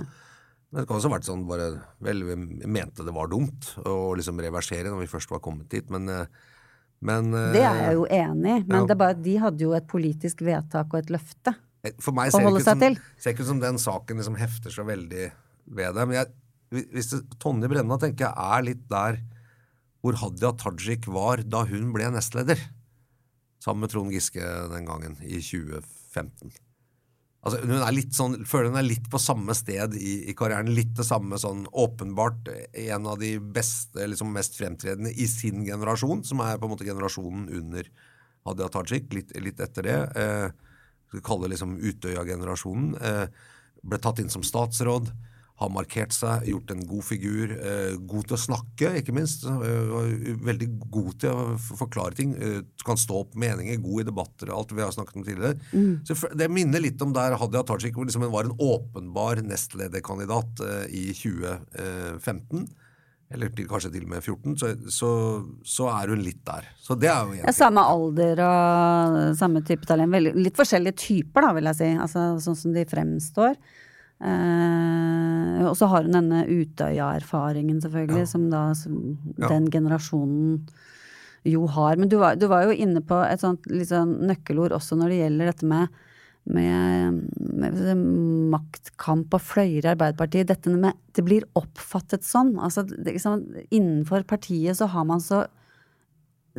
Men 0.70 0.84
det 0.84 0.86
kan 0.86 1.00
også 1.00 1.10
ha 1.10 1.16
vært 1.16 1.26
sånn 1.26 1.48
bare 1.50 1.72
Vel, 2.06 2.22
vi 2.28 2.38
mente 2.70 3.06
det 3.08 3.16
var 3.16 3.32
dumt 3.32 3.72
å 3.82 4.14
liksom 4.20 4.42
reversere 4.46 4.92
når 4.92 5.08
vi 5.08 5.12
først 5.16 5.34
var 5.34 5.42
kommet 5.42 5.72
dit, 5.74 5.90
men, 5.90 6.06
eh, 6.14 6.30
men 7.06 7.34
eh, 7.34 7.52
Det 7.56 7.64
er 7.64 7.82
jeg 7.86 7.98
jo 7.98 8.06
enig 8.06 8.56
i, 8.60 8.64
men 8.68 8.82
ja. 8.82 8.86
det 8.90 8.98
bare 9.00 9.18
de 9.18 9.36
hadde 9.40 9.64
jo 9.64 9.74
et 9.78 9.88
politisk 9.90 10.44
vedtak 10.46 10.92
og 10.92 11.00
et 11.00 11.12
løfte 11.14 11.54
For 12.04 12.16
meg 12.16 12.34
ser 12.34 12.44
det 12.44 12.60
ikke, 12.60 13.12
ser 13.16 13.36
ikke 13.36 13.46
ut 13.46 13.52
som 13.54 13.62
den 13.64 13.80
saken 13.80 14.20
liksom 14.20 14.40
hefter 14.40 14.74
så 14.74 14.84
veldig 14.88 15.30
ved 15.70 15.96
det. 15.96 16.08
Men 16.10 16.18
jeg, 16.18 16.32
hvis 16.92 17.12
det, 17.14 17.22
Tonje 17.40 17.70
Brenna 17.72 18.00
tenker 18.02 18.28
jeg 18.28 18.58
er 18.58 18.66
litt 18.68 18.84
der 18.92 19.22
hvor 20.04 20.16
Hadia 20.20 20.52
Tajik 20.56 21.08
var 21.12 21.44
da 21.44 21.66
hun 21.68 21.92
ble 21.96 22.08
nestleder. 22.14 22.60
Sammen 23.64 23.84
med 23.84 23.92
Trond 23.92 24.14
Giske 24.16 24.44
den 24.72 24.88
gangen, 24.88 25.18
i 25.20 25.42
2015. 25.44 26.54
Altså, 27.40 27.62
hun 27.64 27.80
er 27.80 27.94
litt 27.96 28.16
sånn, 28.18 28.34
føler 28.48 28.74
hun 28.74 28.82
er 28.82 28.88
litt 28.90 29.06
på 29.12 29.20
samme 29.22 29.54
sted 29.56 29.94
i, 29.96 30.16
i, 30.28 30.36
karrieren. 30.38 30.74
Litt 30.76 30.92
det 30.98 31.06
samme 31.08 31.40
sånn 31.40 31.64
åpenbart 31.72 32.50
en 32.52 33.08
av 33.08 33.22
de 33.22 33.38
beste, 33.40 34.04
liksom 34.12 34.34
mest 34.36 34.58
fremtredende 34.60 35.14
i 35.16 35.28
sin 35.32 35.64
generasjon, 35.68 36.26
som 36.28 36.44
er 36.44 36.60
på 36.60 36.68
en 36.68 36.74
måte 36.74 36.88
generasjonen 36.88 37.48
under 37.62 37.88
Hadia 38.48 38.68
Tajik, 38.74 39.08
litt, 39.16 39.32
litt 39.40 39.64
etter 39.64 39.88
det. 39.88 39.98
Eh, 40.20 40.76
skal 41.10 41.26
kalle 41.26 41.48
det 41.48 41.56
liksom 41.56 41.78
Utøya-generasjonen. 41.80 42.92
Eh, 43.08 43.26
ble 43.88 44.02
tatt 44.04 44.20
inn 44.20 44.32
som 44.34 44.44
statsråd 44.44 45.14
har 45.60 45.72
markert 45.76 46.14
seg, 46.16 46.46
gjort 46.48 46.72
en 46.72 46.84
god 46.88 47.04
figur. 47.04 47.52
Eh, 47.52 47.96
god 48.08 48.30
til 48.30 48.38
å 48.38 48.40
snakke, 48.40 48.94
ikke 49.02 49.16
minst. 49.16 49.44
Eh, 49.44 50.36
veldig 50.48 50.70
god 50.88 51.12
til 51.24 51.36
å 51.36 51.56
forklare 51.60 52.16
ting. 52.16 52.36
Eh, 52.40 52.62
kan 52.88 53.00
stå 53.00 53.24
opp 53.26 53.36
meninger, 53.40 53.82
god 53.84 54.06
i 54.06 54.08
debatter, 54.08 54.54
alt 54.56 54.72
vi 54.72 54.86
har 54.86 54.94
snakket 54.96 55.20
om 55.20 55.26
tidligere. 55.28 55.60
Mm. 55.74 55.94
Så 56.08 56.16
Det 56.40 56.50
minner 56.52 56.80
litt 56.80 57.02
om 57.02 57.12
der 57.14 57.36
Hadia 57.36 57.64
Tajik 57.64 57.98
liksom 58.00 58.30
var 58.32 58.48
en 58.48 58.56
åpenbar 58.56 59.44
nestlederkandidat 59.44 60.64
i 60.90 61.12
2015 61.12 62.70
eller 63.30 63.52
til, 63.54 63.68
kanskje 63.70 63.92
til 63.94 64.06
og 64.08 64.10
med 64.10 64.24
14, 64.24 64.56
så, 64.58 64.70
så, 64.90 65.10
så, 65.62 65.90
er 65.92 66.10
hun 66.10 66.24
litt 66.26 66.40
der. 66.48 66.66
Så 66.82 66.98
det 66.98 67.12
er 67.12 67.20
jo 67.20 67.36
egentlig 67.36 67.52
ja, 67.52 67.54
Samme 67.54 67.84
alder 67.86 68.42
og 68.42 69.20
samme 69.38 69.62
type 69.68 69.86
talent. 69.86 70.18
litt 70.34 70.58
forskjellige 70.58 70.98
typer, 70.98 71.46
da, 71.46 71.52
vil 71.54 71.70
jeg 71.70 71.78
si. 71.78 71.92
Altså, 72.08 72.26
sånn 72.42 72.58
som 72.58 72.74
de 72.74 72.88
fremstår. 72.90 73.54
Eh, 74.20 75.64
og 75.64 75.76
så 75.80 75.88
har 75.92 76.04
hun 76.04 76.16
denne 76.18 76.44
Utøya-erfaringen, 76.50 77.80
selvfølgelig, 77.84 78.26
ja. 78.26 78.30
som 78.30 78.50
da 78.52 78.64
som 78.76 79.18
den 79.40 79.70
generasjonen 79.72 80.66
jo 81.48 81.66
har. 81.72 81.96
Men 82.00 82.12
du 82.12 82.18
var, 82.20 82.36
du 82.36 82.48
var, 82.52 82.68
jo 82.68 82.76
inne 82.76 83.02
på 83.06 83.20
et 83.24 83.44
sånt 83.44 83.68
sånn 83.88 84.18
nøkkelord 84.28 84.76
også 84.76 84.98
når 85.00 85.14
det 85.14 85.20
gjelder 85.22 85.52
dette 85.54 85.70
med, 85.70 86.02
med, 86.50 87.22
med 87.64 88.04
maktkamp 88.56 89.38
og 89.38 89.46
fløyer 89.46 89.86
i 89.86 89.94
Arbeiderpartiet. 89.94 90.50
Dette 90.52 90.74
med 90.74 91.00
Det 91.16 91.24
blir 91.26 91.48
oppfattet 91.60 92.28
sånn. 92.28 92.58
Altså, 92.60 92.84
liksom, 92.90 93.46
innenfor 93.70 94.28
partiet 94.28 94.80
så 94.80 94.90
har 94.92 95.08
man 95.08 95.24
så 95.24 95.46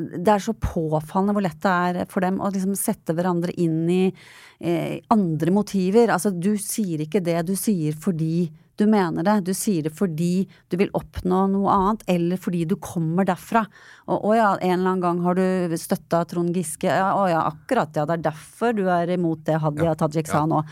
det 0.00 0.32
er 0.32 0.42
så 0.42 0.54
påfallende 0.56 1.36
hvor 1.36 1.44
lett 1.44 1.60
det 1.64 1.74
er 1.74 2.10
for 2.10 2.24
dem 2.24 2.40
å 2.40 2.50
liksom 2.52 2.76
sette 2.78 3.14
hverandre 3.16 3.54
inn 3.60 3.84
i 3.90 4.02
eh, 4.08 4.98
andre 5.12 5.54
motiver. 5.54 6.12
Altså, 6.14 6.32
du 6.32 6.54
sier 6.60 7.04
ikke 7.04 7.22
det 7.24 7.38
du 7.48 7.54
sier 7.58 7.96
fordi 7.96 8.48
du 8.80 8.86
mener 8.88 9.26
det. 9.26 9.36
Du 9.50 9.52
sier 9.56 9.84
det 9.84 9.92
fordi 9.96 10.46
du 10.72 10.78
vil 10.80 10.92
oppnå 10.96 11.42
noe 11.52 11.72
annet, 11.74 12.04
eller 12.10 12.40
fordi 12.40 12.64
du 12.68 12.76
kommer 12.80 13.28
derfra. 13.28 13.64
Og 14.08 14.30
å 14.30 14.36
ja, 14.36 14.50
en 14.56 14.78
eller 14.78 14.94
annen 14.94 15.04
gang 15.04 15.22
har 15.26 15.36
du 15.36 15.76
støtta 15.80 16.22
Trond 16.30 16.56
Giske. 16.56 16.88
Ja, 16.88 17.12
å 17.18 17.26
ja, 17.30 17.44
akkurat, 17.50 17.92
ja. 17.96 18.06
Det 18.08 18.18
er 18.18 18.28
derfor 18.30 18.76
du 18.76 18.86
er 18.88 19.12
imot 19.16 19.44
det 19.48 19.60
Hadia 19.60 19.96
Tajik 20.00 20.30
sa 20.30 20.46
nå. 20.48 20.62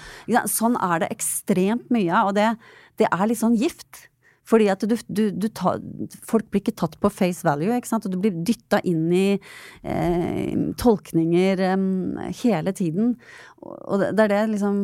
Sånn 0.48 0.78
er 0.80 1.04
det 1.04 1.12
ekstremt 1.18 1.92
mye, 1.94 2.24
og 2.24 2.36
det, 2.38 2.52
det 3.00 3.10
er 3.12 3.26
litt 3.28 3.42
sånn 3.42 3.58
gift. 3.58 4.08
Fordi 4.48 4.68
at 4.72 4.84
du, 4.88 4.94
du, 5.12 5.24
du 5.36 5.48
tar, 5.52 5.82
Folk 6.28 6.48
blir 6.48 6.62
ikke 6.62 6.76
tatt 6.80 6.96
på 7.00 7.10
face 7.12 7.44
value, 7.46 7.74
ikke 7.76 7.90
sant? 7.90 8.06
og 8.08 8.14
du 8.14 8.20
blir 8.22 8.36
dytta 8.46 8.80
inn 8.88 9.08
i 9.12 9.26
eh, 9.36 10.54
tolkninger 10.80 11.64
eh, 11.68 11.84
hele 12.42 12.74
tiden. 12.76 13.16
Og 13.60 14.00
det, 14.00 14.14
det, 14.16 14.28
er 14.28 14.34
det 14.34 14.54
liksom 14.54 14.80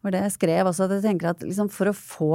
var 0.00 0.14
det 0.14 0.24
jeg 0.24 0.36
skrev 0.38 0.70
også, 0.70 0.88
at 0.88 0.96
jeg 0.96 1.06
tenker 1.10 1.32
at 1.32 1.44
liksom 1.44 1.70
for 1.72 1.92
å 1.92 1.96
få 1.96 2.32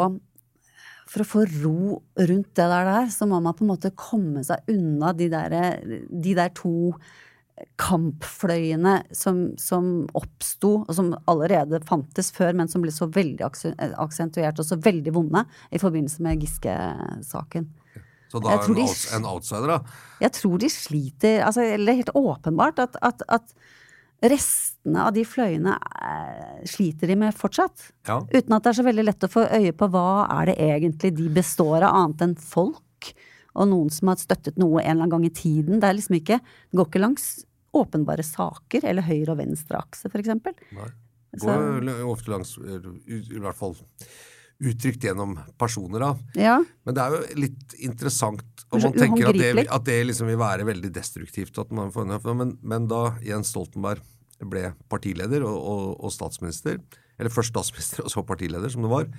for 1.06 1.22
å 1.22 1.28
få 1.28 1.44
ro 1.62 2.00
rundt 2.18 2.56
det 2.58 2.66
der, 2.66 2.88
så 3.14 3.28
må 3.30 3.38
man 3.44 3.54
på 3.54 3.62
en 3.62 3.70
måte 3.76 3.92
komme 3.94 4.42
seg 4.46 4.72
unna 4.74 5.12
de 5.14 5.28
der, 5.30 5.54
de 6.10 6.34
der 6.34 6.50
to 6.58 6.96
kampfløyene 7.80 8.98
som, 9.16 9.46
som 9.62 9.86
oppsto, 10.18 10.74
og 10.84 10.92
som 10.98 11.14
allerede 11.32 11.80
fantes 11.88 12.32
før, 12.36 12.54
men 12.60 12.68
som 12.72 12.84
ble 12.84 12.92
så 12.92 13.08
veldig 13.08 13.46
aksentuert 14.02 14.60
og 14.60 14.68
så 14.68 14.78
veldig 14.84 15.14
vonde 15.16 15.46
i 15.72 15.80
forbindelse 15.82 16.26
med 16.26 16.44
Giske-saken. 16.44 17.70
Så 18.32 18.42
da 18.44 18.56
er 18.56 18.60
det 18.60 18.74
en, 18.74 18.80
de- 18.82 19.16
en 19.16 19.28
outsider, 19.30 19.72
da. 19.72 19.80
Jeg 20.26 20.34
tror 20.36 20.60
de 20.60 20.70
sliter 20.74 21.44
altså, 21.46 21.64
eller 21.64 21.86
Det 21.86 21.94
er 21.94 22.02
helt 22.04 22.16
åpenbart 22.20 22.82
at, 22.84 22.98
at, 23.06 23.22
at 23.30 23.54
restene 24.26 25.04
av 25.06 25.14
de 25.16 25.24
fløyene 25.28 25.76
eh, 25.78 26.64
sliter 26.68 27.12
de 27.12 27.18
med 27.22 27.36
fortsatt. 27.38 27.92
Ja. 28.10 28.20
Uten 28.34 28.56
at 28.58 28.66
det 28.66 28.72
er 28.74 28.80
så 28.80 28.86
veldig 28.88 29.06
lett 29.06 29.28
å 29.28 29.32
få 29.32 29.46
øye 29.48 29.74
på 29.78 29.90
hva 29.94 30.08
er 30.40 30.52
det 30.52 30.58
egentlig 30.66 31.14
de 31.20 31.30
består 31.36 31.84
av, 31.86 31.92
annet 32.02 32.26
enn 32.26 32.36
folk. 32.42 33.14
Og 33.56 33.70
noen 33.72 33.90
som 33.94 34.12
har 34.12 34.20
støttet 34.22 34.58
noe 34.62 34.82
en 34.82 34.90
eller 34.98 35.06
annen 35.06 35.14
gang 35.18 35.26
i 35.26 35.34
tiden. 35.34 35.80
Det 35.80 35.90
er 35.90 35.98
liksom 35.98 36.18
ikke 36.20 36.40
Det 36.44 36.80
går 36.80 36.90
ikke 36.92 37.04
langs 37.04 37.26
åpenbare 37.76 38.24
saker, 38.24 38.86
eller 38.88 39.04
høyre- 39.04 39.34
og 39.34 39.38
venstreakse, 39.42 40.08
eksempel. 40.16 40.54
Nei. 40.72 40.88
Det 41.36 41.42
Går 41.44 41.82
l- 41.84 42.06
ofte 42.08 42.32
langs 42.32 42.54
i 42.58 43.40
hvert 43.44 43.58
fall 43.60 43.76
uttrykt 44.64 45.04
gjennom 45.04 45.34
personer, 45.60 46.00
da. 46.00 46.12
Ja. 46.40 46.54
Men 46.88 46.96
det 46.96 47.04
er 47.04 47.12
jo 47.18 47.40
litt 47.44 47.74
interessant 47.84 48.64
om 48.72 48.80
Så 48.80 48.88
man 48.94 49.00
tenker 49.02 49.28
at 49.28 49.36
det, 49.36 49.66
at 49.68 49.84
det 49.90 49.98
liksom 50.08 50.30
vil 50.32 50.40
være 50.40 50.64
veldig 50.70 50.92
destruktivt. 50.96 51.60
At 51.60 51.74
man 51.76 51.92
får, 51.92 52.08
men, 52.34 52.54
men 52.64 52.88
da 52.88 53.18
Jens 53.26 53.52
Stoltenberg 53.52 54.00
ble 54.40 54.70
partileder 54.92 55.44
og, 55.44 55.58
og, 55.60 55.84
og 56.08 56.14
statsminister, 56.16 56.80
eller 57.20 57.32
først 57.32 57.52
statsminister 57.52 58.04
og 58.08 58.12
så 58.12 58.24
partileder, 58.28 58.72
som 58.72 58.84
det 58.88 58.92
var, 58.92 59.10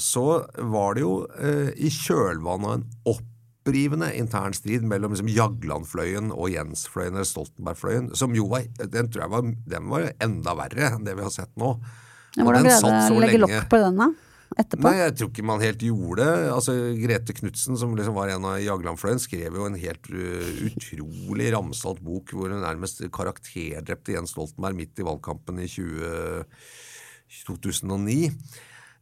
så 0.00 0.26
var 0.72 0.96
det 0.96 1.02
jo 1.04 1.14
eh, 1.38 1.72
i 1.76 1.90
kjølvannet 1.92 2.66
av 2.66 2.76
en 2.78 2.86
opprivende 3.66 4.12
intern 4.18 4.54
strid 4.56 4.84
mellom 4.86 5.14
liksom 5.14 5.30
Jagland-fløyen 5.30 6.32
og 6.34 6.50
Jens-fløyen, 6.54 7.18
eller 7.18 7.28
Stoltenberg-fløyen, 7.28 8.12
som 8.18 8.34
jo 8.36 8.48
var, 8.52 8.66
den 8.78 9.10
tror 9.10 9.26
jeg 9.26 9.34
var, 9.34 9.48
den 9.74 9.88
var 9.92 10.10
enda 10.22 10.54
verre 10.58 10.92
enn 10.92 11.06
det 11.06 11.16
vi 11.18 11.26
har 11.26 11.34
sett 11.34 11.52
nå. 11.58 11.74
Ja, 12.36 12.44
Hvordan 12.44 12.66
greide 12.66 12.80
satt 12.84 13.12
å 13.12 13.20
legge 13.22 13.42
lokk 13.42 13.68
på 13.72 13.80
den, 13.82 14.00
da? 14.02 14.12
Etterpå? 14.54 14.86
Nei, 14.86 15.00
jeg 15.00 15.14
tror 15.18 15.30
ikke 15.32 15.44
man 15.48 15.64
helt 15.64 15.82
gjorde 15.82 16.22
det. 16.22 16.50
Altså, 16.54 16.74
Grete 17.00 17.34
Knutsen, 17.36 17.78
som 17.80 17.96
liksom 17.98 18.14
var 18.16 18.30
en 18.32 18.46
av 18.46 18.60
Jagland-fløyen, 18.62 19.20
skrev 19.20 19.58
jo 19.58 19.66
en 19.68 19.78
helt 19.80 20.08
uh, 20.12 20.62
utrolig 20.68 21.50
ramsalt 21.52 22.00
bok 22.04 22.32
hvor 22.32 22.54
hun 22.54 22.62
nærmest 22.64 23.02
karakterdrepte 23.12 24.14
Jens 24.14 24.32
Stoltenberg 24.36 24.78
midt 24.78 25.02
i 25.02 25.06
valgkampen 25.06 25.58
i 25.64 25.68
20, 25.68 26.54
2009. 27.42 28.30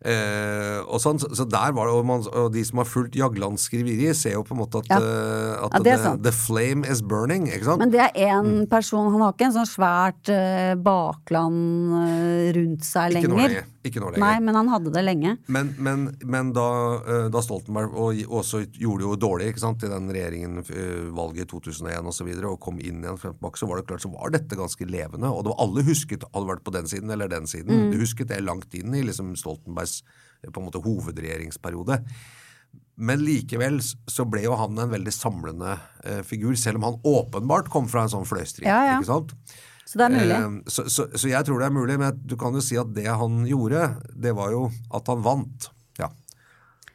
Eh, 0.04 0.80
og 0.84 0.98
sånn, 1.00 1.20
så, 1.22 1.46
der 1.48 1.72
var 1.72 1.88
det, 1.88 1.94
og, 1.96 2.04
man, 2.04 2.24
og 2.28 2.50
de 2.52 2.64
som 2.66 2.82
har 2.82 2.88
fulgt 2.88 3.14
Jaglands 3.16 3.68
skriveri, 3.70 4.10
ser 4.16 4.34
jo 4.36 4.42
på 4.44 4.52
en 4.52 4.60
måte 4.60 4.82
at, 4.82 4.90
Ja. 4.90 4.98
uh, 5.00 5.64
at 5.64 5.78
Ja, 5.78 5.82
det 5.86 5.94
the, 6.02 6.12
the 6.30 6.32
flame 6.32 6.84
is 6.84 7.00
burning. 7.00 7.46
ikke 7.48 7.64
sant? 7.70 7.78
Men 7.80 7.92
det 7.94 8.00
er 8.00 8.12
én 8.12 8.66
person, 8.68 9.12
han 9.14 9.22
har 9.24 9.32
ikke 9.32 9.48
en 9.48 9.56
sånn 9.60 9.70
svært 9.70 10.28
uh, 10.28 10.74
bakland 10.76 11.94
eh, 12.02 12.52
rundt 12.58 12.84
seg 12.84 13.16
Ikke 13.16 13.32
noe 13.32 13.46
lenger. 13.46 13.64
Ikke 13.84 14.00
nå 14.00 14.08
lenger. 14.08 14.22
Nei, 14.22 14.40
men 14.40 14.56
han 14.56 14.70
hadde 14.72 14.92
det 14.94 15.02
lenge. 15.04 15.34
Men, 15.52 15.74
men, 15.84 16.06
men 16.24 16.52
da, 16.56 16.68
eh, 17.04 17.26
da 17.32 17.42
Stoltenberg 17.44 17.92
og, 17.92 18.20
også 18.40 18.62
gjorde 18.72 19.04
jo 19.04 19.16
dårlig 19.20 19.50
ikke 19.52 19.64
sant, 19.66 19.84
i 19.84 19.90
den 19.92 20.08
regjeringen, 20.14 20.62
eh, 20.64 21.10
valget 21.14 21.44
i 21.44 21.50
2001 21.52 21.98
osv., 22.00 22.08
og, 22.08 22.16
så 22.16 22.28
videre, 22.28 22.52
og 22.54 22.62
kom 22.64 22.78
inn 22.80 23.02
igjen 23.04 23.20
frem 23.20 23.34
tilbake, 23.36 23.60
så 23.60 23.68
var 23.68 23.80
det 23.80 23.88
klart 23.90 24.04
så 24.06 24.12
var 24.14 24.32
dette 24.32 24.56
ganske 24.56 24.88
levende. 24.88 25.28
Og 25.28 25.44
det 25.44 25.52
var, 25.52 25.60
alle 25.66 25.84
husket, 25.84 26.24
hadde 26.32 26.50
vært 26.54 26.64
på 26.64 26.74
den 26.78 26.88
siden 26.90 27.12
eller 27.12 27.28
den 27.32 27.50
siden, 27.50 27.72
Mm. 27.74 27.90
Du 27.90 27.98
husket 27.98 28.28
det 28.30 28.38
langt 28.44 28.74
inn 28.76 28.94
i 28.94 29.02
liksom 29.02 29.32
Stoltenbergs 29.36 29.98
eh, 30.44 30.48
på 30.48 30.60
en 30.60 30.66
måte 30.68 30.80
hovedregjeringsperiode. 30.84 32.00
Men 32.94 33.22
likevel 33.26 33.80
så 33.82 34.26
ble 34.30 34.44
jo 34.44 34.54
han 34.58 34.78
en 34.78 34.92
veldig 34.92 35.12
samlende 35.12 35.76
eh, 36.06 36.22
figur, 36.26 36.54
selv 36.58 36.80
om 36.80 36.88
han 36.88 37.00
åpenbart 37.02 37.70
kom 37.72 37.88
fra 37.90 38.06
en 38.06 38.12
sånn 38.12 38.28
fløystrid. 38.28 38.68
Ja, 38.68 38.80
ja. 38.86 38.98
ikke 39.00 39.10
sant? 39.10 39.34
Så 39.84 40.00
det 40.00 40.06
er 40.06 40.14
mulig. 40.14 40.36
Eh, 40.36 40.72
så, 40.72 40.86
så, 40.90 41.06
så 41.12 41.30
jeg 41.30 41.46
tror 41.46 41.60
det 41.60 41.68
er 41.68 41.76
mulig, 41.76 41.98
men 42.00 42.20
du 42.24 42.36
kan 42.40 42.56
jo 42.56 42.62
si 42.64 42.78
at 42.80 42.92
det 42.96 43.06
han 43.10 43.44
gjorde, 43.48 43.86
det 44.16 44.34
var 44.36 44.54
jo 44.54 44.66
at 44.94 45.10
han 45.12 45.24
vant. 45.24 45.68
Ja. 46.00 46.10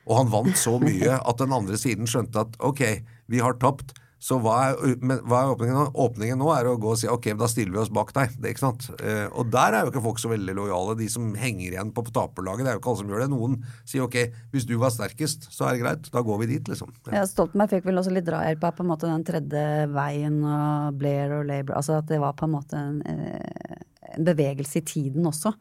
Og 0.09 0.17
han 0.21 0.31
vant 0.33 0.57
så 0.57 0.77
mye 0.81 1.19
at 1.19 1.41
den 1.41 1.55
andre 1.55 1.77
siden 1.79 2.09
skjønte 2.09 2.47
at 2.47 2.57
ok, 2.65 2.83
vi 3.29 3.43
har 3.45 3.59
tapt, 3.61 3.93
så 4.19 4.35
hva 4.43 4.55
er, 4.67 4.97
men, 4.99 5.21
hva 5.23 5.45
er 5.45 5.53
åpningen 5.53 5.77
nå? 5.77 5.83
Åpningen 6.03 6.41
nå 6.41 6.49
er 6.51 6.67
å 6.67 6.75
gå 6.81 6.91
og 6.91 6.97
si 6.99 7.07
ok, 7.07 7.29
da 7.39 7.47
stiller 7.47 7.71
vi 7.71 7.79
oss 7.79 7.91
bak 7.95 8.11
deg. 8.17 8.33
Det, 8.35 8.51
ikke 8.51 8.65
sant? 8.65 8.89
Eh, 8.99 9.27
og 9.31 9.47
der 9.53 9.77
er 9.77 9.85
jo 9.85 9.93
ikke 9.93 10.03
folk 10.03 10.19
så 10.19 10.31
veldig 10.33 10.55
lojale. 10.57 10.97
De 10.99 11.07
som 11.11 11.29
henger 11.39 11.77
igjen 11.77 11.93
på 11.95 12.03
taperlaget, 12.09 12.67
det 12.67 12.73
er 12.73 12.75
jo 12.75 12.81
ikke 12.81 12.91
alle 12.91 13.01
som 13.03 13.13
gjør 13.13 13.23
det. 13.23 13.29
Noen 13.31 13.55
sier 13.87 14.03
ok, 14.03 14.19
hvis 14.51 14.67
du 14.67 14.75
var 14.81 14.91
sterkest, 14.91 15.47
så 15.55 15.69
er 15.69 15.77
det 15.77 15.83
greit. 15.85 16.11
Da 16.11 16.23
går 16.27 16.43
vi 16.43 16.49
dit, 16.51 16.71
liksom. 16.73 16.91
Ja, 17.15 17.23
Stoltenberg 17.29 17.77
fikk 17.77 17.87
vel 17.87 18.03
også 18.03 18.13
litt 18.13 18.27
drahjelp 18.27 18.67
av 18.67 18.75
på 18.75 18.83
en 18.83 18.91
måte 18.91 19.07
den 19.07 19.25
tredje 19.27 19.65
veien 19.95 20.41
og 20.43 20.99
Blair 20.99 21.37
og 21.39 21.47
Labour. 21.47 21.79
Altså 21.79 22.01
at 22.01 22.11
det 22.11 22.19
var 22.19 22.35
på 22.35 22.49
en 22.49 22.55
måte 22.57 22.75
en, 22.79 22.99
eh, 23.07 23.79
en 24.17 24.27
bevegelse 24.27 24.81
i 24.81 24.87
tiden 24.95 25.31
også. 25.31 25.55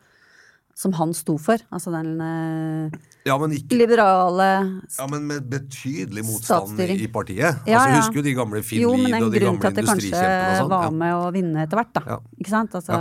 Som 0.78 0.92
han 0.94 1.10
sto 1.16 1.34
for. 1.42 1.58
Altså 1.74 1.90
den 1.90 2.12
eh, 2.22 2.98
Ja, 3.26 3.34
men 3.40 3.56
ikke 3.56 3.80
liberale 3.80 4.46
Ja, 4.94 5.08
men 5.10 5.24
med 5.26 5.48
betydelig 5.50 6.22
motstand 6.28 6.78
i 6.86 7.08
partiet. 7.10 7.64
Ja, 7.66 7.80
altså. 7.82 7.96
Husker 7.98 8.20
jo 8.20 8.26
de 8.28 8.34
gamle 8.38 8.62
Finn 8.62 8.84
Jo, 8.84 8.92
men 8.94 9.08
Lied 9.08 9.16
en 9.18 9.26
og 9.26 9.34
de 9.34 9.42
grunn 9.42 9.58
til 9.58 9.70
at 9.72 9.78
det 9.80 9.86
kanskje 9.88 10.06
industrikjempene 10.12 10.60
sånn. 10.60 10.70
var 10.76 10.94
med 11.02 11.14
å 11.16 11.30
vinne 11.34 11.64
etter 11.66 11.80
hvert, 11.80 11.94
da. 11.98 12.18
Ikke 12.38 12.54
sant? 12.54 12.76
Altså 12.78 12.98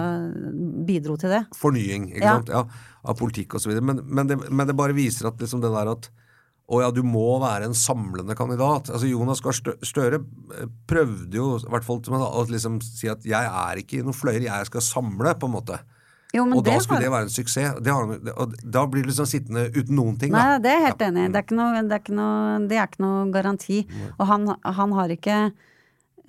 bidro 0.88 1.18
til 1.22 1.36
det. 1.36 1.44
Fornying, 1.58 2.10
ikke 2.16 2.24
Ja. 2.26 2.38
sant. 2.40 2.50
Ja, 2.50 2.64
av 3.08 3.20
politikk 3.20 3.54
og 3.56 3.62
så 3.62 3.70
videre. 3.70 3.86
Men, 3.86 4.02
men, 4.04 4.28
det, 4.28 4.40
men 4.50 4.68
det 4.68 4.76
bare 4.76 4.98
viser 4.98 5.30
at 5.30 5.38
liksom 5.40 5.62
det 5.62 5.70
der 5.72 5.94
at 5.94 6.10
å 6.68 6.82
ja, 6.84 6.90
du 6.92 7.00
må 7.06 7.38
være 7.40 7.70
en 7.70 7.78
samlende 7.78 8.36
kandidat. 8.36 8.90
Altså 8.92 9.08
Jonas 9.08 9.40
Gahr 9.40 9.56
Støre 9.88 10.18
eh, 10.20 10.66
prøvde 10.90 11.38
jo 11.40 11.54
i 11.62 11.70
hvert 11.72 11.86
fall 11.88 12.02
til 12.04 12.18
å 12.18 12.42
liksom 12.50 12.82
si 12.84 13.08
at 13.08 13.24
jeg 13.24 13.40
er 13.54 13.80
ikke 13.80 14.02
i 14.02 14.04
noen 14.04 14.18
fløyer, 14.18 14.44
jeg 14.50 14.68
skal 14.68 14.84
samle, 14.84 15.32
på 15.40 15.48
en 15.48 15.56
måte. 15.56 15.78
Jo, 16.36 16.44
og 16.44 16.64
da 16.66 16.78
skulle 16.80 16.98
har- 16.98 17.04
det 17.06 17.12
være 17.12 17.24
en 17.24 17.30
suksess. 17.30 17.78
Det 17.84 17.94
har, 17.94 18.04
og 18.38 18.54
da 18.62 18.86
blir 18.86 19.04
du 19.04 19.10
liksom 19.10 19.26
sittende 19.26 19.70
uten 19.72 19.96
noen 19.96 20.18
ting. 20.20 20.32
Nei, 20.32 20.44
da. 20.44 20.58
det 20.60 20.72
er 20.72 20.80
jeg 20.80 20.86
helt 20.88 21.02
Ja. 21.02 21.08
enig 21.08 21.18
i. 21.24 21.28
Det 21.28 21.32
det 21.32 21.40
er 21.40 21.46
ikke 21.48 21.56
noe, 22.18 22.68
det 22.68 22.78
er 22.78 22.88
ikke 22.88 23.00
noe 23.06 23.32
garanti. 23.32 23.88
Og 24.20 24.28
han, 24.28 24.48
han 24.66 24.92
har 24.92 25.08
ikke 25.10 25.52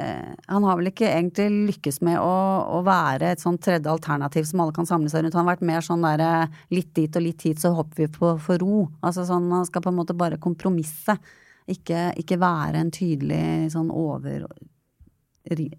eh, 0.00 0.34
Han 0.48 0.62
har 0.62 0.76
vel 0.76 0.86
ikke 0.92 1.08
egentlig 1.10 1.48
lykkes 1.74 2.00
med 2.02 2.18
å, 2.22 2.78
å 2.78 2.84
være 2.86 3.32
et 3.32 3.40
sånn 3.40 3.58
tredje 3.58 3.90
alternativ 3.90 4.44
som 4.46 4.60
alle 4.60 4.72
kan 4.72 4.86
samle 4.86 5.10
seg 5.10 5.24
rundt. 5.24 5.34
Han 5.34 5.44
har 5.48 5.56
vært 5.56 5.66
mer 5.66 5.80
sånn 5.80 6.02
derre 6.06 6.48
litt 6.70 6.94
dit 6.94 7.16
og 7.16 7.22
litt 7.22 7.42
hit, 7.42 7.58
så 7.58 7.74
hopper 7.74 7.96
vi 7.96 8.06
på 8.06 8.38
for 8.40 8.58
ro. 8.58 8.88
Altså 9.02 9.26
sånn, 9.26 9.50
han 9.50 9.66
skal 9.66 9.82
på 9.82 9.88
en 9.90 9.96
måte 9.98 10.14
bare 10.16 10.38
kompromisse. 10.38 11.18
Ikke, 11.68 12.14
ikke 12.16 12.38
være 12.38 12.76
en 12.76 12.90
tydelig 12.94 13.72
sånn 13.74 13.90
over, 13.90 14.46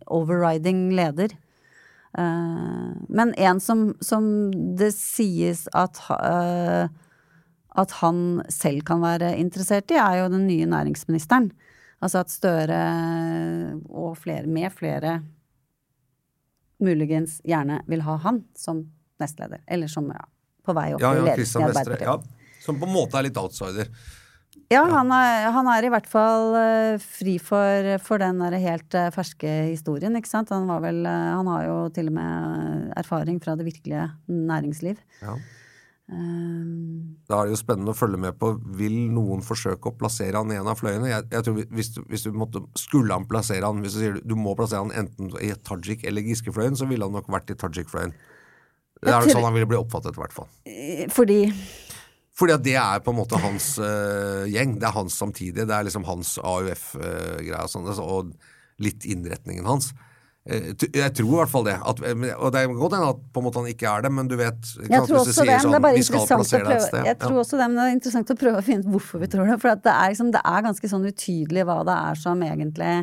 overriding 0.07 0.89
leder. 0.95 1.29
Eh, 2.17 2.89
men 3.09 3.33
en 3.37 3.59
som, 3.59 3.93
som 4.01 4.25
det 4.79 4.93
sies 4.97 5.67
at 5.77 6.01
eh, 6.17 6.89
at 7.79 7.91
han 8.01 8.41
selv 8.51 8.83
kan 8.87 9.01
være 9.03 9.33
interessert 9.39 9.91
i, 9.93 9.99
er 10.01 10.23
jo 10.23 10.31
den 10.33 10.47
nye 10.49 10.67
næringsministeren. 10.69 11.51
Altså 12.03 12.23
at 12.23 12.31
Støre 12.31 12.79
og 13.89 14.17
flere, 14.17 14.47
med 14.47 14.71
flere 14.73 15.19
muligens 16.79 17.39
gjerne 17.47 17.81
vil 17.91 18.03
ha 18.07 18.15
han 18.23 18.43
som 18.57 18.85
nestleder. 19.19 19.61
Eller 19.67 19.91
som 19.91 20.07
ja, 20.13 20.23
på 20.65 20.75
vei 20.75 20.93
opp 20.95 21.03
Ja, 21.03 21.13
i 21.17 21.25
ledelsen 21.27 21.61
i 21.61 21.67
Arbeiderpartiet. 21.67 22.07
Ja. 22.07 22.55
Som 22.63 22.79
på 22.79 22.87
en 22.87 22.95
måte 22.95 23.19
er 23.19 23.27
litt 23.27 23.39
outsider. 23.39 23.91
Ja, 24.69 24.83
han 24.85 25.09
er, 25.09 25.47
han 25.49 25.67
er 25.71 25.85
i 25.85 25.89
hvert 25.89 26.07
fall 26.09 26.53
eh, 26.59 26.95
fri 27.01 27.39
for, 27.41 27.87
for 28.05 28.21
den 28.21 28.41
der 28.43 28.53
helt 28.61 28.93
eh, 28.97 29.07
ferske 29.13 29.49
historien, 29.71 30.13
ikke 30.19 30.29
sant. 30.29 30.51
Han 30.53 30.69
var 30.69 30.83
vel 30.83 31.01
eh, 31.09 31.29
Han 31.33 31.49
har 31.49 31.63
jo 31.65 31.77
til 31.95 32.11
og 32.11 32.17
med 32.19 32.91
erfaring 33.01 33.39
fra 33.41 33.55
det 33.57 33.65
virkelige 33.65 34.05
næringsliv. 34.29 35.01
Ja. 35.23 35.39
Da 36.09 37.37
er 37.37 37.45
det 37.45 37.53
jo 37.53 37.57
spennende 37.59 37.93
å 37.93 37.97
følge 37.97 38.17
med 38.17 38.33
på 38.41 38.47
Vil 38.79 38.95
noen 39.13 39.43
forsøke 39.45 39.91
å 39.91 39.93
plassere 39.93 40.39
han 40.41 40.49
i 40.49 40.55
en 40.57 40.69
av 40.71 40.79
fløyene. 40.79 41.05
Jeg, 41.05 41.27
jeg 41.35 41.45
tror 41.45 41.59
Hvis 41.77 41.91
du, 41.93 41.99
hvis 42.09 42.23
du 42.25 42.31
måtte, 42.33 42.63
skulle 42.81 43.13
han 43.13 43.27
plassere 43.29 43.69
han 43.69 43.83
Hvis 43.85 43.93
du 43.93 43.99
sier 44.01 44.17
du 44.25 44.33
må 44.33 44.55
plassere 44.57 44.81
han 44.87 44.95
enten 45.03 45.29
i 45.37 45.51
Tajik 45.53 46.07
eller 46.09 46.25
Giske-fløyen, 46.25 46.79
så 46.79 46.89
ville 46.89 47.05
han 47.05 47.13
nok 47.13 47.29
vært 47.29 47.53
i 47.53 47.57
Tajik-fløyen. 47.61 48.15
Det 48.99 49.13
er 49.13 49.19
jo 49.19 49.29
nok 49.29 49.37
sånn 49.37 49.45
han 49.45 49.55
ville 49.59 49.69
bli 49.69 49.77
oppfattet, 49.77 50.17
i 50.17 50.23
hvert 50.23 50.33
fall. 50.33 50.49
fordi 51.13 51.43
Fordi 52.39 52.53
at 52.55 52.63
det 52.63 52.75
er 52.79 53.01
på 53.03 53.11
en 53.11 53.17
måte 53.19 53.39
hans 53.43 53.73
uh, 53.83 54.45
gjeng. 54.47 54.77
Det 54.79 54.87
er 54.87 54.95
hans 54.95 55.17
samtidig. 55.19 55.65
Det 55.67 55.75
er 55.75 55.83
liksom 55.89 56.05
hans 56.07 56.37
AUF-greie 56.39 57.63
og 57.65 57.71
sånn. 57.73 57.87
altså, 57.91 58.05
Og 58.07 58.31
litt 58.79 59.03
innretningen 59.11 59.67
hans. 59.67 59.89
Uh, 60.47 60.71
Jeg 60.87 61.11
tror 61.17 61.33
i 61.33 61.39
hvert 61.41 61.51
fall 61.51 61.65
det. 61.67 61.75
At, 61.83 61.99
og 61.99 62.47
det 62.55 62.61
er 62.61 62.71
godt 62.71 62.95
hende 62.95 63.09
at 63.11 63.19
på 63.35 63.41
en 63.43 63.47
måte 63.49 63.59
han 63.59 63.67
ikke 63.73 63.91
er 63.91 64.05
det, 64.07 64.11
men 64.15 64.29
du 64.31 64.37
vet 64.39 64.71
Jeg 64.87 65.03
tror 65.03 65.19
også 65.19 65.43
det, 65.43 65.49
det 65.51 65.57
sånn, 65.65 65.75
er 65.75 65.83
vi 65.99 66.05
skal 66.07 66.21
interessant 66.23 66.31
å 66.31 66.39
plassere 66.39 66.63
deg 66.63 66.71
et 66.71 66.79
prøve 66.79 66.87
sted. 66.87 67.09
Jeg 67.11 67.19
tror 67.25 67.35
Ja. 67.35 67.41
også 67.43 67.59
det, 67.59 67.67
men 67.67 67.75
det 67.81 67.87
er 67.89 67.97
interessant 67.99 68.31
å 68.31 68.37
prøve 68.45 68.61
å 68.63 68.65
finne 68.69 68.85
ut 68.87 68.93
hvorfor 68.95 69.19
vi 69.25 69.29
tror 69.35 69.51
det. 69.51 69.59
For 69.65 69.73
at 69.75 69.83
det, 69.83 69.95
er 69.99 70.13
liksom, 70.15 70.31
det 70.37 70.43
er 70.55 70.65
ganske 70.69 70.93
sånn 70.95 71.09
utydelig 71.11 71.67
hva 71.67 71.81
det 71.91 71.97
er 72.07 72.21
som 72.23 72.45
egentlig 72.47 72.93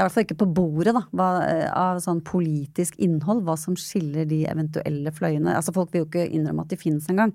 Det 0.00 0.06
er 0.06 0.06
i 0.06 0.08
hvert 0.08 0.14
fall 0.16 0.24
ikke 0.24 0.40
på 0.40 0.46
bordet, 0.56 0.92
da, 0.96 1.00
hva, 1.12 1.24
eh, 1.44 1.66
av 1.76 1.98
sånn 2.00 2.22
politisk 2.24 2.94
innhold, 3.04 3.42
hva 3.44 3.52
som 3.60 3.74
skiller 3.76 4.24
de 4.24 4.46
eventuelle 4.48 5.12
fløyene. 5.12 5.52
Altså 5.52 5.74
Folk 5.76 5.92
vil 5.92 6.06
jo 6.06 6.08
ikke 6.08 6.24
innrømme 6.32 6.64
at 6.64 6.70
de 6.72 6.78
finnes 6.80 7.04
engang. 7.12 7.34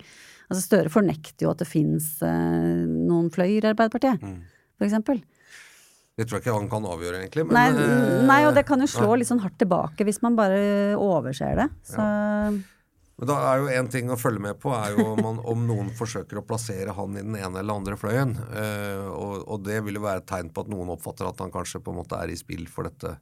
Altså 0.50 0.64
Støre 0.66 0.90
fornekter 0.90 1.46
jo 1.46 1.52
at 1.52 1.62
det 1.62 1.68
finnes 1.70 2.08
eh, 2.26 2.88
noen 2.90 3.30
fløyer 3.30 3.62
i 3.68 3.70
Arbeiderpartiet, 3.70 4.18
Mm. 4.26 4.42
eksempel. 4.82 5.22
Det 6.18 6.26
tror 6.26 6.40
jeg 6.40 6.46
ikke 6.48 6.58
han 6.58 6.70
kan 6.72 6.86
avgjøre, 6.90 7.22
egentlig. 7.22 7.46
Men, 7.46 7.54
Nei, 7.54 7.86
eh, 7.86 8.26
nei, 8.26 8.42
og 8.48 8.56
det 8.56 8.66
kan 8.66 8.80
jo 8.82 8.88
slå 8.90 9.12
nei. 9.12 9.20
litt 9.22 9.28
sånn 9.30 9.42
hardt 9.46 9.60
tilbake 9.62 10.02
hvis 10.08 10.24
man 10.24 10.36
bare 10.36 10.96
overser 10.98 11.56
det. 11.62 11.70
Så 11.84 12.02
Men 13.16 13.30
da 13.30 13.36
er 13.48 13.62
jo 13.62 13.70
en 13.72 13.88
ting 13.92 14.10
å 14.12 14.18
følge 14.20 14.44
med 14.44 14.58
på, 14.60 14.74
er 14.76 14.98
jo 14.98 15.06
om, 15.14 15.22
man, 15.24 15.38
om 15.48 15.62
noen 15.68 15.92
forsøker 15.96 16.42
å 16.42 16.44
plassere 16.48 16.92
han 16.98 17.16
i 17.16 17.24
den 17.24 17.38
ene 17.40 17.62
eller 17.62 17.80
andre 17.80 17.96
fløyen. 18.00 18.34
Eh, 18.52 19.06
og, 19.08 19.46
og 19.48 19.64
det 19.64 19.80
vil 19.86 20.02
jo 20.02 20.04
være 20.04 20.24
et 20.24 20.28
tegn 20.28 20.52
på 20.52 20.66
at 20.66 20.72
noen 20.74 20.92
oppfatter 20.98 21.30
at 21.30 21.40
han 21.40 21.54
kanskje 21.54 21.80
på 21.86 21.94
en 21.94 22.02
måte 22.02 22.20
er 22.20 22.34
i 22.34 22.36
spill 22.40 22.66
for 22.68 22.90
dette 22.90 23.14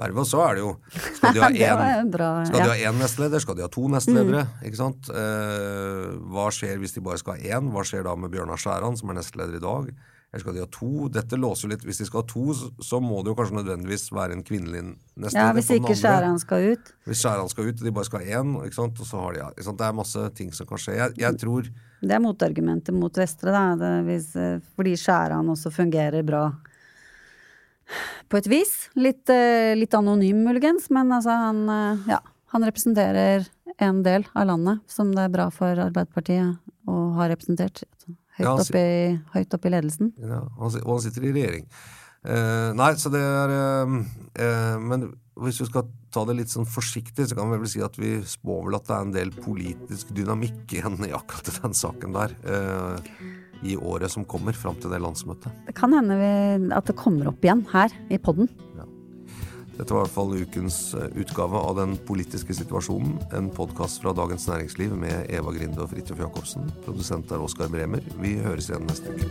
vervet. 0.00 0.20
Og 0.20 0.28
så 0.28 0.42
er 0.44 0.58
det 0.58 0.64
jo 0.64 0.74
Skal 1.16 1.36
de 1.36 1.44
ha 1.44 1.50
én 1.72 2.12
bra, 2.12 2.30
de 2.44 2.60
ja. 2.60 2.68
ha 2.68 2.90
én 2.90 3.00
nestleder? 3.00 3.40
Skal 3.44 3.56
de 3.56 3.64
ha 3.64 3.70
to 3.72 3.86
nestledere? 3.92 4.44
Ikke 4.68 4.80
sant? 4.82 5.08
Eh, 5.08 6.08
hva 6.32 6.50
skjer 6.52 6.76
hvis 6.82 6.96
de 6.98 7.04
bare 7.04 7.20
skal 7.22 7.38
ha 7.38 7.56
én? 7.56 7.72
Hva 7.72 7.86
skjer 7.88 8.04
da 8.08 8.16
med 8.18 8.32
Bjørnar 8.34 8.60
Skjæran, 8.60 9.00
som 9.00 9.12
er 9.12 9.22
nestleder 9.22 9.56
i 9.56 9.64
dag? 9.64 9.92
Eller 10.32 10.40
skal 10.40 10.54
de 10.56 10.60
ha 10.64 10.68
to? 10.72 11.08
Dette 11.12 11.36
låser 11.36 11.66
jo 11.66 11.70
litt. 11.74 11.82
Hvis 11.84 11.98
de 12.00 12.06
skal 12.08 12.22
ha 12.22 12.26
to, 12.30 12.54
så- 12.80 13.00
må 13.04 13.18
det 13.22 13.32
jo 13.32 13.34
kanskje 13.36 13.58
nødvendigvis 13.58 14.06
være 14.16 14.32
en 14.32 14.42
kvinnelig 14.42 14.96
neste. 15.14 15.36
ja, 15.36 15.52
hvis 15.52 15.68
ikke. 15.70 15.92
Skjæran 15.94 16.38
skal 16.40 16.72
ut. 16.72 16.92
Hvis 17.04 17.20
Skjæran 17.20 17.50
skal 17.50 17.68
ut, 17.68 17.80
og 17.80 17.84
de 17.84 17.92
bare 17.92 18.04
skal 18.04 18.20
ha 18.20 18.40
én, 18.40 18.54
ikke 18.64 18.74
sant? 18.74 19.00
og 19.00 19.06
så 19.06 19.20
har 19.20 19.32
de 19.34 19.62
sant? 19.62 19.76
Det 19.78 19.86
er 19.86 19.92
masse 19.92 20.34
ting 20.34 20.50
som 20.54 20.66
kan 20.66 20.78
skje. 20.78 20.96
Jeg, 20.96 21.14
jeg 21.18 21.38
tror 21.38 21.62
Det 22.02 22.10
er 22.10 22.18
motargumentet 22.18 22.94
mot 22.94 23.12
Vestre, 23.12 23.52
da. 23.52 23.76
Det, 23.76 23.92
hvis, 24.08 24.34
eh, 24.34 24.58
fordi 24.74 24.96
Skjæran 24.96 25.46
også 25.52 25.70
fungerer 25.70 26.24
bra. 26.24 26.46
På 28.30 28.38
et 28.38 28.46
vis. 28.48 28.88
Litt, 28.96 29.28
eh, 29.28 29.74
litt 29.76 29.92
anonym, 29.92 30.42
muligens, 30.46 30.88
men 30.90 31.08
altså 31.12 31.30
han 31.36 31.68
eh, 31.68 32.08
Ja. 32.08 32.20
Han 32.52 32.64
representerer 32.64 33.46
en 33.80 34.02
del 34.02 34.26
av 34.34 34.46
landet 34.46 34.80
som 34.86 35.10
det 35.12 35.22
er 35.24 35.28
bra 35.32 35.46
for 35.50 35.72
Arbeiderpartiet 35.74 36.58
å 36.86 37.14
ha 37.16 37.28
representert. 37.28 37.82
Høyt 38.42 38.50
Ja, 38.50 38.54
oppe 38.66 38.84
i, 38.84 39.16
høyt 39.36 39.56
oppe 39.56 39.68
i 39.70 39.74
ledelsen. 39.74 40.12
ja, 40.18 40.44
han, 40.58 40.78
Og 40.82 40.96
han 40.96 41.04
sitter 41.06 41.28
i 41.28 41.34
regjering. 41.34 41.68
Uh, 42.22 42.70
nei, 42.78 42.92
så 43.02 43.10
det 43.10 43.18
er 43.18 43.50
uh, 43.50 43.94
uh, 44.38 44.76
Men 44.78 45.08
hvis 45.42 45.58
vi 45.58 45.66
skal 45.66 45.88
ta 46.14 46.22
det 46.28 46.36
litt 46.38 46.52
sånn 46.52 46.68
forsiktig, 46.68 47.24
så 47.26 47.34
kan 47.34 47.50
vi 47.50 47.58
vel 47.58 47.70
si 47.72 47.80
at 47.82 47.96
vi 47.98 48.12
spår 48.28 48.66
vel 48.68 48.76
at 48.78 48.86
det 48.86 48.94
er 48.94 49.06
en 49.06 49.14
del 49.14 49.32
politisk 49.34 50.12
dynamikk 50.14 50.76
igjen 50.76 51.00
i 51.08 51.10
akkurat 51.16 51.48
den 51.56 51.74
saken 51.74 52.12
der. 52.14 52.34
I 53.64 53.78
året 53.80 54.12
som 54.12 54.26
kommer, 54.28 54.52
fram 54.52 54.76
til 54.82 54.92
det 54.92 55.00
landsmøtet. 55.00 55.48
Det 55.66 55.74
kan 55.78 55.94
hende 55.96 56.18
vi, 56.20 56.30
at 56.76 56.90
det 56.90 56.98
kommer 57.00 57.30
opp 57.32 57.46
igjen 57.46 57.64
her 57.72 57.94
i 58.12 58.20
podden. 58.20 58.50
Dette 59.76 59.94
var 59.94 60.02
i 60.02 60.04
hvert 60.04 60.14
fall 60.14 60.34
ukens 60.36 60.94
eh, 60.94 61.08
utgave 61.22 61.56
av 61.58 61.76
Den 61.80 61.96
politiske 62.08 62.54
situasjonen. 62.54 63.18
En 63.36 63.50
podkast 63.50 64.02
fra 64.04 64.12
Dagens 64.16 64.48
Næringsliv 64.50 64.96
med 64.96 65.26
Eva 65.32 65.52
Grinde 65.56 65.82
og 65.84 65.90
Fridtjof 65.94 66.20
Jacobsen. 66.20 66.62
Produsent 66.84 67.32
er 67.32 67.44
Oskar 67.44 67.68
Bremer. 67.72 68.02
Vi 68.20 68.36
høres 68.44 68.68
igjen 68.70 68.86
neste 68.90 69.08
uke. 69.16 69.30